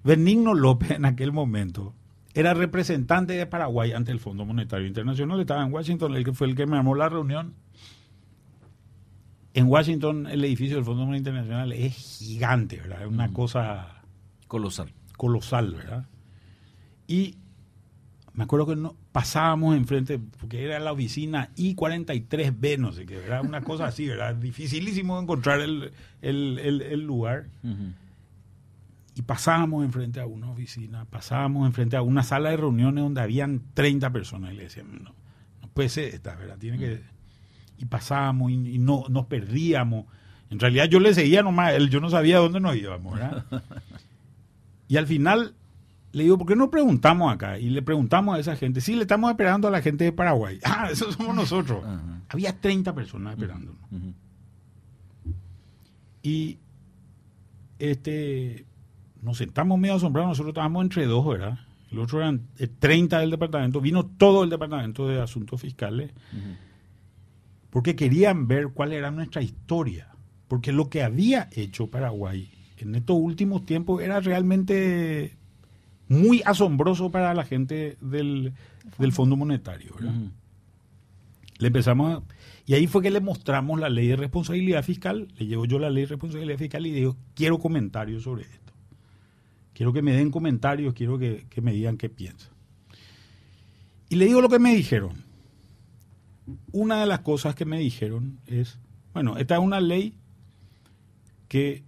Benigno 0.02 0.54
López 0.54 0.92
en 0.92 1.04
aquel 1.04 1.32
momento 1.32 1.94
era 2.32 2.54
representante 2.54 3.32
de 3.34 3.46
Paraguay 3.46 3.92
ante 3.92 4.12
el 4.12 4.20
Fondo 4.20 4.44
Monetario 4.44 4.86
Internacional, 4.86 5.40
estaba 5.40 5.64
en 5.64 5.72
Washington, 5.72 6.14
el 6.14 6.24
que 6.24 6.32
fue 6.32 6.46
el 6.46 6.54
que 6.54 6.66
me 6.66 6.76
armó 6.76 6.94
la 6.94 7.08
reunión. 7.08 7.54
En 9.52 9.66
Washington 9.66 10.26
el 10.26 10.44
edificio 10.44 10.76
del 10.76 10.84
Fondo 10.84 11.06
Monetario 11.06 11.40
Internacional 11.40 11.72
es 11.72 12.18
gigante, 12.18 12.76
¿verdad? 12.76 13.02
Es 13.02 13.08
una 13.08 13.32
cosa 13.32 14.02
colosal. 14.46 14.92
Colosal, 15.16 15.74
¿verdad? 15.74 16.08
Y 17.06 17.36
me 18.32 18.44
acuerdo 18.44 18.66
que 18.66 18.76
no, 18.76 18.96
pasábamos 19.12 19.76
enfrente, 19.76 20.18
porque 20.38 20.64
era 20.64 20.78
la 20.78 20.92
oficina 20.92 21.50
I-43B, 21.56 22.78
no 22.78 22.92
sé 22.92 23.06
qué, 23.06 23.24
era 23.24 23.40
una 23.40 23.62
cosa 23.62 23.86
así, 23.86 24.08
era 24.08 24.32
dificilísimo 24.32 25.18
encontrar 25.20 25.61
el, 25.61 27.02
lugar. 27.04 27.46
Y 29.16 29.22
pasábamos 29.22 29.84
enfrente 29.84 30.20
a 30.20 30.26
una 30.26 30.50
oficina, 30.50 31.04
pasábamos 31.06 31.66
enfrente 31.66 31.96
a 31.96 32.02
una 32.02 32.22
sala 32.22 32.50
de 32.50 32.58
reuniones 32.58 33.02
donde 33.02 33.20
habían 33.20 33.62
30 33.74 34.11
personas. 34.11 34.52
Y 34.52 34.56
le 34.56 34.62
decían, 34.64 35.02
no, 35.02 35.12
no 35.61 35.68
puede 35.74 35.88
ser 35.88 36.14
esta, 36.14 36.36
¿verdad? 36.36 36.56
Tiene 36.58 36.78
que... 36.78 37.02
Y 37.78 37.86
pasábamos 37.86 38.52
y, 38.52 38.78
no 38.78 39.04
nos 39.08 39.26
perdíamos. 39.26 40.06
En 40.50 40.61
realidad 40.61 40.84
yo 40.84 41.00
le 41.00 41.14
seguía 41.14 41.42
nomás, 41.42 41.74
yo 41.88 42.00
no 42.00 42.11
sabía 42.11 42.38
dónde 42.38 42.61
nos 42.61 42.76
íbamos, 42.76 43.14
¿verdad? 43.14 43.44
Y 44.88 44.96
al 44.96 45.06
final 45.06 45.54
le 46.12 46.24
digo, 46.24 46.38
¿por 46.38 46.46
qué 46.46 46.56
no 46.56 46.70
preguntamos 46.70 47.32
acá? 47.32 47.58
Y 47.58 47.70
le 47.70 47.82
preguntamos 47.82 48.36
a 48.36 48.40
esa 48.40 48.56
gente. 48.56 48.80
Sí, 48.80 48.94
le 48.94 49.02
estamos 49.02 49.30
esperando 49.30 49.68
a 49.68 49.70
la 49.70 49.82
gente 49.82 50.04
de 50.04 50.12
Paraguay. 50.12 50.58
Ah, 50.64 50.88
eso 50.90 51.12
somos 51.12 51.34
nosotros. 51.34 51.84
Había 52.28 52.58
30 52.58 52.94
personas 52.94 53.34
esperándonos. 53.34 53.76
Y 56.22 56.58
este 57.78 58.66
nos 59.22 59.38
sentamos 59.38 59.78
medio 59.78 59.94
asombrados. 59.96 60.30
Nosotros 60.30 60.52
estábamos 60.52 60.82
entre 60.82 61.06
dos, 61.06 61.26
¿verdad? 61.26 61.58
El 61.90 61.98
otro 61.98 62.20
eran 62.20 62.46
30 62.78 63.16
eh, 63.16 63.20
del 63.20 63.30
departamento. 63.30 63.80
Vino 63.80 64.06
todo 64.06 64.44
el 64.44 64.50
departamento 64.50 65.06
de 65.06 65.20
asuntos 65.20 65.61
fiscales. 65.61 66.12
Porque 67.70 67.94
querían 67.94 68.48
ver 68.48 68.68
cuál 68.68 68.92
era 68.92 69.11
nuestra 69.11 69.42
historia. 69.42 70.08
Porque 70.48 70.72
lo 70.72 70.88
que 70.88 71.02
había 71.02 71.48
hecho 71.52 71.88
Paraguay 71.88 72.50
en 72.78 72.94
estos 72.94 73.16
últimos 73.16 73.66
tiempos 73.66 74.02
era 74.02 74.20
realmente 74.20 75.36
muy 76.11 76.42
asombroso 76.44 77.12
para 77.12 77.32
la 77.34 77.44
gente 77.44 77.96
del, 78.00 78.52
Fondo 79.12 79.36
Monetario. 79.36 79.94
Le 81.58 81.66
empezamos 81.68 82.24
y 82.66 82.74
ahí 82.74 82.88
fue 82.88 83.00
que 83.00 83.11
le 83.11 83.20
mostramos 83.20 83.78
la 83.78 83.88
ley 83.88 84.08
de 84.08 84.16
responsabilidad 84.16 84.82
fiscal, 84.82 85.28
le 85.38 85.46
llevo 85.46 85.66
yo 85.66 85.78
la 85.78 85.88
ley 85.88 86.02
de 86.02 86.08
responsabilidad 86.08 86.58
fiscal 86.58 86.84
y 86.84 86.90
digo, 86.90 87.16
quiero 87.34 87.58
comentarios 87.58 88.24
sobre 88.24 88.42
esto. 88.42 88.72
Quiero 89.72 89.92
que 89.92 90.02
me 90.02 90.12
den 90.12 90.32
comentarios, 90.32 90.94
quiero 90.94 91.16
que, 91.16 91.46
que 91.48 91.61
me 91.61 91.72
digan 91.72 91.96
qué 91.96 92.08
piensan. 92.08 92.50
Y 94.08 94.16
le 94.16 94.24
digo 94.24 94.40
lo 94.40 94.48
que 94.48 94.58
me 94.58 94.74
dijeron. 94.74 95.12
Una 96.72 97.00
de 97.00 97.06
las 97.06 97.20
cosas 97.20 97.54
que 97.54 97.64
me 97.64 97.78
dijeron 97.78 98.40
es, 98.48 98.80
bueno, 99.14 99.36
esta 99.36 99.54
es 99.54 99.61
una 99.61 99.80
ley 99.80 100.14
que 101.46 101.84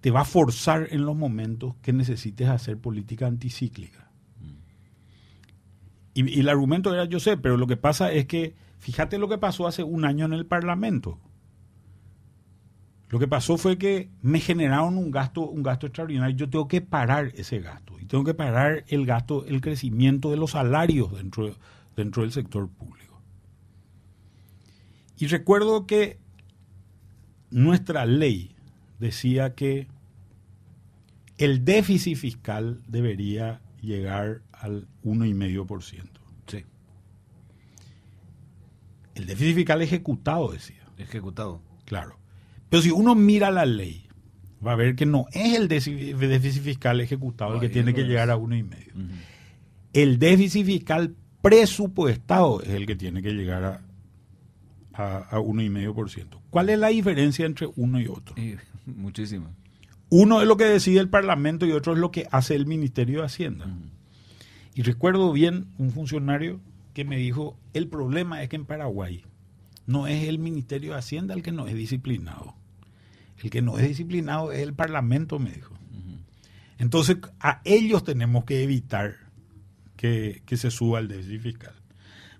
te 0.00 0.10
va 0.10 0.20
a 0.20 0.24
forzar 0.24 0.88
en 0.90 1.04
los 1.04 1.16
momentos 1.16 1.74
que 1.82 1.92
necesites 1.92 2.48
hacer 2.48 2.78
política 2.78 3.26
anticíclica. 3.26 4.10
Y, 6.14 6.40
el 6.40 6.48
argumento 6.48 6.92
era, 6.92 7.04
yo 7.04 7.20
sé, 7.20 7.36
pero 7.36 7.56
lo 7.56 7.66
que 7.66 7.76
pasa 7.76 8.12
es 8.12 8.26
que, 8.26 8.54
fíjate 8.78 9.18
lo 9.18 9.28
que 9.28 9.38
pasó 9.38 9.66
hace 9.66 9.82
un 9.82 10.04
año 10.04 10.24
en 10.24 10.32
el 10.32 10.46
Parlamento. 10.46 11.18
Lo 13.08 13.18
que 13.18 13.28
pasó 13.28 13.56
fue 13.56 13.78
que 13.78 14.10
me 14.20 14.38
generaron 14.40 14.98
un 14.98 15.10
gasto, 15.10 15.48
un 15.48 15.62
gasto 15.62 15.86
extraordinario. 15.86 16.36
Yo 16.36 16.50
tengo 16.50 16.68
que 16.68 16.80
parar 16.80 17.32
ese 17.34 17.60
gasto 17.60 17.98
y 17.98 18.04
tengo 18.04 18.24
que 18.24 18.34
parar 18.34 18.84
el 18.88 19.06
gasto, 19.06 19.46
el 19.46 19.60
crecimiento 19.60 20.30
de 20.30 20.36
los 20.36 20.50
salarios 20.50 21.16
dentro, 21.16 21.54
dentro 21.96 22.22
del 22.22 22.32
sector 22.32 22.68
público. 22.68 23.22
Y 25.16 25.26
recuerdo 25.26 25.86
que 25.86 26.18
nuestra 27.50 28.04
ley 28.04 28.54
decía 28.98 29.54
que 29.54 29.88
el 31.38 31.64
déficit 31.64 32.16
fiscal 32.16 32.82
debería 32.88 33.60
llegar 33.80 34.42
al 34.52 34.88
1,5%. 35.04 36.02
Sí. 36.46 36.64
El 39.14 39.26
déficit 39.26 39.54
fiscal 39.54 39.82
ejecutado, 39.82 40.52
decía. 40.52 40.84
Ejecutado. 40.98 41.62
Claro. 41.84 42.18
Pero 42.68 42.82
si 42.82 42.90
uno 42.90 43.14
mira 43.14 43.50
la 43.50 43.64
ley, 43.64 44.08
va 44.64 44.72
a 44.72 44.76
ver 44.76 44.96
que 44.96 45.06
no 45.06 45.26
es 45.32 45.56
el 45.56 45.68
déficit 45.68 46.62
fiscal 46.62 47.00
ejecutado 47.00 47.54
el 47.54 47.60
que 47.60 47.68
tiene 47.68 47.94
que 47.94 48.02
llegar 48.02 48.30
a 48.30 48.36
1,5%. 48.36 48.94
El 49.92 50.18
déficit 50.18 50.66
fiscal 50.66 51.14
presupuestado 51.40 52.60
es 52.62 52.70
el 52.70 52.86
que 52.86 52.96
tiene 52.96 53.22
que 53.22 53.32
llegar 53.32 53.64
a, 53.64 53.80
a, 54.92 55.18
a 55.18 55.38
1,5%. 55.38 56.40
¿Cuál 56.50 56.68
es 56.68 56.78
la 56.78 56.88
diferencia 56.88 57.46
entre 57.46 57.68
uno 57.76 58.00
y 58.00 58.06
otro? 58.06 58.34
Muchísimo. 58.96 59.54
Uno 60.10 60.40
es 60.40 60.48
lo 60.48 60.56
que 60.56 60.64
decide 60.64 61.00
el 61.00 61.10
Parlamento 61.10 61.66
y 61.66 61.72
otro 61.72 61.92
es 61.92 61.98
lo 61.98 62.10
que 62.10 62.26
hace 62.30 62.54
el 62.54 62.66
Ministerio 62.66 63.20
de 63.20 63.26
Hacienda. 63.26 63.66
Y 64.74 64.82
recuerdo 64.82 65.32
bien 65.32 65.66
un 65.76 65.90
funcionario 65.90 66.60
que 66.94 67.04
me 67.04 67.18
dijo, 67.18 67.58
el 67.74 67.88
problema 67.88 68.42
es 68.42 68.48
que 68.48 68.56
en 68.56 68.64
Paraguay 68.64 69.24
no 69.86 70.06
es 70.06 70.28
el 70.28 70.38
Ministerio 70.38 70.92
de 70.92 70.98
Hacienda 70.98 71.34
el 71.34 71.42
que 71.42 71.52
no 71.52 71.66
es 71.66 71.74
disciplinado. 71.74 72.54
El 73.42 73.50
que 73.50 73.62
no 73.62 73.78
es 73.78 73.86
disciplinado 73.86 74.52
es 74.52 74.60
el 74.60 74.74
Parlamento, 74.74 75.38
me 75.38 75.52
dijo. 75.52 75.74
Entonces, 76.78 77.18
a 77.40 77.60
ellos 77.64 78.04
tenemos 78.04 78.44
que 78.44 78.62
evitar 78.62 79.16
que, 79.96 80.42
que, 80.46 80.56
se 80.56 80.70
suba 80.70 81.00
el 81.00 81.08
déficit 81.08 81.40
fiscal. 81.40 81.74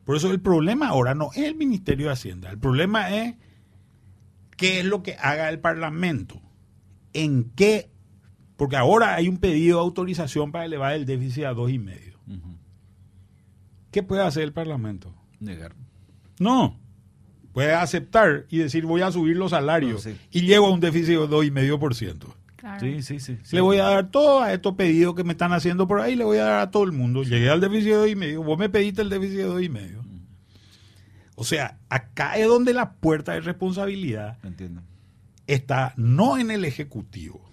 Por 0.04 0.16
eso 0.16 0.30
el 0.30 0.40
problema 0.40 0.88
ahora 0.88 1.14
no 1.14 1.30
es 1.32 1.44
el 1.44 1.56
Ministerio 1.56 2.06
de 2.06 2.12
Hacienda, 2.12 2.50
el 2.50 2.58
problema 2.58 3.10
es 3.14 3.34
qué 4.58 4.80
es 4.80 4.84
lo 4.84 5.02
que 5.02 5.14
haga 5.14 5.48
el 5.48 5.60
Parlamento, 5.60 6.42
en 7.14 7.44
qué, 7.54 7.90
porque 8.56 8.76
ahora 8.76 9.14
hay 9.14 9.28
un 9.28 9.38
pedido 9.38 9.78
de 9.78 9.84
autorización 9.84 10.52
para 10.52 10.66
elevar 10.66 10.92
el 10.92 11.06
déficit 11.06 11.44
a 11.44 11.54
dos 11.54 11.70
y 11.70 11.78
medio. 11.78 12.18
¿Qué 13.90 14.02
puede 14.02 14.22
hacer 14.22 14.42
el 14.42 14.52
Parlamento? 14.52 15.14
Negar. 15.40 15.74
No, 16.38 16.78
puede 17.52 17.72
aceptar 17.72 18.44
y 18.50 18.58
decir 18.58 18.84
voy 18.84 19.00
a 19.00 19.10
subir 19.10 19.36
los 19.36 19.52
salarios 19.52 20.06
y 20.30 20.42
llego 20.42 20.66
a 20.66 20.70
un 20.70 20.80
déficit 20.80 21.18
de 21.18 21.26
dos 21.26 21.44
y 21.46 21.50
medio 21.50 21.78
por 21.78 21.94
ciento. 21.94 22.34
Sí, 22.80 23.02
sí, 23.02 23.20
sí, 23.20 23.38
Le 23.52 23.60
voy 23.60 23.78
a 23.78 23.84
dar 23.84 24.10
todos 24.10 24.42
a 24.42 24.52
estos 24.52 24.74
pedidos 24.74 25.14
que 25.14 25.24
me 25.24 25.32
están 25.32 25.52
haciendo 25.52 25.86
por 25.86 26.00
ahí, 26.00 26.16
le 26.16 26.24
voy 26.24 26.38
a 26.38 26.44
dar 26.44 26.60
a 26.60 26.70
todo 26.70 26.84
el 26.84 26.92
mundo. 26.92 27.22
Llegué 27.22 27.48
al 27.48 27.60
déficit 27.60 27.90
de 27.90 27.94
dos 27.94 28.08
y 28.10 28.16
medio, 28.16 28.42
vos 28.42 28.58
me 28.58 28.68
pediste 28.68 29.00
el 29.00 29.08
déficit 29.08 29.36
de 29.36 29.44
dos 29.44 29.62
y 29.62 29.68
medio. 29.68 30.04
O 31.40 31.44
sea, 31.44 31.78
acá 31.88 32.36
es 32.36 32.48
donde 32.48 32.74
la 32.74 32.94
puerta 32.94 33.30
de 33.30 33.40
responsabilidad 33.40 34.38
Entiendo. 34.42 34.82
está 35.46 35.94
no 35.96 36.36
en 36.36 36.50
el 36.50 36.64
Ejecutivo. 36.64 37.48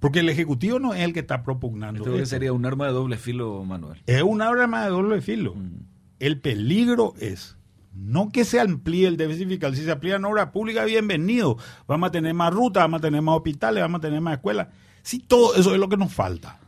Porque 0.00 0.18
el 0.18 0.28
Ejecutivo 0.28 0.78
no 0.78 0.92
es 0.92 1.00
el 1.00 1.14
que 1.14 1.20
está 1.20 1.42
propugnando. 1.42 2.02
Esto 2.02 2.14
esto. 2.14 2.26
sería 2.26 2.52
un 2.52 2.66
arma 2.66 2.84
de 2.88 2.92
doble 2.92 3.16
filo, 3.16 3.64
Manuel. 3.64 4.02
Es 4.04 4.22
un 4.22 4.42
arma 4.42 4.84
de 4.84 4.90
doble 4.90 5.22
filo. 5.22 5.54
Mm. 5.54 5.86
El 6.18 6.38
peligro 6.42 7.14
es 7.18 7.56
no 7.94 8.28
que 8.28 8.44
se 8.44 8.60
amplíe 8.60 9.08
el 9.08 9.16
déficit 9.16 9.48
fiscal. 9.48 9.74
Si 9.74 9.82
se 9.82 9.90
amplía 9.90 10.16
en 10.16 10.24
obra 10.26 10.52
pública, 10.52 10.84
bienvenido. 10.84 11.56
Vamos 11.88 12.08
a 12.08 12.12
tener 12.12 12.34
más 12.34 12.52
rutas, 12.52 12.82
vamos 12.82 12.98
a 12.98 13.00
tener 13.00 13.22
más 13.22 13.36
hospitales, 13.36 13.82
vamos 13.82 14.00
a 14.00 14.02
tener 14.02 14.20
más 14.20 14.34
escuelas. 14.34 14.68
Sí, 15.00 15.20
todo 15.20 15.54
eso 15.54 15.72
es 15.72 15.80
lo 15.80 15.88
que 15.88 15.96
nos 15.96 16.12
falta. 16.12 16.60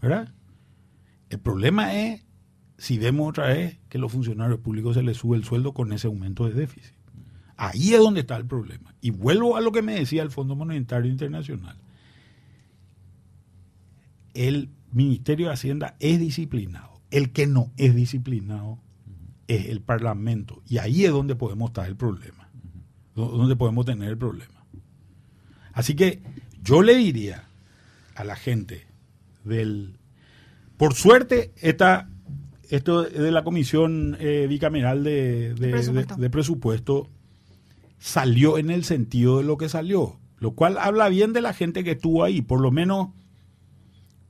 ¿Verdad? 0.00 0.32
El 1.28 1.40
problema 1.40 1.92
es 1.92 2.22
si 2.80 2.98
vemos 2.98 3.28
otra 3.28 3.48
vez 3.48 3.76
que 3.90 3.98
los 3.98 4.10
funcionarios 4.10 4.58
públicos 4.60 4.94
se 4.96 5.02
les 5.02 5.18
sube 5.18 5.36
el 5.36 5.44
sueldo 5.44 5.74
con 5.74 5.92
ese 5.92 6.06
aumento 6.06 6.46
de 6.46 6.54
déficit. 6.54 6.94
Ahí 7.56 7.92
es 7.92 8.00
donde 8.00 8.20
está 8.20 8.36
el 8.38 8.46
problema. 8.46 8.94
Y 9.02 9.10
vuelvo 9.10 9.56
a 9.56 9.60
lo 9.60 9.70
que 9.70 9.82
me 9.82 9.94
decía 9.94 10.22
el 10.22 10.30
Fondo 10.30 10.56
Monetario 10.56 11.10
Internacional. 11.10 11.76
El 14.34 14.70
Ministerio 14.92 15.48
de 15.48 15.52
Hacienda 15.52 15.94
es 16.00 16.18
disciplinado. 16.18 17.00
El 17.10 17.32
que 17.32 17.46
no 17.46 17.70
es 17.76 17.94
disciplinado 17.94 18.78
es 19.46 19.66
el 19.66 19.80
Parlamento. 19.82 20.62
Y 20.66 20.78
ahí 20.78 21.04
es 21.04 21.10
donde 21.10 21.34
podemos 21.36 21.70
estar 21.70 21.86
el 21.86 21.96
problema. 21.96 22.48
Do- 23.14 23.28
Donde 23.28 23.56
podemos 23.56 23.84
tener 23.84 24.08
el 24.08 24.16
problema. 24.18 24.64
Así 25.72 25.94
que 25.94 26.22
yo 26.62 26.80
le 26.82 26.94
diría 26.96 27.44
a 28.14 28.24
la 28.24 28.36
gente 28.36 28.86
del... 29.44 29.98
Por 30.78 30.94
suerte, 30.94 31.52
esta, 31.60 32.08
esto 32.70 33.02
de 33.02 33.30
la 33.30 33.44
Comisión 33.44 34.16
eh, 34.20 34.46
Bicameral 34.48 35.04
de, 35.04 35.54
de- 35.54 35.70
Presupuesto. 35.70 36.14
de- 36.16 36.22
de 36.22 36.30
presupuesto 36.30 37.08
salió 37.98 38.58
en 38.58 38.70
el 38.70 38.84
sentido 38.84 39.38
de 39.38 39.44
lo 39.44 39.56
que 39.58 39.68
salió. 39.68 40.18
Lo 40.38 40.52
cual 40.52 40.78
habla 40.78 41.08
bien 41.10 41.32
de 41.34 41.42
la 41.42 41.52
gente 41.52 41.84
que 41.84 41.90
estuvo 41.92 42.24
ahí. 42.24 42.40
Por 42.42 42.60
lo 42.60 42.70
menos 42.70 43.08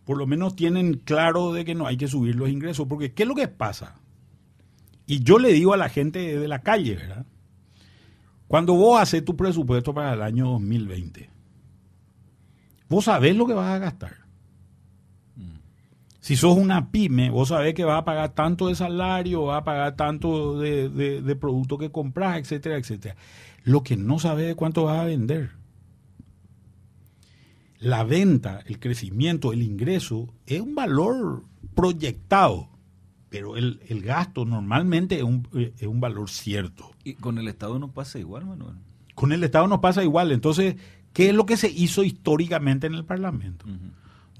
por 0.05 0.16
lo 0.18 0.26
menos 0.26 0.57
tienen 0.57 0.95
claro 0.95 1.53
de 1.53 1.64
que 1.64 1.76
no 1.76 1.86
hay 1.86 1.97
que 1.97 2.09
subir 2.09 2.34
los 2.34 2.49
ingresos, 2.49 2.88
porque 2.88 3.12
¿qué 3.12 3.22
es 3.22 3.28
lo 3.28 3.36
que 3.36 3.47
pasa? 3.47 3.95
Y 5.07 5.22
yo 5.22 5.38
le 5.38 5.53
digo 5.53 5.72
a 5.72 5.76
la 5.76 5.88
gente 5.88 6.36
de 6.36 6.49
la 6.49 6.62
calle, 6.62 6.97
¿verdad? 6.97 7.26
Cuando 8.49 8.74
vos 8.74 9.01
haces 9.01 9.24
tu 9.24 9.36
presupuesto 9.36 9.95
para 9.95 10.14
el 10.14 10.22
año 10.22 10.47
2020, 10.51 11.30
vos 12.88 13.05
sabés 13.05 13.36
lo 13.36 13.47
que 13.47 13.53
vas 13.55 13.70
a 13.70 13.78
gastar. 13.78 14.16
Si 16.20 16.36
sos 16.36 16.56
una 16.56 16.90
pyme, 16.90 17.30
vos 17.30 17.48
sabés 17.48 17.74
que 17.74 17.84
vas 17.84 17.98
a 17.98 18.04
pagar 18.04 18.34
tanto 18.34 18.68
de 18.68 18.74
salario, 18.74 19.44
vas 19.46 19.62
a 19.62 19.64
pagar 19.64 19.96
tanto 19.96 20.58
de, 20.58 20.88
de, 20.88 21.22
de 21.22 21.36
producto 21.36 21.78
que 21.78 21.90
compras, 21.90 22.38
etcétera, 22.38 22.76
etcétera. 22.76 23.16
Lo 23.64 23.82
que 23.82 23.96
no 23.96 24.18
sabés 24.18 24.50
es 24.50 24.54
cuánto 24.54 24.84
vas 24.84 25.00
a 25.00 25.04
vender 25.04 25.60
la 27.80 28.04
venta, 28.04 28.60
el 28.66 28.78
crecimiento, 28.78 29.52
el 29.52 29.62
ingreso 29.62 30.28
es 30.46 30.60
un 30.60 30.74
valor 30.74 31.44
proyectado, 31.74 32.68
pero 33.30 33.56
el, 33.56 33.80
el 33.88 34.02
gasto 34.02 34.44
normalmente 34.44 35.16
es 35.16 35.22
un, 35.22 35.48
es 35.52 35.86
un 35.86 36.00
valor 36.00 36.28
cierto. 36.28 36.90
Y 37.04 37.14
con 37.14 37.38
el 37.38 37.48
Estado 37.48 37.78
no 37.78 37.90
pasa 37.90 38.18
igual, 38.18 38.44
Manuel. 38.44 38.76
Con 39.14 39.32
el 39.32 39.42
Estado 39.42 39.66
nos 39.66 39.80
pasa 39.80 40.04
igual. 40.04 40.30
Entonces, 40.30 40.76
¿qué 41.14 41.30
es 41.30 41.34
lo 41.34 41.46
que 41.46 41.56
se 41.56 41.70
hizo 41.70 42.04
históricamente 42.04 42.86
en 42.86 42.94
el 42.94 43.04
Parlamento? 43.04 43.64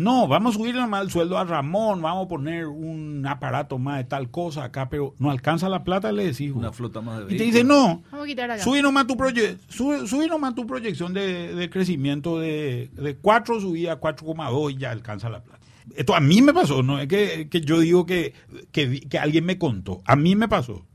No, 0.03 0.27
vamos 0.27 0.55
a 0.55 0.59
subir 0.59 0.75
más 0.89 1.03
el 1.05 1.11
sueldo 1.11 1.37
a 1.37 1.45
Ramón, 1.45 2.01
vamos 2.01 2.25
a 2.25 2.29
poner 2.29 2.67
un 2.67 3.27
aparato 3.27 3.79
más 3.79 3.99
de 3.99 4.05
tal 4.05 4.31
cosa 4.31 4.65
acá, 4.65 4.89
pero 4.89 5.15
no 5.19 5.31
alcanza 5.31 5.69
la 5.69 5.85
plata, 5.85 6.11
le 6.11 6.25
decís. 6.25 6.53
Una 6.55 6.73
flota 6.73 7.01
más 7.03 7.19
de 7.19 7.25
Y 7.25 7.37
te 7.37 7.45
vehículos. 7.45 7.53
dice, 7.53 7.65
no, 7.65 8.03
Vamos 8.11 8.25
a 8.25 8.27
quitar 8.29 8.51
acá. 8.51 8.63
Subí 8.65 8.81
nomás 8.81 9.07
tu, 9.07 9.17
proye 9.17 9.59
subí 9.69 10.27
nomás 10.27 10.55
tu 10.55 10.67
proyección 10.67 11.13
de, 11.13 11.55
de 11.55 11.69
crecimiento 11.69 12.39
de, 12.39 12.89
de 12.95 13.17
4, 13.17 13.61
subí 13.61 13.89
a 13.89 14.01
4,2 14.01 14.73
y 14.73 14.77
ya 14.79 14.91
alcanza 14.91 15.29
la 15.29 15.43
plata. 15.43 15.61
Esto 15.95 16.15
a 16.15 16.21
mí 16.21 16.41
me 16.41 16.55
pasó, 16.55 16.83
no 16.83 16.99
es 16.99 17.07
que, 17.07 17.49
que 17.51 17.61
yo 17.61 17.79
digo 17.81 18.07
que, 18.07 18.33
que, 18.73 19.19
alguien 19.19 19.45
me 19.45 19.59
contó, 19.59 20.01
a 20.07 20.17
mí 20.17 20.35
me 20.35 20.49
pasó. 20.49 20.87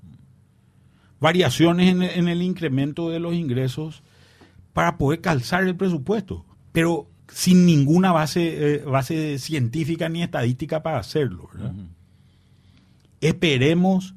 Variaciones 1.20 1.89
en, 1.91 2.01
el- 2.03 2.10
en 2.20 2.28
el 2.28 2.41
incremento 2.41 3.10
de 3.10 3.20
los 3.20 3.34
ingresos 3.36 4.03
para 4.74 4.97
poder 4.97 5.22
calzar 5.22 5.64
el 5.64 5.76
presupuesto, 5.76 6.45
pero 6.72 7.08
sin 7.32 7.65
ninguna 7.65 8.11
base, 8.11 8.76
eh, 8.76 8.78
base 8.80 9.39
científica 9.39 10.09
ni 10.09 10.23
estadística 10.23 10.84
para 10.84 10.99
hacerlo. 10.99 11.49
esperemos 13.21 14.15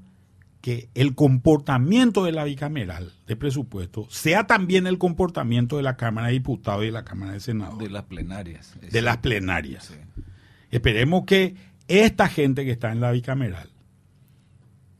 que 0.60 0.88
el 0.94 1.14
comportamiento 1.14 2.24
de 2.24 2.32
la 2.32 2.44
bicameral 2.44 3.12
de 3.26 3.36
presupuesto 3.36 4.06
sea 4.10 4.46
también 4.46 4.86
el 4.86 4.98
comportamiento 4.98 5.76
de 5.76 5.82
la 5.82 5.96
Cámara 5.96 6.26
de 6.26 6.34
Diputados 6.34 6.82
y 6.82 6.86
de 6.86 6.92
la 6.92 7.04
Cámara 7.04 7.32
de 7.32 7.40
Senadores, 7.40 7.78
De 7.78 7.84
de, 7.84 7.90
las 7.90 8.02
plenarias. 8.04 8.74
las 8.92 9.16
plenarias. 9.18 9.84
Sí. 9.84 10.22
Esperemos 10.70 11.24
que 11.24 11.54
esta 11.86 12.28
gente 12.28 12.64
que 12.64 12.72
está 12.72 12.92
en 12.92 13.00
la 13.00 13.12
bicameral, 13.12 13.70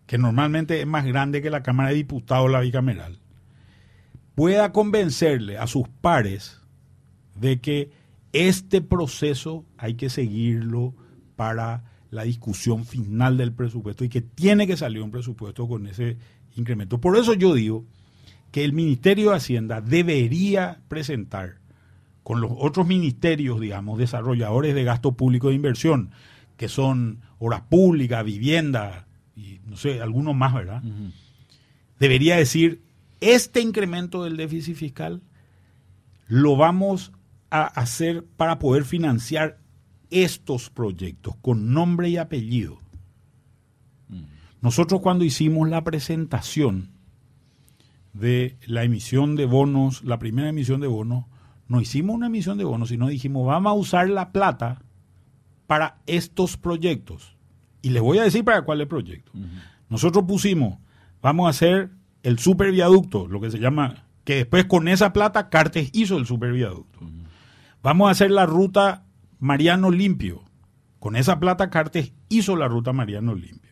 que 0.07 0.17
normalmente 0.17 0.81
es 0.81 0.87
más 0.87 1.05
grande 1.05 1.43
que 1.43 1.51
la 1.51 1.63
Cámara 1.63 1.91
de 1.91 1.97
Diputados 1.97 2.51
la 2.51 2.61
bicameral, 2.61 3.19
pueda 4.35 4.73
convencerle 4.73 5.59
a 5.59 5.67
sus 5.67 5.89
pares 6.01 6.61
de 7.35 7.61
que 7.61 7.91
este 8.33 8.81
proceso 8.81 9.65
hay 9.77 9.95
que 9.95 10.11
seguirlo 10.11 10.95
para 11.37 11.85
la 12.11 12.25
discusión 12.25 12.85
final 12.85 13.37
del 13.37 13.53
presupuesto 13.53 14.05
y 14.05 14.09
que 14.09 14.23
tiene 14.23 14.67
que 14.67 14.77
salir 14.77 15.03
un 15.03 15.11
presupuesto 15.11 15.69
con 15.69 15.87
ese 15.87 16.17
incremento. 16.57 17.01
Por 17.01 17.17
eso 17.17 17.35
yo 17.35 17.55
digo 17.55 17.85
que 18.51 18.65
el 18.65 18.73
Ministerio 18.73 19.31
de 19.31 19.37
Hacienda 19.37 19.81
debería 19.81 20.81
presentar 20.89 21.59
con 22.23 22.41
los 22.41 22.51
otros 22.59 22.87
ministerios, 22.87 23.61
digamos, 23.61 23.99
desarrolladores 23.99 24.75
de 24.75 24.85
gasto 24.85 25.13
público 25.13 25.49
de 25.49 25.55
inversión, 25.55 26.11
que 26.57 26.69
son 26.69 27.21
obras 27.39 27.63
públicas, 27.63 28.25
vivienda 28.25 29.07
y 29.37 29.61
no 29.67 29.77
sé, 29.77 30.01
algunos 30.03 30.35
más, 30.35 30.53
¿verdad? 30.55 30.83
Debería 31.99 32.37
decir, 32.37 32.83
este 33.21 33.61
incremento 33.61 34.25
del 34.25 34.37
déficit 34.37 34.77
fiscal 34.77 35.23
lo 36.27 36.57
vamos 36.57 37.13
a 37.51 37.65
hacer 37.65 38.25
para 38.37 38.59
poder 38.59 38.85
financiar 38.85 39.59
estos 40.11 40.71
proyectos 40.71 41.37
con 41.37 41.73
nombre 41.73 42.09
y 42.09 42.17
apellido. 42.17 42.79
Nosotros 44.61 45.01
cuando 45.01 45.25
hicimos 45.25 45.69
la 45.69 45.85
presentación 45.85 46.91
de 48.13 48.59
la 48.67 48.83
emisión 48.83 49.37
de 49.37 49.47
bonos, 49.47 50.03
la 50.03 50.19
primera 50.19 50.49
emisión 50.49 50.81
de 50.81 50.89
bonos, 50.89 51.27
no 51.69 51.81
hicimos 51.81 52.17
una 52.17 52.27
emisión 52.27 52.59
de 52.59 52.65
bonos, 52.65 52.89
sino 52.89 53.09
dijimos, 53.09 53.47
vamos 53.47 53.71
a 53.71 53.75
usar 53.75 54.09
la 54.09 54.33
plata 54.33 54.83
para 55.67 55.99
estos 56.07 56.57
proyectos. 56.57 57.37
Y 57.83 57.91
les 57.91 58.03
voy 58.03 58.19
a 58.19 58.25
decir 58.25 58.45
para 58.45 58.63
cuál 58.63 58.79
es 58.79 58.83
el 58.85 58.89
proyecto. 58.89 59.31
Nosotros 59.89 60.25
pusimos, 60.27 60.79
vamos 61.23 61.47
a 61.47 61.51
hacer 61.51 61.91
el 62.23 62.39
superviaducto, 62.39 63.29
lo 63.29 63.41
que 63.41 63.51
se 63.51 63.59
llama, 63.59 64.07
que 64.25 64.37
después 64.37 64.65
con 64.65 64.89
esa 64.89 65.13
plata 65.13 65.49
Cartes 65.51 65.91
hizo 65.93 66.17
el 66.17 66.27
superviaducto. 66.27 66.99
Vamos 67.83 68.09
a 68.09 68.13
hacer 68.13 68.31
la 68.31 68.47
ruta 68.47 69.05
Mariano 69.39 69.91
Limpio. 69.91 70.43
Con 70.99 71.17
esa 71.17 71.39
plata 71.39 71.71
Cartes 71.71 72.13
hizo 72.29 72.57
la 72.57 72.69
ruta 72.69 72.93
Mariano 72.93 73.35
Limpio. 73.35 73.69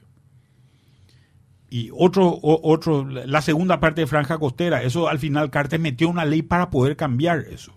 Y 1.69 1.91
otro, 1.93 2.39
otro, 2.43 3.05
la 3.05 3.43
segunda 3.43 3.81
parte 3.81 4.03
de 4.03 4.07
Franja 4.07 4.39
Costera, 4.39 4.83
eso 4.83 5.09
al 5.09 5.19
final 5.19 5.51
Cartes 5.51 5.81
metió 5.81 6.09
una 6.09 6.25
ley 6.25 6.43
para 6.43 6.71
poder 6.71 6.97
cambiar 6.97 7.41
eso. 7.41 7.73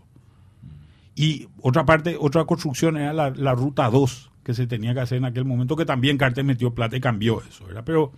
Y 1.16 1.48
otra 1.62 1.86
parte, 1.86 2.16
otra 2.20 2.46
construcción 2.46 2.98
era 2.98 3.14
la, 3.14 3.32
la 3.32 3.56
ruta 3.56 3.90
2 3.90 4.32
que 4.44 4.54
se 4.54 4.68
tenía 4.68 4.94
que 4.94 5.02
hacer 5.02 5.18
en 5.18 5.26
aquel 5.26 5.46
momento, 5.46 5.76
que 5.76 5.86
también 5.86 6.18
Cartes 6.18 6.46
metió 6.46 6.74
plata 6.74 6.96
y 6.96 7.02
cambió 7.02 7.42
eso, 7.42 7.66
¿verdad? 7.66 7.84
Pero 7.86 8.14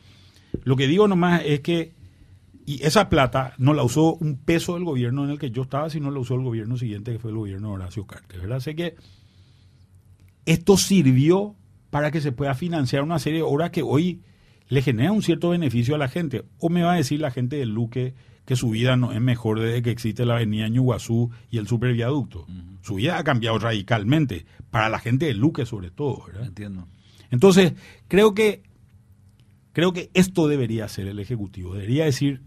lo 0.63 0.75
que 0.75 0.87
digo 0.87 1.07
nomás 1.07 1.41
es 1.45 1.61
que, 1.61 1.93
y 2.65 2.83
esa 2.83 3.09
plata 3.09 3.53
no 3.57 3.73
la 3.73 3.83
usó 3.83 4.15
un 4.15 4.37
peso 4.37 4.75
del 4.75 4.83
gobierno 4.83 5.23
en 5.23 5.31
el 5.31 5.39
que 5.39 5.51
yo 5.51 5.63
estaba, 5.63 5.89
sino 5.89 6.11
la 6.11 6.19
usó 6.19 6.35
el 6.35 6.43
gobierno 6.43 6.77
siguiente, 6.77 7.13
que 7.13 7.19
fue 7.19 7.31
el 7.31 7.37
gobierno 7.37 7.69
de 7.69 7.73
Horacio 7.75 8.05
Cartes, 8.05 8.39
¿verdad? 8.39 8.57
Así 8.57 8.75
que 8.75 8.95
esto 10.45 10.77
sirvió 10.77 11.55
para 11.89 12.11
que 12.11 12.21
se 12.21 12.31
pueda 12.31 12.53
financiar 12.53 13.03
una 13.03 13.19
serie 13.19 13.39
de 13.39 13.43
obras 13.43 13.71
que 13.71 13.83
hoy 13.83 14.21
le 14.67 14.81
genera 14.81 15.11
un 15.11 15.21
cierto 15.21 15.49
beneficio 15.49 15.95
a 15.95 15.97
la 15.97 16.07
gente. 16.07 16.45
O 16.59 16.69
me 16.69 16.83
va 16.83 16.93
a 16.93 16.97
decir 16.97 17.19
la 17.19 17.31
gente 17.31 17.57
del 17.57 17.69
Luque 17.69 18.15
que 18.45 18.55
su 18.55 18.69
vida 18.69 18.95
no 18.95 19.11
es 19.11 19.21
mejor 19.21 19.59
desde 19.59 19.81
que 19.81 19.91
existe 19.91 20.25
la 20.25 20.35
avenida 20.35 20.67
Ñuguazú 20.67 21.29
y 21.49 21.57
el 21.57 21.67
superviaducto. 21.67 22.47
Su 22.81 22.95
vida 22.95 23.17
ha 23.17 23.23
cambiado 23.23 23.59
radicalmente, 23.59 24.45
para 24.71 24.89
la 24.89 24.99
gente 24.99 25.25
del 25.25 25.37
Luque 25.37 25.65
sobre 25.65 25.91
todo, 25.91 26.23
¿verdad? 26.25 26.47
Entiendo. 26.47 26.87
Entonces, 27.29 27.73
creo 28.07 28.33
que 28.33 28.63
creo 29.73 29.93
que 29.93 30.09
esto 30.13 30.47
debería 30.47 30.87
ser 30.87 31.07
el 31.07 31.19
Ejecutivo. 31.19 31.73
Debería 31.73 32.05
decir, 32.05 32.41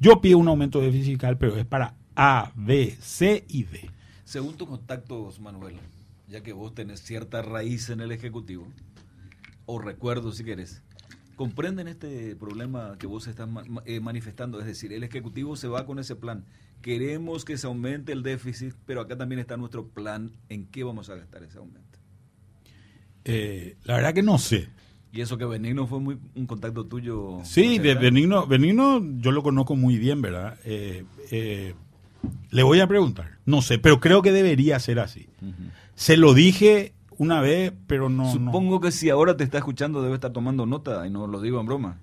yo 0.00 0.20
pido 0.20 0.38
un 0.38 0.48
aumento 0.48 0.80
de 0.80 0.86
déficit 0.86 1.12
fiscal, 1.12 1.38
pero 1.38 1.56
es 1.56 1.66
para 1.66 1.94
A, 2.16 2.52
B, 2.56 2.96
C 3.00 3.44
y 3.48 3.64
D. 3.64 3.90
Según 4.24 4.56
tus 4.56 4.66
contactos, 4.66 5.40
Manuel, 5.40 5.76
ya 6.26 6.42
que 6.42 6.52
vos 6.54 6.74
tenés 6.74 7.00
cierta 7.00 7.42
raíz 7.42 7.90
en 7.90 8.00
el 8.00 8.10
Ejecutivo, 8.10 8.66
o 9.66 9.78
recuerdo 9.78 10.32
si 10.32 10.42
querés, 10.42 10.82
comprenden 11.36 11.86
este 11.86 12.34
problema 12.36 12.96
que 12.98 13.06
vos 13.06 13.26
estás 13.26 13.48
eh, 13.84 14.00
manifestando, 14.00 14.58
es 14.58 14.66
decir, 14.66 14.92
el 14.92 15.04
Ejecutivo 15.04 15.54
se 15.54 15.68
va 15.68 15.84
con 15.84 15.98
ese 15.98 16.16
plan. 16.16 16.44
Queremos 16.80 17.44
que 17.44 17.58
se 17.58 17.66
aumente 17.66 18.12
el 18.12 18.22
déficit, 18.22 18.74
pero 18.86 19.02
acá 19.02 19.16
también 19.16 19.38
está 19.38 19.58
nuestro 19.58 19.86
plan 19.86 20.32
en 20.48 20.66
qué 20.66 20.82
vamos 20.82 21.10
a 21.10 21.16
gastar 21.16 21.42
ese 21.42 21.58
aumento. 21.58 21.98
Eh, 23.24 23.76
la 23.84 23.96
verdad 23.96 24.14
que 24.14 24.22
no 24.22 24.38
sé. 24.38 24.68
Y 25.12 25.20
eso 25.20 25.36
que 25.36 25.44
Benigno 25.44 25.86
fue 25.86 25.98
muy 25.98 26.18
un 26.34 26.46
contacto 26.46 26.86
tuyo. 26.86 27.38
Sí, 27.44 27.78
de 27.78 27.94
Benigno, 27.94 28.46
Benigno 28.46 29.02
yo 29.18 29.32
lo 29.32 29.42
conozco 29.42 29.74
muy 29.74 29.98
bien, 29.98 30.22
¿verdad? 30.22 30.56
Eh, 30.64 31.04
le 32.50 32.62
voy 32.62 32.80
a 32.80 32.86
preguntar, 32.86 33.38
no 33.44 33.62
sé, 33.62 33.78
pero 33.78 33.98
creo 33.98 34.22
que 34.22 34.32
debería 34.32 34.78
ser 34.78 35.00
así. 35.00 35.28
Se 35.94 36.16
lo 36.16 36.34
dije 36.34 36.94
una 37.18 37.40
vez, 37.40 37.72
pero 37.86 38.08
no. 38.08 38.30
Supongo 38.32 38.80
que 38.80 38.92
si 38.92 39.10
ahora 39.10 39.36
te 39.36 39.44
está 39.44 39.58
escuchando 39.58 40.00
debe 40.02 40.14
estar 40.14 40.32
tomando 40.32 40.64
nota 40.64 41.06
y 41.06 41.10
no 41.10 41.26
lo 41.26 41.40
digo 41.40 41.60
en 41.60 41.66
broma. 41.66 42.00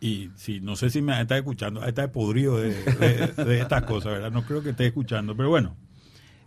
Y 0.00 0.30
sí, 0.34 0.60
no 0.60 0.76
sé 0.76 0.90
si 0.90 1.00
me 1.00 1.18
está 1.18 1.38
escuchando, 1.38 1.82
está 1.84 2.12
podrido 2.12 2.58
de, 2.58 2.74
de 2.74 3.60
estas 3.60 3.84
cosas, 3.84 4.12
¿verdad? 4.12 4.30
No 4.30 4.44
creo 4.44 4.62
que 4.62 4.70
esté 4.70 4.86
escuchando, 4.86 5.34
pero 5.34 5.48
bueno. 5.48 5.76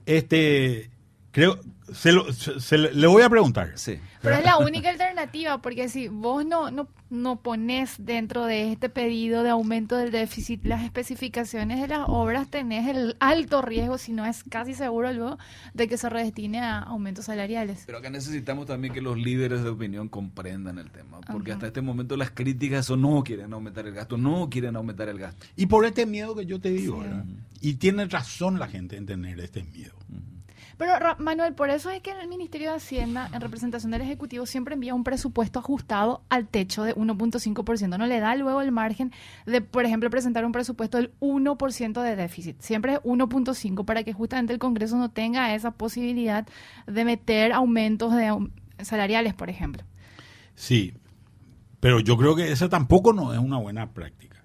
Este, 0.05 0.91
Creo, 1.37 1.59
se, 1.93 2.13
lo, 2.13 2.33
se, 2.33 2.79
le 2.79 3.05
voy 3.05 3.21
a 3.21 3.29
preguntar. 3.29 3.73
Sí. 3.75 3.99
Pero 4.23 4.37
es 4.37 4.43
la 4.43 4.57
única 4.65 4.89
alternativa, 4.89 5.61
porque 5.61 5.87
si 5.87 6.07
vos 6.07 6.43
no, 6.43 6.71
no, 6.71 6.87
no 7.11 7.41
pones 7.43 7.93
dentro 7.99 8.47
de 8.47 8.71
este 8.71 8.89
pedido 8.89 9.43
de 9.43 9.51
aumento 9.51 9.97
del 9.97 10.09
déficit 10.09 10.65
las 10.65 10.83
especificaciones 10.83 11.79
de 11.79 11.89
las 11.89 12.05
obras, 12.07 12.49
tenés 12.49 12.87
el 12.87 13.15
alto 13.19 13.61
riesgo, 13.61 13.99
si 13.99 14.13
no 14.13 14.25
es 14.25 14.43
casi 14.45 14.73
seguro 14.73 15.13
luego, 15.13 15.37
de 15.75 15.87
que 15.87 15.97
se 15.97 16.09
redestine 16.09 16.59
a 16.59 16.79
aumentos 16.79 17.25
salariales. 17.25 17.83
Pero 17.85 17.99
acá 17.99 18.09
necesitamos 18.09 18.65
también 18.65 18.91
que 18.91 19.01
los 19.01 19.15
líderes 19.15 19.61
de 19.61 19.69
opinión 19.69 20.09
comprendan 20.09 20.79
el 20.79 20.89
tema, 20.89 21.19
porque 21.31 21.51
hasta 21.51 21.67
este 21.67 21.81
momento 21.81 22.17
las 22.17 22.31
críticas 22.31 22.87
son 22.87 23.03
no 23.03 23.23
quieren 23.23 23.53
aumentar 23.53 23.85
el 23.85 23.93
gasto, 23.93 24.17
no 24.17 24.49
quieren 24.49 24.75
aumentar 24.75 25.07
el 25.07 25.19
gasto. 25.19 25.45
Y 25.55 25.67
por 25.67 25.85
este 25.85 26.07
miedo 26.07 26.35
que 26.35 26.47
yo 26.47 26.59
te 26.59 26.71
digo, 26.71 27.03
Y 27.61 27.75
tiene 27.75 28.05
razón 28.05 28.57
la 28.57 28.67
gente 28.67 28.97
en 28.97 29.05
tener 29.05 29.39
este 29.39 29.61
miedo. 29.61 29.93
Pero 30.77 30.93
Manuel, 31.17 31.55
por 31.55 31.71
eso 31.71 31.89
es 31.89 32.01
que 32.01 32.11
el 32.11 32.27
Ministerio 32.27 32.69
de 32.69 32.77
Hacienda, 32.77 33.29
en 33.33 33.41
representación 33.41 33.91
del 33.91 34.01
Ejecutivo, 34.01 34.45
siempre 34.45 34.75
envía 34.75 34.93
un 34.93 35.03
presupuesto 35.03 35.57
ajustado 35.57 36.21
al 36.29 36.47
techo 36.47 36.83
de 36.83 36.95
1.5%. 36.95 37.97
No 37.97 38.05
le 38.05 38.19
da 38.19 38.35
luego 38.35 38.61
el 38.61 38.71
margen 38.71 39.11
de, 39.47 39.61
por 39.61 39.85
ejemplo, 39.85 40.11
presentar 40.11 40.45
un 40.45 40.51
presupuesto 40.51 40.97
del 40.97 41.11
1% 41.19 42.01
de 42.03 42.15
déficit. 42.15 42.61
Siempre 42.61 42.93
es 42.93 42.99
1.5 42.99 43.85
para 43.85 44.03
que 44.03 44.13
justamente 44.13 44.53
el 44.53 44.59
Congreso 44.59 44.97
no 44.97 45.09
tenga 45.09 45.55
esa 45.55 45.71
posibilidad 45.71 46.47
de 46.85 47.05
meter 47.05 47.53
aumentos 47.53 48.13
de 48.13 48.31
salariales, 48.83 49.33
por 49.33 49.49
ejemplo. 49.49 49.83
Sí, 50.53 50.93
pero 51.79 51.99
yo 51.99 52.17
creo 52.17 52.35
que 52.35 52.51
esa 52.51 52.69
tampoco 52.69 53.13
no 53.13 53.33
es 53.33 53.39
una 53.39 53.57
buena 53.57 53.93
práctica. 53.93 54.43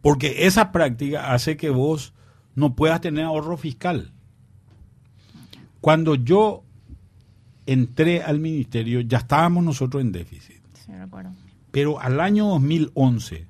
Porque 0.00 0.46
esa 0.46 0.72
práctica 0.72 1.34
hace 1.34 1.58
que 1.58 1.68
vos 1.68 2.14
no 2.54 2.74
puedas 2.74 3.02
tener 3.02 3.24
ahorro 3.26 3.58
fiscal. 3.58 4.13
Cuando 5.84 6.14
yo 6.14 6.64
entré 7.66 8.22
al 8.22 8.40
ministerio, 8.40 9.02
ya 9.02 9.18
estábamos 9.18 9.62
nosotros 9.62 10.00
en 10.00 10.12
déficit. 10.12 10.62
Sí, 10.72 10.92
recuerdo. 10.92 11.32
Pero 11.72 12.00
al 12.00 12.20
año 12.20 12.46
2011, 12.46 13.46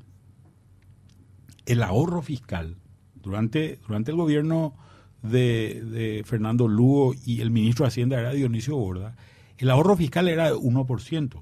el 1.67 1.83
ahorro 1.85 2.23
fiscal, 2.23 2.75
durante, 3.23 3.79
durante 3.87 4.11
el 4.11 4.17
gobierno 4.17 4.75
de, 5.23 6.25
Fernando 6.27 6.67
Lugo 6.67 7.15
y 7.25 7.41
el 7.41 7.53
ministro 7.53 7.85
de 7.85 7.91
Hacienda 7.91 8.19
era 8.19 8.33
Dionisio 8.33 8.75
Borda, 8.79 9.15
el 9.57 9.71
ahorro 9.71 9.95
fiscal 9.95 10.27
era 10.27 10.47
de 10.47 10.57
1%. 10.57 11.41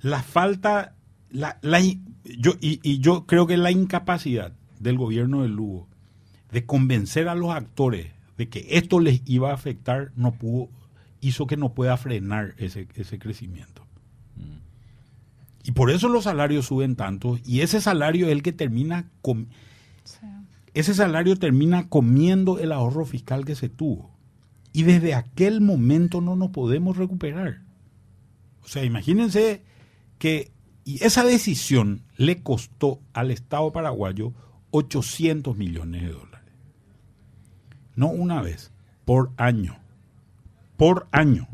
La 0.00 0.24
falta, 0.24 0.96
la, 1.30 1.56
yo, 2.24 2.54
y, 2.60 2.80
y, 2.82 2.98
yo 2.98 3.26
creo 3.26 3.46
que 3.46 3.56
la 3.56 3.70
incapacidad 3.70 4.52
del 4.80 4.98
gobierno 4.98 5.42
de 5.42 5.50
Lugo 5.50 5.86
de 6.50 6.66
convencer 6.66 7.28
a 7.28 7.36
los 7.36 7.52
actores 7.52 8.20
de 8.36 8.48
que 8.48 8.66
esto 8.70 9.00
les 9.00 9.22
iba 9.26 9.50
a 9.50 9.54
afectar, 9.54 10.12
no 10.16 10.32
pudo, 10.32 10.68
hizo 11.20 11.46
que 11.46 11.56
no 11.56 11.74
pueda 11.74 11.96
frenar 11.96 12.54
ese, 12.58 12.88
ese 12.94 13.18
crecimiento. 13.18 13.82
Mm. 14.36 15.68
Y 15.68 15.72
por 15.72 15.90
eso 15.90 16.08
los 16.08 16.24
salarios 16.24 16.66
suben 16.66 16.96
tanto, 16.96 17.38
y 17.44 17.60
ese 17.60 17.80
salario 17.80 18.26
es 18.26 18.32
el 18.32 18.42
que 18.42 18.52
termina 18.52 19.10
con, 19.20 19.48
ese 20.74 20.94
salario 20.94 21.36
termina 21.36 21.88
comiendo 21.88 22.58
el 22.58 22.72
ahorro 22.72 23.04
fiscal 23.04 23.44
que 23.44 23.54
se 23.54 23.68
tuvo. 23.68 24.10
Y 24.72 24.84
desde 24.84 25.14
aquel 25.14 25.60
momento 25.60 26.22
no 26.22 26.34
nos 26.34 26.50
podemos 26.50 26.96
recuperar. 26.96 27.60
O 28.64 28.68
sea, 28.68 28.84
imagínense 28.84 29.62
que 30.18 30.50
y 30.84 31.04
esa 31.04 31.24
decisión 31.24 32.02
le 32.16 32.42
costó 32.42 33.00
al 33.12 33.30
Estado 33.30 33.70
paraguayo 33.70 34.32
800 34.70 35.56
millones 35.56 36.02
de 36.02 36.08
dólares 36.08 36.31
no 37.94 38.08
una 38.08 38.42
vez, 38.42 38.72
por 39.04 39.30
año. 39.36 39.78
Por 40.76 41.06
año. 41.12 41.48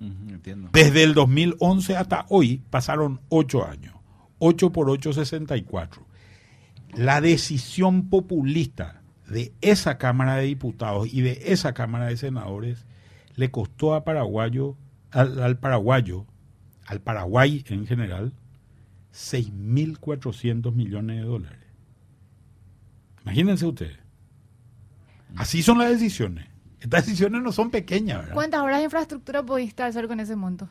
Desde 0.73 1.03
el 1.03 1.15
2011 1.15 1.97
hasta 1.97 2.27
hoy 2.29 2.63
pasaron 2.71 3.21
ocho 3.29 3.67
años. 3.67 3.95
8 4.39 4.71
por 4.73 4.89
8, 4.89 5.13
64. 5.13 6.07
La 6.95 7.21
decisión 7.21 8.09
populista 8.09 9.03
de 9.29 9.53
esa 9.61 9.99
Cámara 9.99 10.37
de 10.37 10.47
Diputados 10.47 11.13
y 11.13 11.21
de 11.21 11.43
esa 11.47 11.75
Cámara 11.75 12.07
de 12.07 12.17
Senadores 12.17 12.87
le 13.35 13.51
costó 13.51 13.95
a 13.95 14.05
paraguayo, 14.05 14.77
al, 15.11 15.43
al 15.43 15.59
paraguayo, 15.59 16.25
al 16.87 17.01
Paraguay 17.01 17.65
en 17.69 17.87
general, 17.87 18.33
6.400 19.13 20.73
millones 20.73 21.19
de 21.19 21.23
dólares. 21.25 21.59
Imagínense 23.23 23.67
ustedes. 23.67 23.99
Así 25.37 25.63
son 25.63 25.79
las 25.79 25.91
decisiones. 25.91 26.47
Estas 26.81 27.07
decisiones 27.07 27.43
no 27.43 27.53
son 27.53 27.71
pequeñas, 27.71 28.19
¿verdad? 28.19 28.35
¿Cuántas 28.35 28.61
horas 28.63 28.79
de 28.79 28.85
infraestructura 28.85 29.43
pudiste 29.43 29.83
hacer 29.83 30.07
con 30.07 30.21
ese 30.21 30.37
monto? 30.37 30.69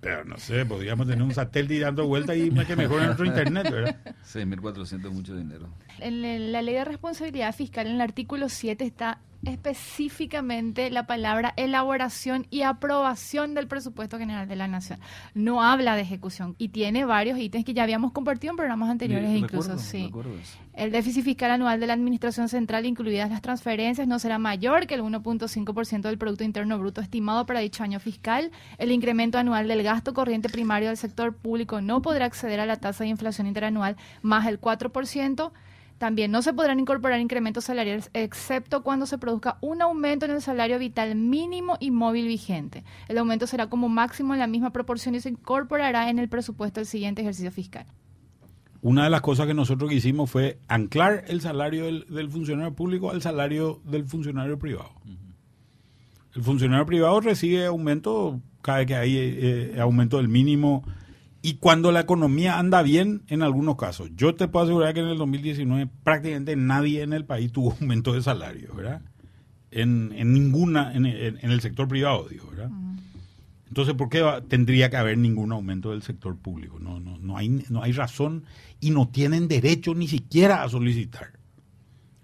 Pero 0.00 0.24
no 0.24 0.36
sé, 0.38 0.64
podríamos 0.64 1.06
tener 1.06 1.22
un 1.22 1.34
satélite 1.34 1.80
dando 1.80 2.06
vueltas 2.06 2.36
y 2.36 2.50
que 2.50 2.76
mejore 2.76 3.06
nuestro 3.06 3.26
internet, 3.26 3.70
¿verdad? 3.70 3.96
6.400 4.24 5.10
mucho 5.10 5.34
dinero. 5.34 5.68
En 5.98 6.52
la 6.52 6.62
ley 6.62 6.74
de 6.74 6.84
responsabilidad 6.84 7.54
fiscal, 7.54 7.86
en 7.86 7.94
el 7.94 8.00
artículo 8.00 8.48
7 8.48 8.84
está 8.84 9.20
específicamente 9.44 10.90
la 10.90 11.06
palabra 11.06 11.52
elaboración 11.56 12.46
y 12.50 12.62
aprobación 12.62 13.54
del 13.54 13.68
presupuesto 13.68 14.18
general 14.18 14.48
de 14.48 14.56
la 14.56 14.68
nación. 14.68 14.98
No 15.34 15.62
habla 15.62 15.94
de 15.96 16.02
ejecución 16.02 16.54
y 16.58 16.68
tiene 16.68 17.04
varios 17.04 17.38
ítems 17.38 17.64
que 17.64 17.74
ya 17.74 17.82
habíamos 17.82 18.12
compartido 18.12 18.52
en 18.52 18.56
programas 18.56 18.90
anteriores 18.90 19.30
incluso. 19.30 19.78
sí. 19.78 20.10
El 20.72 20.92
déficit 20.92 21.24
fiscal 21.24 21.50
anual 21.50 21.80
de 21.80 21.86
la 21.86 21.94
Administración 21.94 22.50
Central, 22.50 22.84
incluidas 22.84 23.30
las 23.30 23.40
transferencias, 23.40 24.06
no 24.06 24.18
será 24.18 24.38
mayor 24.38 24.86
que 24.86 24.94
el 24.94 25.02
1.5% 25.02 26.02
del 26.02 26.18
Producto 26.18 26.44
Interno 26.44 26.78
Bruto 26.78 27.00
estimado 27.00 27.46
para 27.46 27.60
dicho 27.60 27.82
año 27.82 27.98
fiscal. 27.98 28.50
El 28.76 28.92
incremento 28.92 29.38
anual 29.38 29.68
del 29.68 29.82
gasto 29.82 30.12
corriente 30.12 30.50
primario 30.50 30.88
del 30.88 30.98
sector 30.98 31.34
público 31.34 31.80
no 31.80 32.02
podrá 32.02 32.26
acceder 32.26 32.60
a 32.60 32.66
la 32.66 32.76
tasa 32.76 33.04
de 33.04 33.10
inflación 33.10 33.46
interanual 33.46 33.96
más 34.20 34.46
el 34.46 34.60
4%. 34.60 35.52
También 35.98 36.30
no 36.30 36.42
se 36.42 36.52
podrán 36.52 36.78
incorporar 36.78 37.20
incrementos 37.20 37.64
salariales 37.64 38.10
excepto 38.12 38.82
cuando 38.82 39.06
se 39.06 39.16
produzca 39.16 39.56
un 39.62 39.80
aumento 39.80 40.26
en 40.26 40.32
el 40.32 40.42
salario 40.42 40.78
vital 40.78 41.14
mínimo 41.14 41.76
y 41.80 41.90
móvil 41.90 42.26
vigente. 42.26 42.84
El 43.08 43.18
aumento 43.18 43.46
será 43.46 43.68
como 43.68 43.88
máximo 43.88 44.34
en 44.34 44.40
la 44.40 44.46
misma 44.46 44.70
proporción 44.70 45.14
y 45.14 45.20
se 45.20 45.30
incorporará 45.30 46.10
en 46.10 46.18
el 46.18 46.28
presupuesto 46.28 46.80
del 46.80 46.86
siguiente 46.86 47.22
ejercicio 47.22 47.50
fiscal. 47.50 47.86
Una 48.82 49.04
de 49.04 49.10
las 49.10 49.22
cosas 49.22 49.46
que 49.46 49.54
nosotros 49.54 49.90
hicimos 49.90 50.30
fue 50.30 50.58
anclar 50.68 51.24
el 51.28 51.40
salario 51.40 51.86
del, 51.86 52.30
funcionario 52.30 52.74
público 52.74 53.10
al 53.10 53.22
salario 53.22 53.80
del 53.84 54.04
funcionario 54.04 54.58
privado. 54.58 54.90
El 56.34 56.42
funcionario 56.42 56.84
privado 56.84 57.20
recibe 57.20 57.64
aumento 57.64 58.40
cada 58.60 58.78
vez 58.78 58.86
que 58.86 58.94
hay 58.94 59.16
eh, 59.16 59.80
aumento 59.80 60.18
del 60.18 60.28
mínimo 60.28 60.84
y 61.46 61.58
cuando 61.58 61.92
la 61.92 62.00
economía 62.00 62.58
anda 62.58 62.82
bien, 62.82 63.22
en 63.28 63.40
algunos 63.40 63.76
casos. 63.76 64.10
Yo 64.16 64.34
te 64.34 64.48
puedo 64.48 64.64
asegurar 64.64 64.94
que 64.94 64.98
en 64.98 65.06
el 65.06 65.16
2019 65.16 65.88
prácticamente 66.02 66.56
nadie 66.56 67.02
en 67.02 67.12
el 67.12 67.24
país 67.24 67.52
tuvo 67.52 67.70
aumento 67.80 68.14
de 68.14 68.20
salario, 68.20 68.74
¿verdad? 68.74 69.00
En, 69.70 70.08
ninguna, 70.32 70.92
en, 70.92 71.06
el 71.06 71.60
sector 71.60 71.86
privado, 71.86 72.26
digo, 72.28 72.48
¿verdad? 72.50 72.72
Entonces, 73.68 73.94
¿por 73.94 74.08
qué 74.08 74.24
tendría 74.48 74.90
que 74.90 74.96
haber 74.96 75.18
ningún 75.18 75.52
aumento 75.52 75.92
del 75.92 76.02
sector 76.02 76.36
público? 76.36 76.80
No, 76.80 76.98
no, 76.98 77.16
no, 77.18 77.36
hay, 77.36 77.48
no 77.48 77.80
hay 77.80 77.92
razón 77.92 78.42
y 78.80 78.90
no 78.90 79.06
tienen 79.06 79.46
derecho 79.46 79.94
ni 79.94 80.08
siquiera 80.08 80.64
a 80.64 80.68
solicitar. 80.68 81.28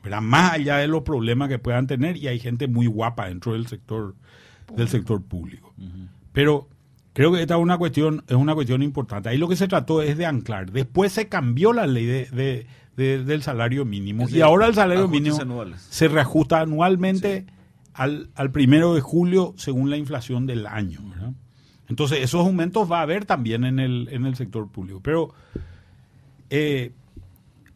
¿verdad? 0.03 0.21
Más 0.21 0.55
allá 0.55 0.79
de 0.79 0.89
los 0.89 1.03
problemas 1.05 1.49
que 1.49 1.61
puedan 1.61 1.87
tener, 1.87 2.17
y 2.17 2.27
hay 2.27 2.41
gente 2.41 2.67
muy 2.67 2.89
guapa 2.89 3.29
dentro 3.29 3.53
del 3.53 3.69
sector, 3.69 4.17
del 4.75 4.89
sector 4.89 5.23
público. 5.23 5.73
Pero 6.33 6.72
Creo 7.13 7.33
que 7.33 7.43
esta 7.43 7.55
es 7.55 7.61
una 7.61 7.77
cuestión, 7.77 8.25
es 8.27 8.37
una 8.37 8.55
cuestión 8.55 8.83
importante. 8.83 9.29
Ahí 9.29 9.39
lo 9.39 9.49
que 9.49 9.57
se 9.57 9.69
trató 9.69 10.01
es 10.03 10.17
de 10.17 10.27
anclar. 10.27 10.71
Después 10.73 11.13
se 11.13 11.29
cambió 11.29 11.73
la 11.73 11.87
ley 11.87 12.07
de, 12.07 12.67
del 12.97 13.43
salario 13.43 13.85
mínimo 13.85 14.29
y 14.29 14.41
ahora 14.41 14.67
el 14.67 14.75
salario 14.75 15.09
mínimo 15.09 15.39
se 15.77 16.09
reajusta 16.09 16.61
anualmente 16.61 17.47
al, 17.95 18.31
al, 18.35 18.51
primero 18.51 18.95
de 18.95 19.01
julio 19.01 19.55
según 19.57 19.91
la 19.91 19.97
inflación 19.97 20.47
del 20.47 20.67
año. 20.67 21.01
Entonces, 21.89 22.21
esos 22.21 22.47
aumentos 22.47 22.91
va 22.91 23.01
a 23.01 23.03
haber 23.03 23.27
también 23.27 23.65
en 23.65 23.79
el, 23.79 24.09
en 24.11 24.25
el 24.25 24.35
sector 24.35 24.69
público. 24.69 25.01
Pero 25.03 25.35
eh, 26.49 26.93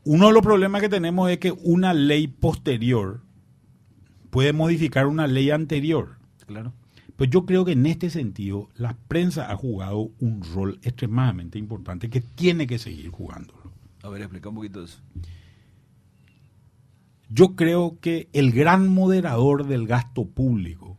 uno 0.05 0.29
de 0.29 0.33
los 0.33 0.43
problemas 0.43 0.81
que 0.81 0.89
tenemos 0.89 1.31
es 1.31 1.39
que 1.39 1.53
una 1.53 1.93
ley 1.93 2.27
posterior 2.27 3.21
puede 4.31 4.53
modificar 4.53 5.07
una 5.07 5.27
ley 5.27 5.51
anterior. 5.51 6.17
Claro. 6.47 6.73
Pues 7.17 7.31
yo 7.31 7.47
creo 7.47 7.65
que 7.65 7.73
en 7.73 7.87
este 7.87 8.11
sentido 8.11 8.69
la 8.77 8.95
prensa 9.09 9.51
ha 9.51 9.57
jugado 9.57 10.11
un 10.21 10.43
rol 10.55 10.79
extremadamente 10.83 11.59
importante 11.59 12.11
que 12.11 12.21
tiene 12.21 12.67
que 12.67 12.79
seguir 12.79 13.11
jugándolo. 13.11 13.73
A 14.03 14.09
ver, 14.11 14.21
explica 14.23 14.51
un 14.51 14.55
poquito 14.57 14.85
eso. 14.85 14.99
Yo 17.29 17.57
creo 17.57 17.99
que 18.01 18.29
el 18.33 18.53
gran 18.53 18.89
moderador 18.89 19.67
del 19.67 19.87
gasto 19.87 20.27
público, 20.27 20.97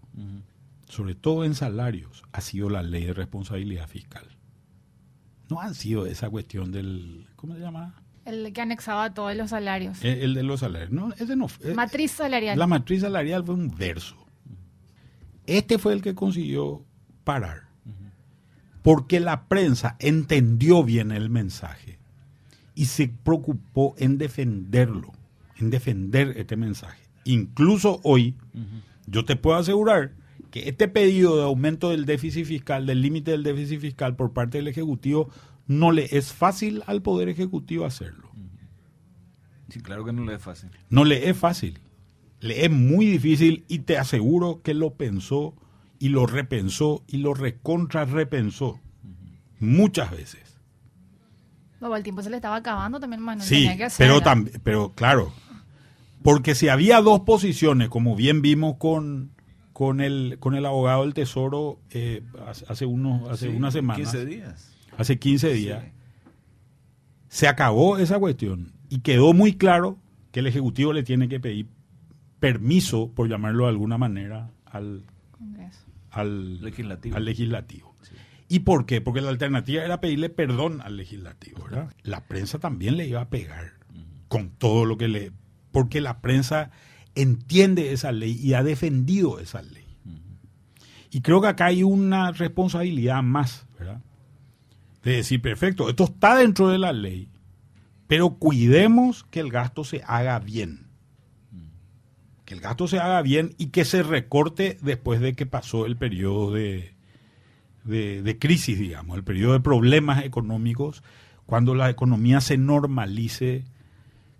sobre 0.89 1.15
todo 1.15 1.45
en 1.45 1.55
salarios, 1.55 2.23
ha 2.33 2.41
sido 2.41 2.69
la 2.69 2.83
ley 2.83 3.05
de 3.05 3.13
responsabilidad 3.13 3.87
fiscal. 3.87 4.25
No 5.49 5.61
ha 5.61 5.73
sido 5.73 6.05
esa 6.05 6.29
cuestión 6.29 6.71
del, 6.71 7.27
¿cómo 7.37 7.53
se 7.53 7.61
llama? 7.61 8.01
El 8.25 8.51
que 8.51 8.59
anexaba 8.59 9.13
todos 9.13 9.33
los 9.37 9.51
salarios. 9.51 10.03
El, 10.03 10.19
el 10.21 10.33
de 10.33 10.43
los 10.43 10.59
salarios. 10.59 10.91
No, 10.91 11.13
ese 11.13 11.37
no. 11.37 11.47
fue- 11.47 11.73
Matriz 11.73 12.11
salarial. 12.11 12.59
La 12.59 12.67
matriz 12.67 13.01
salarial 13.01 13.45
fue 13.45 13.55
un 13.55 13.69
verso. 13.73 14.17
Este 15.47 15.79
fue 15.79 15.93
el 15.93 16.01
que 16.01 16.13
consiguió 16.13 16.85
parar. 17.23 17.67
Porque 18.83 19.19
la 19.19 19.47
prensa 19.47 19.97
entendió 19.99 20.83
bien 20.83 21.11
el 21.11 21.29
mensaje 21.29 21.99
y 22.73 22.85
se 22.85 23.09
preocupó 23.09 23.95
en 23.97 24.17
defenderlo, 24.17 25.11
en 25.57 25.69
defender 25.71 26.35
este 26.37 26.55
mensaje. 26.55 27.01
Incluso 27.25 27.99
hoy, 28.03 28.35
yo 29.07 29.25
te 29.25 29.35
puedo 29.35 29.57
asegurar 29.57 30.13
que 30.51 30.69
este 30.69 30.87
pedido 30.87 31.35
de 31.35 31.43
aumento 31.43 31.89
del 31.89 32.05
déficit 32.05 32.45
fiscal, 32.45 32.85
del 32.85 33.01
límite 33.01 33.31
del 33.31 33.43
déficit 33.43 33.81
fiscal 33.81 34.15
por 34.15 34.31
parte 34.31 34.57
del 34.59 34.69
Ejecutivo, 34.69 35.29
no 35.65 35.91
le 35.91 36.05
es 36.17 36.31
fácil 36.31 36.83
al 36.87 37.01
Poder 37.01 37.27
Ejecutivo 37.27 37.83
hacerlo. 37.83 38.31
Sí, 39.69 39.81
claro 39.81 40.05
que 40.05 40.13
no 40.13 40.23
le 40.23 40.35
es 40.35 40.41
fácil. 40.41 40.69
No 40.89 41.03
le 41.03 41.29
es 41.29 41.37
fácil. 41.37 41.79
Le 42.39 42.65
es 42.65 42.71
muy 42.71 43.05
difícil 43.05 43.65
y 43.67 43.79
te 43.79 43.97
aseguro 43.97 44.61
que 44.61 44.73
lo 44.73 44.93
pensó 44.93 45.55
y 45.99 46.09
lo 46.09 46.25
repensó 46.27 47.03
y 47.07 47.17
lo 47.17 47.33
recontra 47.33 48.05
repensó 48.05 48.79
muchas 49.59 50.11
veces. 50.11 50.41
No, 51.81 51.95
el 51.95 52.03
tiempo 52.03 52.21
se 52.21 52.29
le 52.29 52.35
estaba 52.37 52.55
acabando 52.57 52.99
también, 52.99 53.21
Manuel. 53.21 53.47
Sí, 53.47 53.55
Tenía 53.67 53.71
que 53.71 53.87
pero 53.97 54.15
hacerla. 54.15 54.23
también, 54.23 54.61
pero 54.63 54.93
claro, 54.93 55.31
porque 56.23 56.53
si 56.55 56.69
había 56.69 57.01
dos 57.01 57.21
posiciones, 57.21 57.89
como 57.89 58.15
bien 58.15 58.41
vimos 58.41 58.75
con 58.77 59.31
con 59.73 60.01
el 60.01 60.37
con 60.39 60.55
el 60.55 60.65
abogado 60.65 61.03
del 61.03 61.13
Tesoro 61.13 61.79
eh, 61.91 62.23
hace- 62.47 62.65
hace 62.67 62.85
unos 62.87 63.29
hace 63.29 63.49
Sí, 63.51 63.55
unas 63.55 63.73
semanas, 63.73 64.09
15 64.11 64.25
días. 64.25 64.71
hace 64.97 65.19
15 65.19 65.53
días, 65.53 65.83
Sí. 65.83 65.89
se 67.29 67.47
acabó 67.47 67.97
esa 67.99 68.17
cuestión 68.17 68.71
y 68.89 68.99
quedó 69.01 69.33
muy 69.33 69.53
claro 69.53 69.97
que 70.31 70.39
el 70.39 70.47
ejecutivo 70.47 70.93
le 70.93 71.03
tiene 71.03 71.29
que 71.29 71.39
pedir 71.39 71.67
permiso, 72.39 73.11
por 73.13 73.29
llamarlo 73.29 73.63
de 73.63 73.69
alguna 73.69 73.97
manera, 73.97 74.51
al 74.65 75.03
Congreso. 75.31 75.85
al 76.11 76.61
Legislativo. 76.61 77.15
al 77.15 77.25
legislativo. 77.25 77.95
¿Y 78.49 78.59
por 78.59 78.85
qué? 78.85 79.01
Porque 79.01 79.21
la 79.21 79.29
alternativa 79.29 79.83
era 79.83 79.99
pedirle 79.99 80.29
perdón 80.29 80.81
al 80.81 80.95
legislativo, 80.95 81.63
¿verdad? 81.65 81.93
La 82.03 82.21
prensa 82.27 82.59
también 82.59 82.95
le 82.95 83.05
iba 83.05 83.21
a 83.21 83.29
pegar 83.29 83.73
con 84.27 84.49
todo 84.51 84.85
lo 84.85 84.97
que 84.97 85.07
le... 85.07 85.31
Porque 85.71 85.99
la 85.99 86.21
prensa 86.21 86.71
entiende 87.15 87.91
esa 87.91 88.11
ley 88.11 88.39
y 88.41 88.53
ha 88.53 88.63
defendido 88.63 89.39
esa 89.39 89.61
ley. 89.61 89.85
Y 91.09 91.21
creo 91.21 91.41
que 91.41 91.47
acá 91.47 91.65
hay 91.65 91.83
una 91.83 92.31
responsabilidad 92.31 93.21
más, 93.23 93.65
¿verdad? 93.77 94.01
De 95.03 95.17
decir, 95.17 95.41
perfecto, 95.41 95.89
esto 95.89 96.05
está 96.05 96.35
dentro 96.35 96.69
de 96.69 96.77
la 96.77 96.93
ley, 96.93 97.29
pero 98.07 98.35
cuidemos 98.35 99.23
que 99.25 99.39
el 99.39 99.49
gasto 99.49 99.83
se 99.83 100.03
haga 100.05 100.39
bien. 100.39 100.86
Que 102.47 102.53
el 102.53 102.61
gasto 102.61 102.87
se 102.87 102.97
haga 102.97 103.21
bien 103.21 103.55
y 103.57 103.67
que 103.67 103.83
se 103.83 104.03
recorte 104.03 104.77
después 104.81 105.19
de 105.19 105.33
que 105.33 105.45
pasó 105.45 105.85
el 105.85 105.97
periodo 105.97 106.53
de, 106.53 106.93
de, 107.83 108.21
de 108.21 108.39
crisis, 108.39 108.79
digamos, 108.79 109.17
el 109.17 109.25
periodo 109.25 109.51
de 109.51 109.59
problemas 109.59 110.23
económicos, 110.23 111.03
cuando 111.45 111.75
la 111.75 111.89
economía 111.89 112.39
se 112.39 112.57
normalice, 112.57 113.65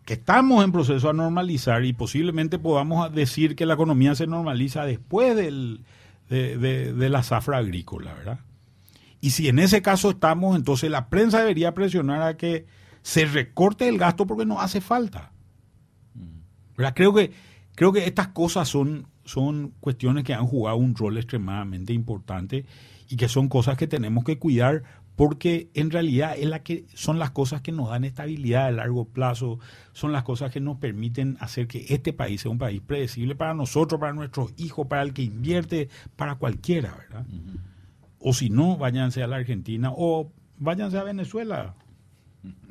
que 0.06 0.14
estamos 0.14 0.64
en 0.64 0.72
proceso 0.72 1.10
a 1.10 1.14
normalizar 1.14 1.84
y 1.84 1.92
posiblemente 1.92 2.58
podamos 2.60 3.14
decir 3.14 3.58
que 3.58 3.66
la 3.66 3.74
economía 3.74 4.16
se 4.16 4.26
normaliza 4.26 4.86
después 4.86 5.36
del, 5.36 5.82
de, 6.30 6.58
de- 6.58 6.94
de 6.94 7.10
la 7.10 7.24
zafra 7.24 7.58
agrícola, 7.58 8.14
¿verdad? 8.14 8.40
Y 9.20 9.32
si 9.32 9.50
en 9.50 9.60
ese 9.60 9.82
caso 9.82 10.12
estamos, 10.12 10.56
entonces 10.56 10.90
la 10.90 11.10
prensa 11.10 11.40
debería 11.40 11.74
presionar 11.74 12.22
a 12.22 12.38
que 12.38 12.68
se 13.02 13.26
recorte 13.26 13.90
el 13.90 13.98
gasto 13.98 14.26
porque 14.26 14.46
no 14.46 14.62
hace 14.62 14.80
falta. 14.80 15.34
¿Verdad? 16.78 16.94
Creo 16.96 17.14
que, 17.14 17.34
creo 17.78 17.94
que 17.94 18.06
estas 18.06 18.30
cosas 18.30 18.68
son, 18.68 19.06
son 19.24 19.72
cuestiones 19.80 20.24
que 20.24 20.34
han 20.34 20.48
jugado 20.48 20.78
un 20.78 20.96
rol 20.96 21.16
extremadamente 21.16 21.94
importante 21.94 22.66
y 23.08 23.18
que 23.18 23.30
son 23.30 23.50
cosas 23.50 23.78
que 23.78 23.86
tenemos 23.86 24.24
que 24.24 24.40
cuidar 24.40 24.84
porque 25.16 25.70
en 25.76 25.92
realidad 25.92 26.36
es 26.36 26.48
la 26.48 26.64
que 26.64 26.86
son 26.96 27.20
las 27.20 27.30
cosas 27.32 27.62
que 27.62 27.72
nos 27.72 27.90
dan 27.90 28.04
estabilidad 28.04 28.66
a 28.66 28.72
largo 28.72 29.06
plazo, 29.06 29.60
son 29.94 30.12
las 30.12 30.24
cosas 30.24 30.52
que 30.52 30.60
nos 30.60 30.78
permiten 30.78 31.38
hacer 31.40 31.68
que 31.68 31.86
este 31.90 32.14
país 32.14 32.42
sea 32.42 32.52
un 32.52 32.58
país 32.58 32.82
predecible 32.82 33.36
para 33.36 33.54
nosotros, 33.54 34.00
para 34.00 34.14
nuestros 34.14 34.56
hijos, 34.58 34.88
para 34.88 35.04
el 35.04 35.14
que 35.14 35.22
invierte, 35.22 35.88
para 36.16 36.36
cualquiera, 36.36 36.96
¿verdad? 36.98 37.28
O 38.18 38.34
si 38.34 38.50
no, 38.50 38.78
váyanse 38.78 39.22
a 39.22 39.28
la 39.28 39.36
Argentina 39.36 39.92
o 39.96 40.32
váyanse 40.58 40.98
a 40.98 41.04
Venezuela 41.04 41.76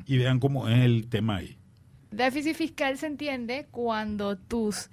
y 0.05 0.17
vean 0.17 0.41
cómo 0.41 0.67
es 0.67 0.79
el 0.79 1.07
tema 1.07 1.37
ahí. 1.37 1.57
Déficit 2.11 2.57
fiscal 2.57 2.97
se 2.97 3.07
entiende 3.07 3.67
cuando 3.71 4.37
tus 4.37 4.89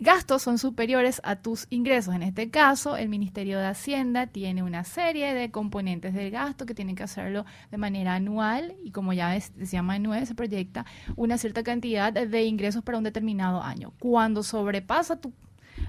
gastos 0.00 0.42
son 0.42 0.58
superiores 0.58 1.20
a 1.24 1.36
tus 1.36 1.66
ingresos. 1.70 2.14
En 2.14 2.22
este 2.22 2.50
caso, 2.50 2.96
el 2.96 3.08
Ministerio 3.08 3.58
de 3.58 3.66
Hacienda 3.66 4.26
tiene 4.26 4.62
una 4.62 4.82
serie 4.84 5.34
de 5.34 5.50
componentes 5.50 6.14
del 6.14 6.30
gasto 6.30 6.66
que 6.66 6.74
tienen 6.74 6.96
que 6.96 7.02
hacerlo 7.04 7.44
de 7.70 7.76
manera 7.76 8.14
anual 8.14 8.74
y 8.82 8.90
como 8.90 9.12
ya 9.12 9.30
ves- 9.30 9.52
decía 9.56 9.82
Manuel, 9.82 10.26
se 10.26 10.34
proyecta 10.34 10.84
una 11.16 11.38
cierta 11.38 11.62
cantidad 11.62 12.12
de 12.12 12.42
ingresos 12.44 12.82
para 12.82 12.98
un 12.98 13.04
determinado 13.04 13.62
año. 13.62 13.92
Cuando 14.00 14.42
sobrepasa 14.42 15.20
tu 15.20 15.32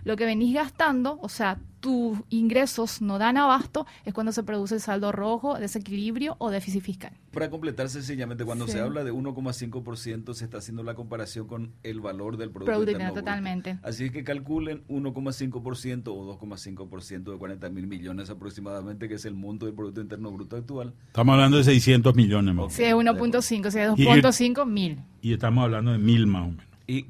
lo 0.03 0.15
que 0.15 0.25
venís 0.25 0.53
gastando, 0.53 1.19
o 1.21 1.29
sea, 1.29 1.59
tus 1.79 2.19
ingresos 2.29 3.01
no 3.01 3.17
dan 3.17 3.37
abasto, 3.37 3.87
es 4.05 4.13
cuando 4.13 4.31
se 4.31 4.43
produce 4.43 4.75
el 4.75 4.81
saldo 4.81 5.11
rojo, 5.11 5.57
desequilibrio 5.57 6.35
o 6.37 6.51
déficit 6.51 6.83
fiscal. 6.83 7.11
Para 7.33 7.49
completar 7.49 7.89
sencillamente, 7.89 8.45
cuando 8.45 8.67
Sí. 8.67 8.73
se 8.73 8.81
habla 8.81 9.03
de 9.03 9.11
1,5%, 9.11 10.33
se 10.35 10.45
está 10.45 10.57
haciendo 10.59 10.83
la 10.83 10.93
comparación 10.93 11.47
con 11.47 11.71
el 11.83 11.99
valor 11.99 12.37
del 12.37 12.49
Producto, 12.51 12.71
Producto 12.73 12.91
Interno 12.91 13.09
Interno, 13.09 13.13
Bruto. 13.13 13.25
totalmente. 13.25 13.79
Así 13.81 14.09
que 14.11 14.23
calculen 14.23 14.83
1,5% 14.89 16.13
o 16.13 16.25
2,5% 16.25 17.31
de 17.31 17.37
40 17.37 17.69
mil 17.69 17.87
millones 17.87 18.29
aproximadamente, 18.29 19.07
que 19.07 19.15
es 19.15 19.25
el 19.25 19.33
monto 19.33 19.65
del 19.65 19.73
Producto 19.73 20.01
Interno 20.01 20.31
Bruto 20.31 20.55
actual. 20.57 20.93
Estamos 21.07 21.33
hablando 21.33 21.57
de 21.57 21.63
600 21.63 22.15
millones 22.15 22.53
más 22.53 22.65
o 22.65 22.67
menos. 22.67 22.79
es 22.79 22.93
1.5, 22.93 23.71
si 23.71 23.79
es 23.79 23.89
Y- 23.97 24.05
2.5, 24.05 24.65
mil. 24.65 24.99
y 25.21 25.33
estamos 25.33 25.63
hablando 25.63 25.91
de 25.93 25.97
mil 25.97 26.27
más 26.27 26.43
o 26.43 26.51
menos. 26.51 26.65
Y 26.87 27.05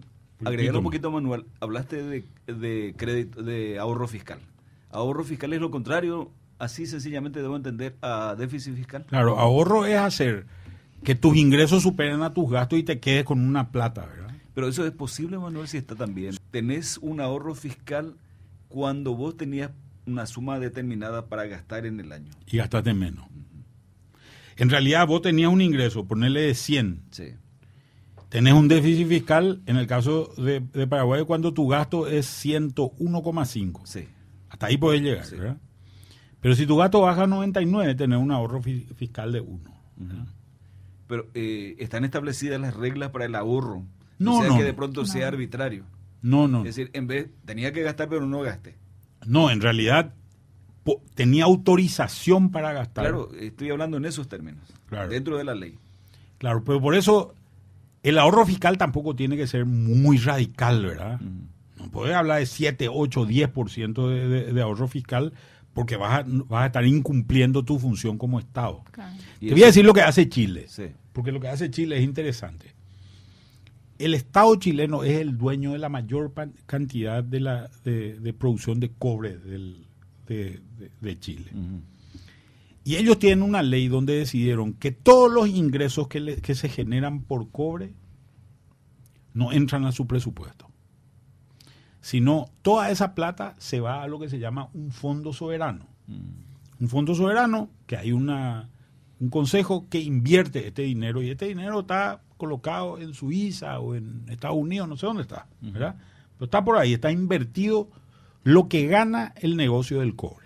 agregando 0.46 0.80
un 0.80 0.86
poquito, 0.86 1.12
Manuel, 1.12 1.46
hablaste 1.60 2.04
de, 2.04 2.26
de 2.48 2.94
crédito, 2.98 3.44
de 3.44 3.80
ahorro 3.80 4.08
fiscal. 4.08 4.40
Ahorro 4.90 5.24
fiscal 5.24 5.54
es 5.54 5.62
lo 5.62 5.72
contrario, 5.72 6.32
así 6.60 6.86
sencillamente 6.86 7.42
debo 7.42 7.56
entender, 7.56 7.96
a 8.02 8.36
déficit 8.38 8.76
fiscal. 8.76 9.06
Claro, 9.08 9.40
ahorro 9.40 9.86
es 9.86 9.98
hacer 9.98 10.46
que 11.04 11.16
tus 11.16 11.36
ingresos 11.36 11.84
superen 11.84 12.22
a 12.22 12.34
tus 12.34 12.50
gastos 12.50 12.80
y 12.80 12.84
te 12.84 13.00
quedes 13.00 13.24
con 13.24 13.40
una 13.40 13.72
plata, 13.72 14.06
¿verdad? 14.06 14.36
Pero 14.54 14.68
eso 14.68 14.86
es 14.86 14.92
posible, 14.92 15.38
Manuel, 15.38 15.68
si 15.68 15.78
está 15.78 15.96
también. 15.96 16.36
Tenés 16.52 16.98
un 16.98 17.22
ahorro 17.22 17.56
fiscal 17.56 18.16
cuando 18.68 19.16
vos 19.16 19.38
tenías 19.38 19.72
una 20.06 20.26
suma 20.26 20.60
determinada 20.60 21.28
para 21.28 21.46
gastar 21.46 21.86
en 21.86 22.00
el 22.00 22.12
año. 22.12 22.32
Y 22.48 22.58
gastaste 22.58 22.94
menos. 22.94 23.26
En 24.58 24.70
realidad 24.70 25.08
vos 25.08 25.22
tenías 25.22 25.52
un 25.52 25.62
ingreso, 25.62 26.06
ponerle 26.06 26.42
de 26.42 26.54
100. 26.54 27.02
Sí. 27.12 27.34
Tenés 28.32 28.54
un 28.54 28.68
déficit 28.68 29.08
fiscal, 29.08 29.62
en 29.66 29.76
el 29.76 29.86
caso 29.88 30.34
de, 30.38 30.62
de 30.62 30.88
Paraguay, 30.88 31.24
cuando 31.26 31.54
tu 31.54 31.68
gasto 31.68 32.08
es 32.08 32.26
101,5. 32.46 33.82
Sí. 33.86 34.08
Hasta 34.50 34.68
ahí 34.68 34.78
puedes 34.78 35.02
llegar, 35.02 35.26
Sí. 35.26 35.36
¿verdad? 35.36 35.58
Pero 36.40 36.56
si 36.56 36.66
tu 36.66 36.76
gasto 36.78 37.02
baja 37.02 37.24
a 37.24 37.28
99, 37.28 37.94
tenés 37.94 38.18
un 38.18 38.32
ahorro 38.32 38.62
fi- 38.62 38.88
fiscal 38.96 39.32
de 39.32 39.42
1. 39.42 39.60
Pero 41.08 41.28
eh, 41.34 41.76
están 41.80 42.06
establecidas 42.06 42.60
las 42.60 42.74
reglas 42.76 43.10
para 43.12 43.26
el 43.26 43.36
ahorro. 43.36 43.84
No, 44.18 44.38
o 44.38 44.42
sea 44.42 44.50
no, 44.50 44.58
que 44.58 44.64
de 44.64 44.72
no. 44.72 44.76
pronto 44.78 45.06
sea 45.06 45.28
arbitrario. 45.28 45.84
No, 46.22 46.48
no. 46.48 46.60
Es 46.60 46.76
decir, 46.76 46.90
en 46.94 47.08
vez, 47.08 47.28
tenía 47.46 47.74
que 47.74 47.82
gastar, 47.84 48.08
pero 48.08 48.26
no 48.26 48.40
gasté. 48.42 48.78
No, 49.26 49.52
en 49.52 49.60
realidad 49.62 50.14
tenía 51.16 51.44
autorización 51.44 52.50
para 52.50 52.72
gastar. 52.72 53.04
Claro, 53.06 53.30
estoy 53.40 53.70
hablando 53.72 53.98
en 53.98 54.06
esos 54.06 54.28
términos. 54.30 54.64
Claro. 54.88 55.10
Dentro 55.10 55.38
de 55.38 55.44
la 55.44 55.54
ley. 55.54 55.78
Claro, 56.38 56.64
pero 56.64 56.82
por 56.82 56.96
eso 56.96 57.36
el 58.04 58.18
ahorro 58.18 58.46
fiscal 58.46 58.78
tampoco 58.78 59.16
tiene 59.16 59.38
que 59.38 59.48
ser 59.48 59.66
muy 59.66 60.18
radical, 60.18 60.86
¿verdad? 60.86 61.20
No 61.78 61.90
puede 61.92 62.14
hablar 62.14 62.40
de 62.40 62.46
7, 62.46 62.88
8, 62.92 63.26
10% 63.28 64.08
de, 64.10 64.28
de, 64.28 64.54
de 64.54 64.62
ahorro 64.62 64.88
fiscal 64.88 65.34
porque 65.74 65.96
vas 65.96 66.20
a, 66.20 66.24
vas 66.28 66.64
a 66.64 66.66
estar 66.68 66.86
incumpliendo 66.86 67.64
tu 67.64 67.80
función 67.80 68.18
como 68.18 68.40
Estado. 68.40 68.84
Claro. 68.92 69.16
Te 69.40 69.52
voy 69.52 69.64
a 69.64 69.68
decir 69.68 69.86
lo 69.86 69.94
que 69.94 70.02
hace 70.02 70.28
Chile, 70.30 70.66
Sí. 70.68 70.88
porque 71.14 71.32
lo 71.32 71.40
que 71.40 71.48
hace 71.48 71.70
Chile 71.72 71.98
es 71.98 72.04
interesante. 72.04 72.74
El 74.00 74.14
Estado 74.16 74.56
chileno 74.56 75.04
es 75.04 75.20
el 75.20 75.38
dueño 75.38 75.74
de 75.74 75.78
la 75.80 75.88
mayor 75.90 76.34
pan- 76.34 76.54
cantidad 76.66 77.24
de, 77.24 77.40
la, 77.40 77.70
de, 77.86 78.20
de 78.20 78.34
producción 78.34 78.80
de 78.80 78.90
cobre 78.98 79.38
del- 79.38 79.86
de, 80.28 80.60
de- 80.80 80.92
de 81.00 81.20
Chile. 81.20 81.52
Y 82.84 82.96
ellos 82.96 83.20
tienen 83.20 83.44
una 83.44 83.62
ley 83.62 83.88
donde 83.88 84.16
decidieron 84.18 84.74
que 84.74 84.92
todos 84.92 85.32
los 85.32 85.48
ingresos 85.48 86.08
que, 86.08 86.20
le- 86.20 86.42
que 86.42 86.56
se 86.56 86.68
generan 86.70 87.22
por 87.22 87.52
cobre 87.52 87.94
no 89.34 89.52
entran 89.52 89.86
a 89.86 89.92
su 89.92 90.08
presupuesto. 90.08 90.68
Sino 92.02 92.50
toda 92.64 92.90
esa 92.90 93.14
plata 93.14 93.56
se 93.60 93.80
va 93.80 94.02
a 94.02 94.08
lo 94.08 94.20
que 94.20 94.30
se 94.30 94.40
llama 94.40 94.70
un 94.74 94.92
fondo 94.92 95.34
soberano. 95.34 95.86
Un 96.80 96.90
fondo 96.90 97.14
soberano 97.14 97.70
que 97.86 97.96
hay 97.98 98.12
una, 98.12 98.70
un 99.20 99.30
consejo 99.30 99.88
que 99.88 100.00
invierte 100.02 100.68
este 100.68 100.82
dinero 100.82 101.22
y 101.22 101.30
este 101.30 101.46
dinero 101.48 101.82
está 101.82 102.24
colocado 102.38 102.98
en 102.98 103.14
Suiza 103.14 103.80
o 103.80 103.94
en 103.94 104.26
Estados 104.28 104.58
Unidos, 104.58 104.90
no 104.90 104.98
sé 104.98 105.06
dónde 105.06 105.22
está, 105.22 105.48
¿verdad? 105.62 105.96
Pero 106.38 106.46
está 106.46 106.66
por 106.66 106.78
ahí, 106.78 106.94
está 106.94 107.12
invertido 107.12 107.88
lo 108.44 108.68
que 108.68 108.88
gana 108.88 109.34
el 109.40 109.56
negocio 109.56 110.00
del 110.00 110.16
cobre. 110.16 110.41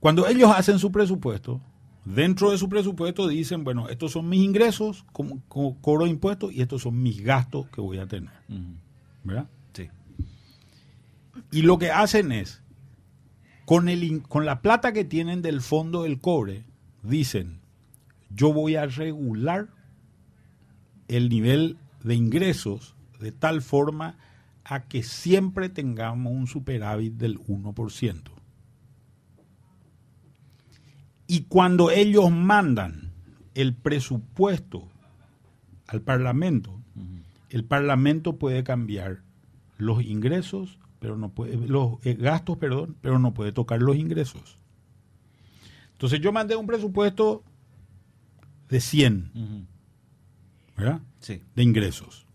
Cuando 0.00 0.26
ellos 0.28 0.52
hacen 0.54 0.78
su 0.78 0.92
presupuesto, 0.92 1.60
dentro 2.04 2.50
de 2.50 2.58
su 2.58 2.68
presupuesto 2.68 3.26
dicen, 3.28 3.64
bueno, 3.64 3.88
estos 3.88 4.12
son 4.12 4.28
mis 4.28 4.42
ingresos 4.42 5.04
como, 5.12 5.40
como 5.48 5.80
cobro 5.80 6.04
de 6.04 6.10
impuestos 6.10 6.52
y 6.52 6.62
estos 6.62 6.82
son 6.82 7.02
mis 7.02 7.22
gastos 7.22 7.68
que 7.70 7.80
voy 7.80 7.98
a 7.98 8.06
tener. 8.06 8.32
¿verdad? 9.24 9.48
Sí. 9.72 9.88
Y 11.50 11.62
lo 11.62 11.78
que 11.78 11.90
hacen 11.90 12.32
es, 12.32 12.62
con, 13.64 13.88
el, 13.88 14.22
con 14.22 14.46
la 14.46 14.62
plata 14.62 14.92
que 14.92 15.04
tienen 15.04 15.42
del 15.42 15.60
fondo 15.60 16.04
del 16.04 16.20
cobre, 16.20 16.64
dicen, 17.02 17.60
yo 18.30 18.52
voy 18.52 18.76
a 18.76 18.86
regular 18.86 19.68
el 21.08 21.28
nivel 21.28 21.78
de 22.04 22.14
ingresos 22.14 22.94
de 23.18 23.32
tal 23.32 23.62
forma 23.62 24.16
a 24.64 24.84
que 24.84 25.02
siempre 25.02 25.68
tengamos 25.68 26.32
un 26.32 26.46
superávit 26.46 27.14
del 27.14 27.38
1%. 27.40 28.37
Y 31.28 31.42
cuando 31.42 31.90
ellos 31.90 32.32
mandan 32.32 33.12
el 33.54 33.74
presupuesto 33.74 34.88
al 35.86 36.00
Parlamento, 36.00 36.80
el 37.50 37.64
Parlamento 37.64 38.38
puede 38.38 38.64
cambiar 38.64 39.22
los 39.76 40.02
ingresos, 40.02 40.78
pero 40.98 41.16
no 41.18 41.28
puede, 41.28 41.56
los 41.56 42.04
eh, 42.04 42.14
gastos, 42.14 42.56
perdón, 42.56 42.96
pero 43.02 43.18
no 43.18 43.34
puede 43.34 43.52
tocar 43.52 43.80
los 43.80 43.96
ingresos. 43.96 44.58
Entonces 45.92 46.20
yo 46.20 46.32
mandé 46.32 46.56
un 46.56 46.66
presupuesto 46.66 47.44
de 48.70 48.80
100, 48.80 49.30
Ujú. 49.34 49.66
¿verdad? 50.78 51.00
Sí. 51.20 51.42
De 51.54 51.62
ingresos. 51.62 52.26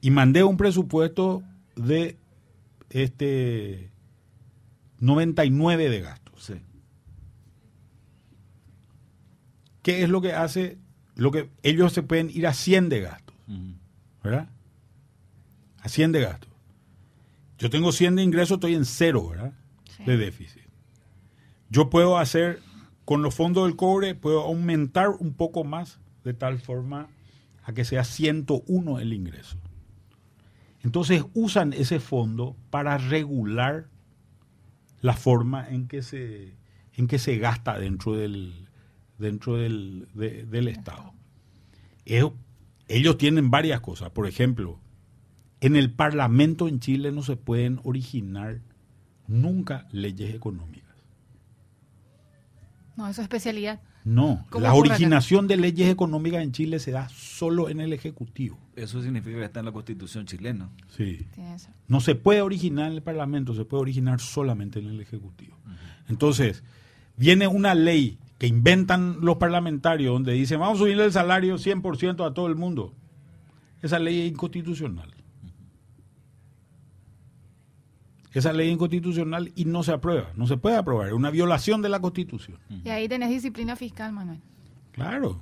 Y 0.00 0.10
mandé 0.10 0.42
un 0.42 0.56
presupuesto 0.56 1.44
de 1.76 2.18
este 2.90 3.92
99 4.98 5.88
de 5.88 6.00
gastos. 6.00 6.42
Sí. 6.42 6.54
¿Qué 9.82 10.02
es 10.02 10.08
lo 10.08 10.20
que 10.20 10.32
hace? 10.32 10.78
Lo 11.16 11.30
que 11.30 11.50
ellos 11.62 11.92
se 11.92 12.02
pueden 12.02 12.30
ir 12.30 12.46
a 12.46 12.54
100 12.54 12.88
de 12.88 13.00
gastos. 13.00 13.36
¿verdad? 14.22 14.48
A 15.80 15.88
100 15.88 16.12
de 16.12 16.20
gasto. 16.20 16.48
Yo 17.58 17.70
tengo 17.70 17.92
100 17.92 18.16
de 18.16 18.22
ingreso, 18.22 18.54
estoy 18.54 18.74
en 18.74 18.84
cero, 18.84 19.28
¿verdad? 19.28 19.52
Sí. 19.96 20.04
De 20.04 20.16
déficit. 20.16 20.62
Yo 21.68 21.90
puedo 21.90 22.18
hacer, 22.18 22.60
con 23.04 23.22
los 23.22 23.34
fondos 23.34 23.66
del 23.66 23.76
cobre, 23.76 24.14
puedo 24.14 24.42
aumentar 24.42 25.10
un 25.10 25.34
poco 25.34 25.64
más 25.64 26.00
de 26.24 26.34
tal 26.34 26.58
forma 26.58 27.08
a 27.64 27.72
que 27.72 27.84
sea 27.84 28.04
101 28.04 29.00
el 29.00 29.12
ingreso. 29.12 29.56
Entonces 30.82 31.24
usan 31.34 31.72
ese 31.72 32.00
fondo 32.00 32.56
para 32.70 32.98
regular 32.98 33.86
la 35.00 35.14
forma 35.14 35.68
en 35.68 35.88
que 35.88 36.02
se, 36.02 36.54
en 36.94 37.06
que 37.06 37.18
se 37.18 37.38
gasta 37.38 37.78
dentro 37.78 38.14
del, 38.14 38.68
dentro 39.22 39.56
del, 39.56 40.08
de- 40.14 40.44
del 40.44 40.68
Estado. 40.68 41.14
Ellos, 42.04 42.32
ellos 42.88 43.16
tienen 43.16 43.50
varias 43.50 43.80
cosas. 43.80 44.10
Por 44.10 44.26
ejemplo, 44.26 44.78
en 45.60 45.76
el 45.76 45.90
Parlamento 45.92 46.68
en 46.68 46.80
Chile 46.80 47.12
no 47.12 47.22
se 47.22 47.36
pueden 47.36 47.80
originar 47.84 48.60
nunca 49.28 49.86
leyes 49.92 50.34
económicas. 50.34 50.90
No, 52.96 53.08
eso 53.08 53.20
es 53.22 53.24
especialidad. 53.26 53.80
No, 54.04 54.44
¿Cómo 54.50 54.64
la 54.64 54.70
acá? 54.70 54.78
originación 54.78 55.46
de 55.46 55.56
leyes 55.56 55.88
económicas 55.88 56.42
en 56.42 56.50
Chile 56.50 56.80
se 56.80 56.90
da 56.90 57.08
solo 57.08 57.68
en 57.70 57.80
el 57.80 57.92
Ejecutivo. 57.92 58.58
Eso 58.74 59.00
significa 59.00 59.38
que 59.38 59.44
está 59.44 59.60
en 59.60 59.66
la 59.66 59.72
constitución 59.72 60.26
chilena. 60.26 60.70
Sí. 60.88 61.24
Eso. 61.54 61.68
No 61.86 62.00
se 62.00 62.16
puede 62.16 62.42
originar 62.42 62.88
en 62.90 62.94
el 62.96 63.02
Parlamento, 63.02 63.54
se 63.54 63.64
puede 63.64 63.82
originar 63.82 64.20
solamente 64.20 64.80
en 64.80 64.88
el 64.88 65.00
Ejecutivo. 65.00 65.56
Entonces, 66.08 66.64
viene 67.16 67.46
una 67.46 67.74
ley 67.76 68.18
que 68.42 68.48
inventan 68.48 69.18
los 69.20 69.36
parlamentarios 69.36 70.12
donde 70.12 70.32
dicen, 70.32 70.58
vamos 70.58 70.74
a 70.74 70.78
subirle 70.80 71.04
el 71.04 71.12
salario 71.12 71.54
100% 71.58 72.26
a 72.26 72.34
todo 72.34 72.48
el 72.48 72.56
mundo. 72.56 72.92
Esa 73.82 74.00
ley 74.00 74.22
es 74.22 74.32
inconstitucional. 74.32 75.14
Esa 78.32 78.52
ley 78.52 78.66
es 78.66 78.72
inconstitucional 78.72 79.52
y 79.54 79.64
no 79.66 79.84
se 79.84 79.92
aprueba, 79.92 80.32
no 80.34 80.48
se 80.48 80.56
puede 80.56 80.74
aprobar, 80.76 81.06
es 81.06 81.12
una 81.12 81.30
violación 81.30 81.82
de 81.82 81.88
la 81.88 82.00
Constitución. 82.00 82.58
Y 82.82 82.88
ahí 82.88 83.06
tenés 83.06 83.30
disciplina 83.30 83.76
fiscal, 83.76 84.10
Manuel. 84.10 84.40
Claro. 84.90 85.40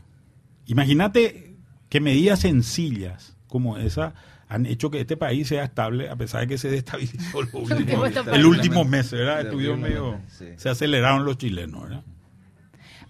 Imagínate 0.67 1.57
que 1.89 2.01
medidas 2.03 2.41
sencillas 2.41 3.35
como 3.47 3.79
esa 3.79 4.13
han 4.47 4.67
hecho 4.67 4.91
que 4.91 5.01
este 5.01 5.17
país 5.17 5.49
sea 5.49 5.65
estable 5.65 6.11
a 6.11 6.17
pesar 6.17 6.43
de 6.43 6.49
que 6.49 6.59
se 6.59 6.69
destabilizó 6.69 7.41
el 8.35 8.45
último 8.45 8.85
mes, 8.85 9.11
¿verdad? 9.11 9.41
Estuvieron 9.41 9.81
medio, 9.81 10.21
Sí. 10.27 10.49
se 10.59 10.69
aceleraron 10.69 11.25
los 11.25 11.39
chilenos, 11.39 11.85
¿verdad? 11.85 12.05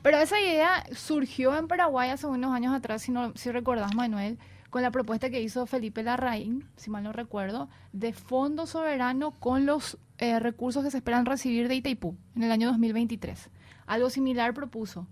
Pero 0.03 0.19
esa 0.19 0.41
idea 0.41 0.85
surgió 0.95 1.57
en 1.57 1.69
Paraguay 1.69 2.11
hace 2.11 2.27
unos 2.27 2.53
años 2.53 2.75
atrás, 2.75 3.03
si, 3.03 3.13
no, 3.13 3.33
si 3.37 3.51
recordás, 3.51 3.95
Manuel, 3.95 4.39
con 4.71 4.83
la 4.83 4.91
propuesta 4.91 5.31
que 5.31 5.43
hizo 5.43 5.67
Felipe 5.67 6.03
Larraín, 6.03 6.65
si 6.77 6.91
mal 6.91 7.03
no 7.03 7.13
recuerdo, 7.13 7.69
de 7.93 8.13
fondo 8.13 8.67
soberano 8.67 9.33
con 9.33 9.67
los 9.67 9.99
eh, 10.19 10.39
recursos 10.39 10.85
que 10.85 10.91
se 10.91 10.99
esperan 10.99 11.27
recibir 11.27 11.69
de 11.69 11.75
Itaipú 11.75 12.15
en 12.37 12.45
el 12.45 12.53
año 12.53 12.69
2023. 12.69 13.51
Algo 13.87 14.11
similar 14.11 14.55
propuso. 14.55 15.07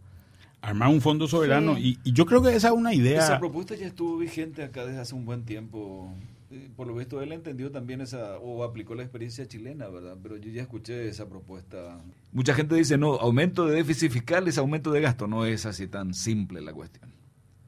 Armar 0.61 0.89
un 0.89 1.01
fondo 1.01 1.29
soberano 1.29 1.77
Sí. 1.77 1.99
y, 2.05 2.11
y 2.11 2.13
yo 2.13 2.27
creo 2.27 2.43
que 2.43 2.55
esa 2.55 2.69
es 2.69 2.75
una 2.75 2.93
idea. 2.95 3.21
Esa 3.21 3.39
propuesta 3.39 3.75
ya 3.75 3.87
estuvo 3.87 4.17
vigente 4.17 4.63
acá 4.65 4.85
desde 4.87 5.01
hace 5.01 5.15
un 5.15 5.25
buen 5.25 5.45
tiempo. 5.45 6.13
Eh, 6.51 6.71
Por 6.75 6.87
lo 6.87 6.95
visto, 6.95 7.21
él 7.21 7.33
entendió 7.33 7.71
también 7.71 8.01
esa, 8.01 8.39
o 8.39 8.65
aplicó 8.65 8.95
la 8.95 9.03
experiencia 9.03 9.47
chilena, 9.47 9.89
¿verdad? 9.89 10.17
Pero 10.23 10.37
yo 10.37 10.51
ya 10.51 10.63
escuché 10.63 11.09
esa 11.09 11.29
propuesta. 11.29 12.01
Mucha 12.33 12.55
gente 12.55 12.75
dice, 12.75 12.97
no, 12.97 13.15
aumento 13.15 13.67
de 13.67 13.77
déficit 13.77 14.11
fiscal 14.11 14.49
es 14.49 14.57
aumento 14.59 14.91
de 14.91 15.01
gasto. 15.01 15.27
No 15.27 15.45
es 15.45 15.67
así 15.67 15.89
tan 15.89 16.15
simple 16.15 16.61
la 16.61 16.73
cuestión. 16.73 17.13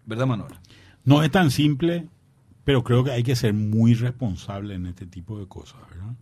¿Verdad, 0.06 0.26
Manuel? 0.26 0.54
No 1.04 1.22
es 1.22 1.30
tan 1.30 1.50
simple, 1.50 2.08
pero 2.64 2.82
creo 2.82 3.04
que 3.04 3.10
hay 3.10 3.22
que 3.22 3.36
ser 3.36 3.52
muy 3.52 3.94
responsable 3.94 4.74
en 4.74 4.86
este 4.86 5.06
tipo 5.06 5.38
de 5.38 5.46
cosas, 5.46 5.80
¿verdad? 5.90 6.14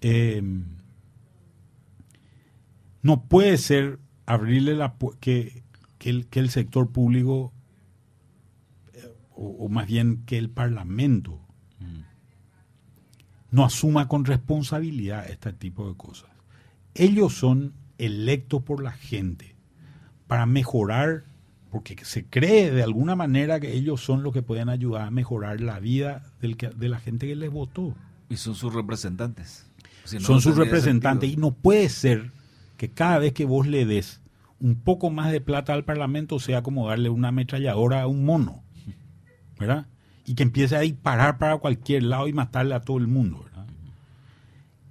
Eh, 0.00 0.42
no 3.02 3.24
puede 3.24 3.56
ser 3.58 3.98
abrirle 4.26 4.74
la 4.74 4.96
que, 5.20 5.62
que, 5.98 6.10
el, 6.10 6.26
que 6.26 6.40
el 6.40 6.50
sector 6.50 6.90
público, 6.90 7.52
eh, 8.92 9.12
o, 9.34 9.48
o 9.48 9.68
más 9.68 9.86
bien 9.86 10.24
que 10.26 10.38
el 10.38 10.50
Parlamento, 10.50 11.40
no 13.50 13.64
asuma 13.64 14.08
con 14.08 14.24
responsabilidad 14.24 15.28
este 15.30 15.52
tipo 15.52 15.88
de 15.88 15.96
cosas. 15.96 16.30
Ellos 16.94 17.34
son 17.34 17.72
electos 17.98 18.62
por 18.62 18.82
la 18.82 18.92
gente 18.92 19.56
para 20.26 20.46
mejorar, 20.46 21.24
porque 21.70 21.96
se 22.04 22.24
cree 22.26 22.70
de 22.70 22.82
alguna 22.82 23.16
manera 23.16 23.60
que 23.60 23.72
ellos 23.72 24.00
son 24.02 24.22
los 24.22 24.32
que 24.32 24.42
pueden 24.42 24.68
ayudar 24.68 25.02
a 25.06 25.10
mejorar 25.10 25.60
la 25.60 25.80
vida 25.80 26.24
del 26.40 26.56
que- 26.56 26.68
de 26.70 26.88
la 26.88 26.98
gente 26.98 27.26
que 27.26 27.36
les 27.36 27.50
votó. 27.50 27.94
Y 28.28 28.36
son 28.36 28.54
sus 28.54 28.74
representantes. 28.74 29.66
Si 30.04 30.16
no, 30.16 30.22
son 30.22 30.34
no 30.36 30.40
sus 30.40 30.56
representantes 30.56 31.30
y 31.30 31.36
no 31.36 31.52
puede 31.52 31.88
ser 31.88 32.30
que 32.76 32.90
cada 32.90 33.18
vez 33.18 33.32
que 33.32 33.44
vos 33.44 33.66
le 33.66 33.84
des 33.86 34.20
un 34.60 34.74
poco 34.76 35.10
más 35.10 35.30
de 35.32 35.40
plata 35.40 35.72
al 35.72 35.84
Parlamento 35.84 36.38
sea 36.40 36.62
como 36.62 36.88
darle 36.88 37.08
una 37.10 37.28
ametralladora 37.28 38.02
a 38.02 38.06
un 38.06 38.24
mono, 38.24 38.62
¿verdad? 39.58 39.86
Y 40.28 40.34
que 40.34 40.42
empiece 40.42 40.76
a 40.76 40.80
disparar 40.80 41.38
para 41.38 41.56
cualquier 41.56 42.02
lado 42.02 42.28
y 42.28 42.34
matarle 42.34 42.74
a 42.74 42.82
todo 42.82 42.98
el 42.98 43.06
mundo. 43.06 43.46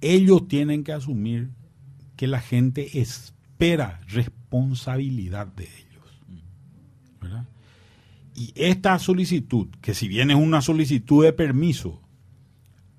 Ellos 0.00 0.48
tienen 0.48 0.82
que 0.82 0.92
asumir 0.92 1.50
que 2.16 2.26
la 2.26 2.40
gente 2.40 2.98
espera 3.00 4.00
responsabilidad 4.08 5.46
de 5.46 5.64
ellos. 5.64 5.86
Y 8.34 8.52
esta 8.56 8.98
solicitud, 8.98 9.68
que 9.80 9.94
si 9.94 10.08
bien 10.08 10.32
es 10.32 10.36
una 10.36 10.60
solicitud 10.60 11.24
de 11.24 11.32
permiso, 11.32 12.02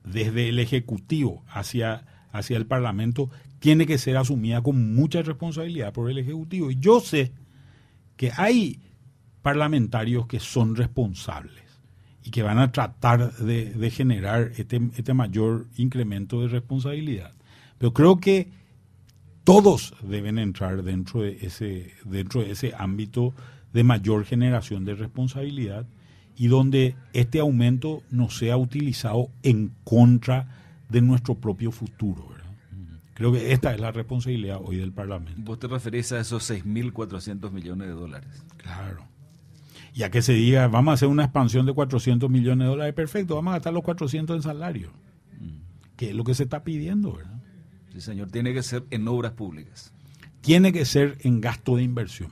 desde 0.06 0.48
el 0.48 0.60
Ejecutivo 0.60 1.44
hacia, 1.50 2.06
hacia 2.32 2.56
el 2.56 2.66
Parlamento 2.66 3.30
tiene 3.60 3.86
que 3.86 3.98
ser 3.98 4.16
asumida 4.16 4.62
con 4.62 4.96
mucha 4.96 5.22
responsabilidad 5.22 5.92
por 5.92 6.10
el 6.10 6.20
Ejecutivo. 6.20 6.72
Y 6.72 6.78
yo 6.80 7.02
sé 7.02 7.34
que 8.16 8.32
hay 8.38 8.80
parlamentarios 9.42 10.26
que 10.26 10.40
son 10.40 10.78
responsables 10.78 11.69
y 12.24 12.32
que 12.32 12.44
van 12.44 12.60
a 12.60 12.72
tratar 12.72 13.34
de, 13.38 13.92
generar 13.92 14.52
este, 14.58 14.82
este 14.96 15.14
mayor 15.14 15.68
incremento 15.78 16.42
de 16.42 16.48
responsabilidad. 16.48 17.34
Pero 17.78 17.94
creo 17.94 18.18
que 18.18 18.50
todos 19.44 19.94
deben 20.04 20.38
entrar 20.38 20.84
dentro 20.84 21.22
de 21.22 21.38
ese, 21.42 21.94
dentro 22.06 22.42
de 22.42 22.52
ese 22.52 22.74
ámbito 22.78 23.34
de 23.74 23.84
mayor 23.84 24.26
generación 24.26 24.86
de 24.86 24.96
responsabilidad 24.96 25.88
y 26.36 26.48
donde 26.48 26.96
este 27.14 27.40
aumento 27.40 28.04
no 28.12 28.30
sea 28.30 28.58
utilizado 28.58 29.30
en 29.44 29.72
contra 29.84 30.48
de 30.90 31.02
nuestro 31.02 31.36
propio 31.36 31.72
futuro. 31.72 32.40
Creo 33.20 33.34
que 33.34 33.52
esta 33.52 33.74
es 33.74 33.82
la 33.82 33.92
responsabilidad 33.92 34.62
hoy 34.64 34.78
del 34.78 34.94
Parlamento. 34.94 35.42
Vos 35.44 35.60
te 35.60 35.68
referís 35.68 36.10
a 36.14 36.22
esos 36.22 36.50
6.400 36.50 37.52
millones 37.52 37.90
de 37.90 37.94
dólares. 37.94 38.46
Claro. 38.56 39.04
Y 40.00 40.04
a 40.04 40.10
que 40.10 40.22
se 40.22 40.32
diga, 40.32 40.70
vamos 40.70 40.92
a 40.92 40.94
hacer 40.94 41.10
una 41.10 41.26
expansión 41.26 41.66
de 41.66 41.74
400 41.74 42.30
millones 42.30 42.66
de 42.66 42.70
dólares, 42.70 42.94
perfecto, 42.94 43.36
vamos 43.36 43.52
a 43.52 43.56
gastar 43.56 43.74
los 43.74 43.84
400 43.84 44.34
en 44.38 44.42
salario, 44.42 44.92
mm. 45.38 45.98
que 45.98 46.12
es 46.12 46.16
lo 46.16 46.24
que 46.24 46.34
se 46.34 46.44
está 46.44 46.64
pidiendo, 46.64 47.12
¿verdad? 47.18 47.42
Sí, 47.92 48.00
señor, 48.00 48.32
tiene 48.32 48.54
que 48.54 48.64
ser 48.64 48.86
en 48.92 49.06
obras 49.10 49.34
públicas. 49.34 49.92
Tiene 50.40 50.72
que 50.72 50.86
ser 50.86 51.18
en 51.20 51.42
gasto 51.42 51.76
de 51.76 51.84
inversión. 51.84 52.32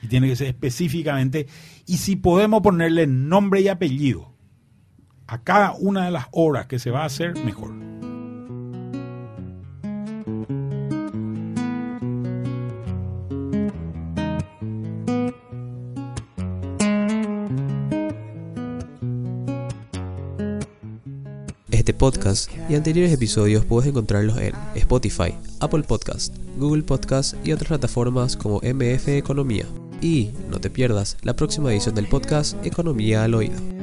Y 0.00 0.06
tiene 0.06 0.28
que 0.28 0.36
ser 0.36 0.46
específicamente, 0.46 1.46
y 1.84 1.98
si 1.98 2.16
podemos 2.16 2.62
ponerle 2.62 3.06
nombre 3.06 3.60
y 3.60 3.68
apellido 3.68 4.32
a 5.26 5.42
cada 5.42 5.74
una 5.74 6.06
de 6.06 6.10
las 6.10 6.28
obras 6.30 6.68
que 6.68 6.78
se 6.78 6.90
va 6.90 7.02
a 7.02 7.04
hacer, 7.04 7.34
mejor. 7.44 7.97
Este 21.88 21.98
podcast 21.98 22.50
y 22.68 22.74
anteriores 22.74 23.14
episodios 23.14 23.64
puedes 23.64 23.88
encontrarlos 23.88 24.36
en 24.36 24.52
Spotify, 24.74 25.34
Apple 25.60 25.84
Podcast, 25.84 26.36
Google 26.58 26.82
Podcast 26.82 27.34
y 27.46 27.52
otras 27.52 27.68
plataformas 27.68 28.36
como 28.36 28.60
MF 28.60 29.08
Economía. 29.08 29.64
Y 30.02 30.32
no 30.50 30.60
te 30.60 30.68
pierdas 30.68 31.16
la 31.22 31.34
próxima 31.34 31.72
edición 31.72 31.94
del 31.94 32.06
podcast 32.06 32.62
Economía 32.62 33.24
al 33.24 33.34
Oído. 33.34 33.77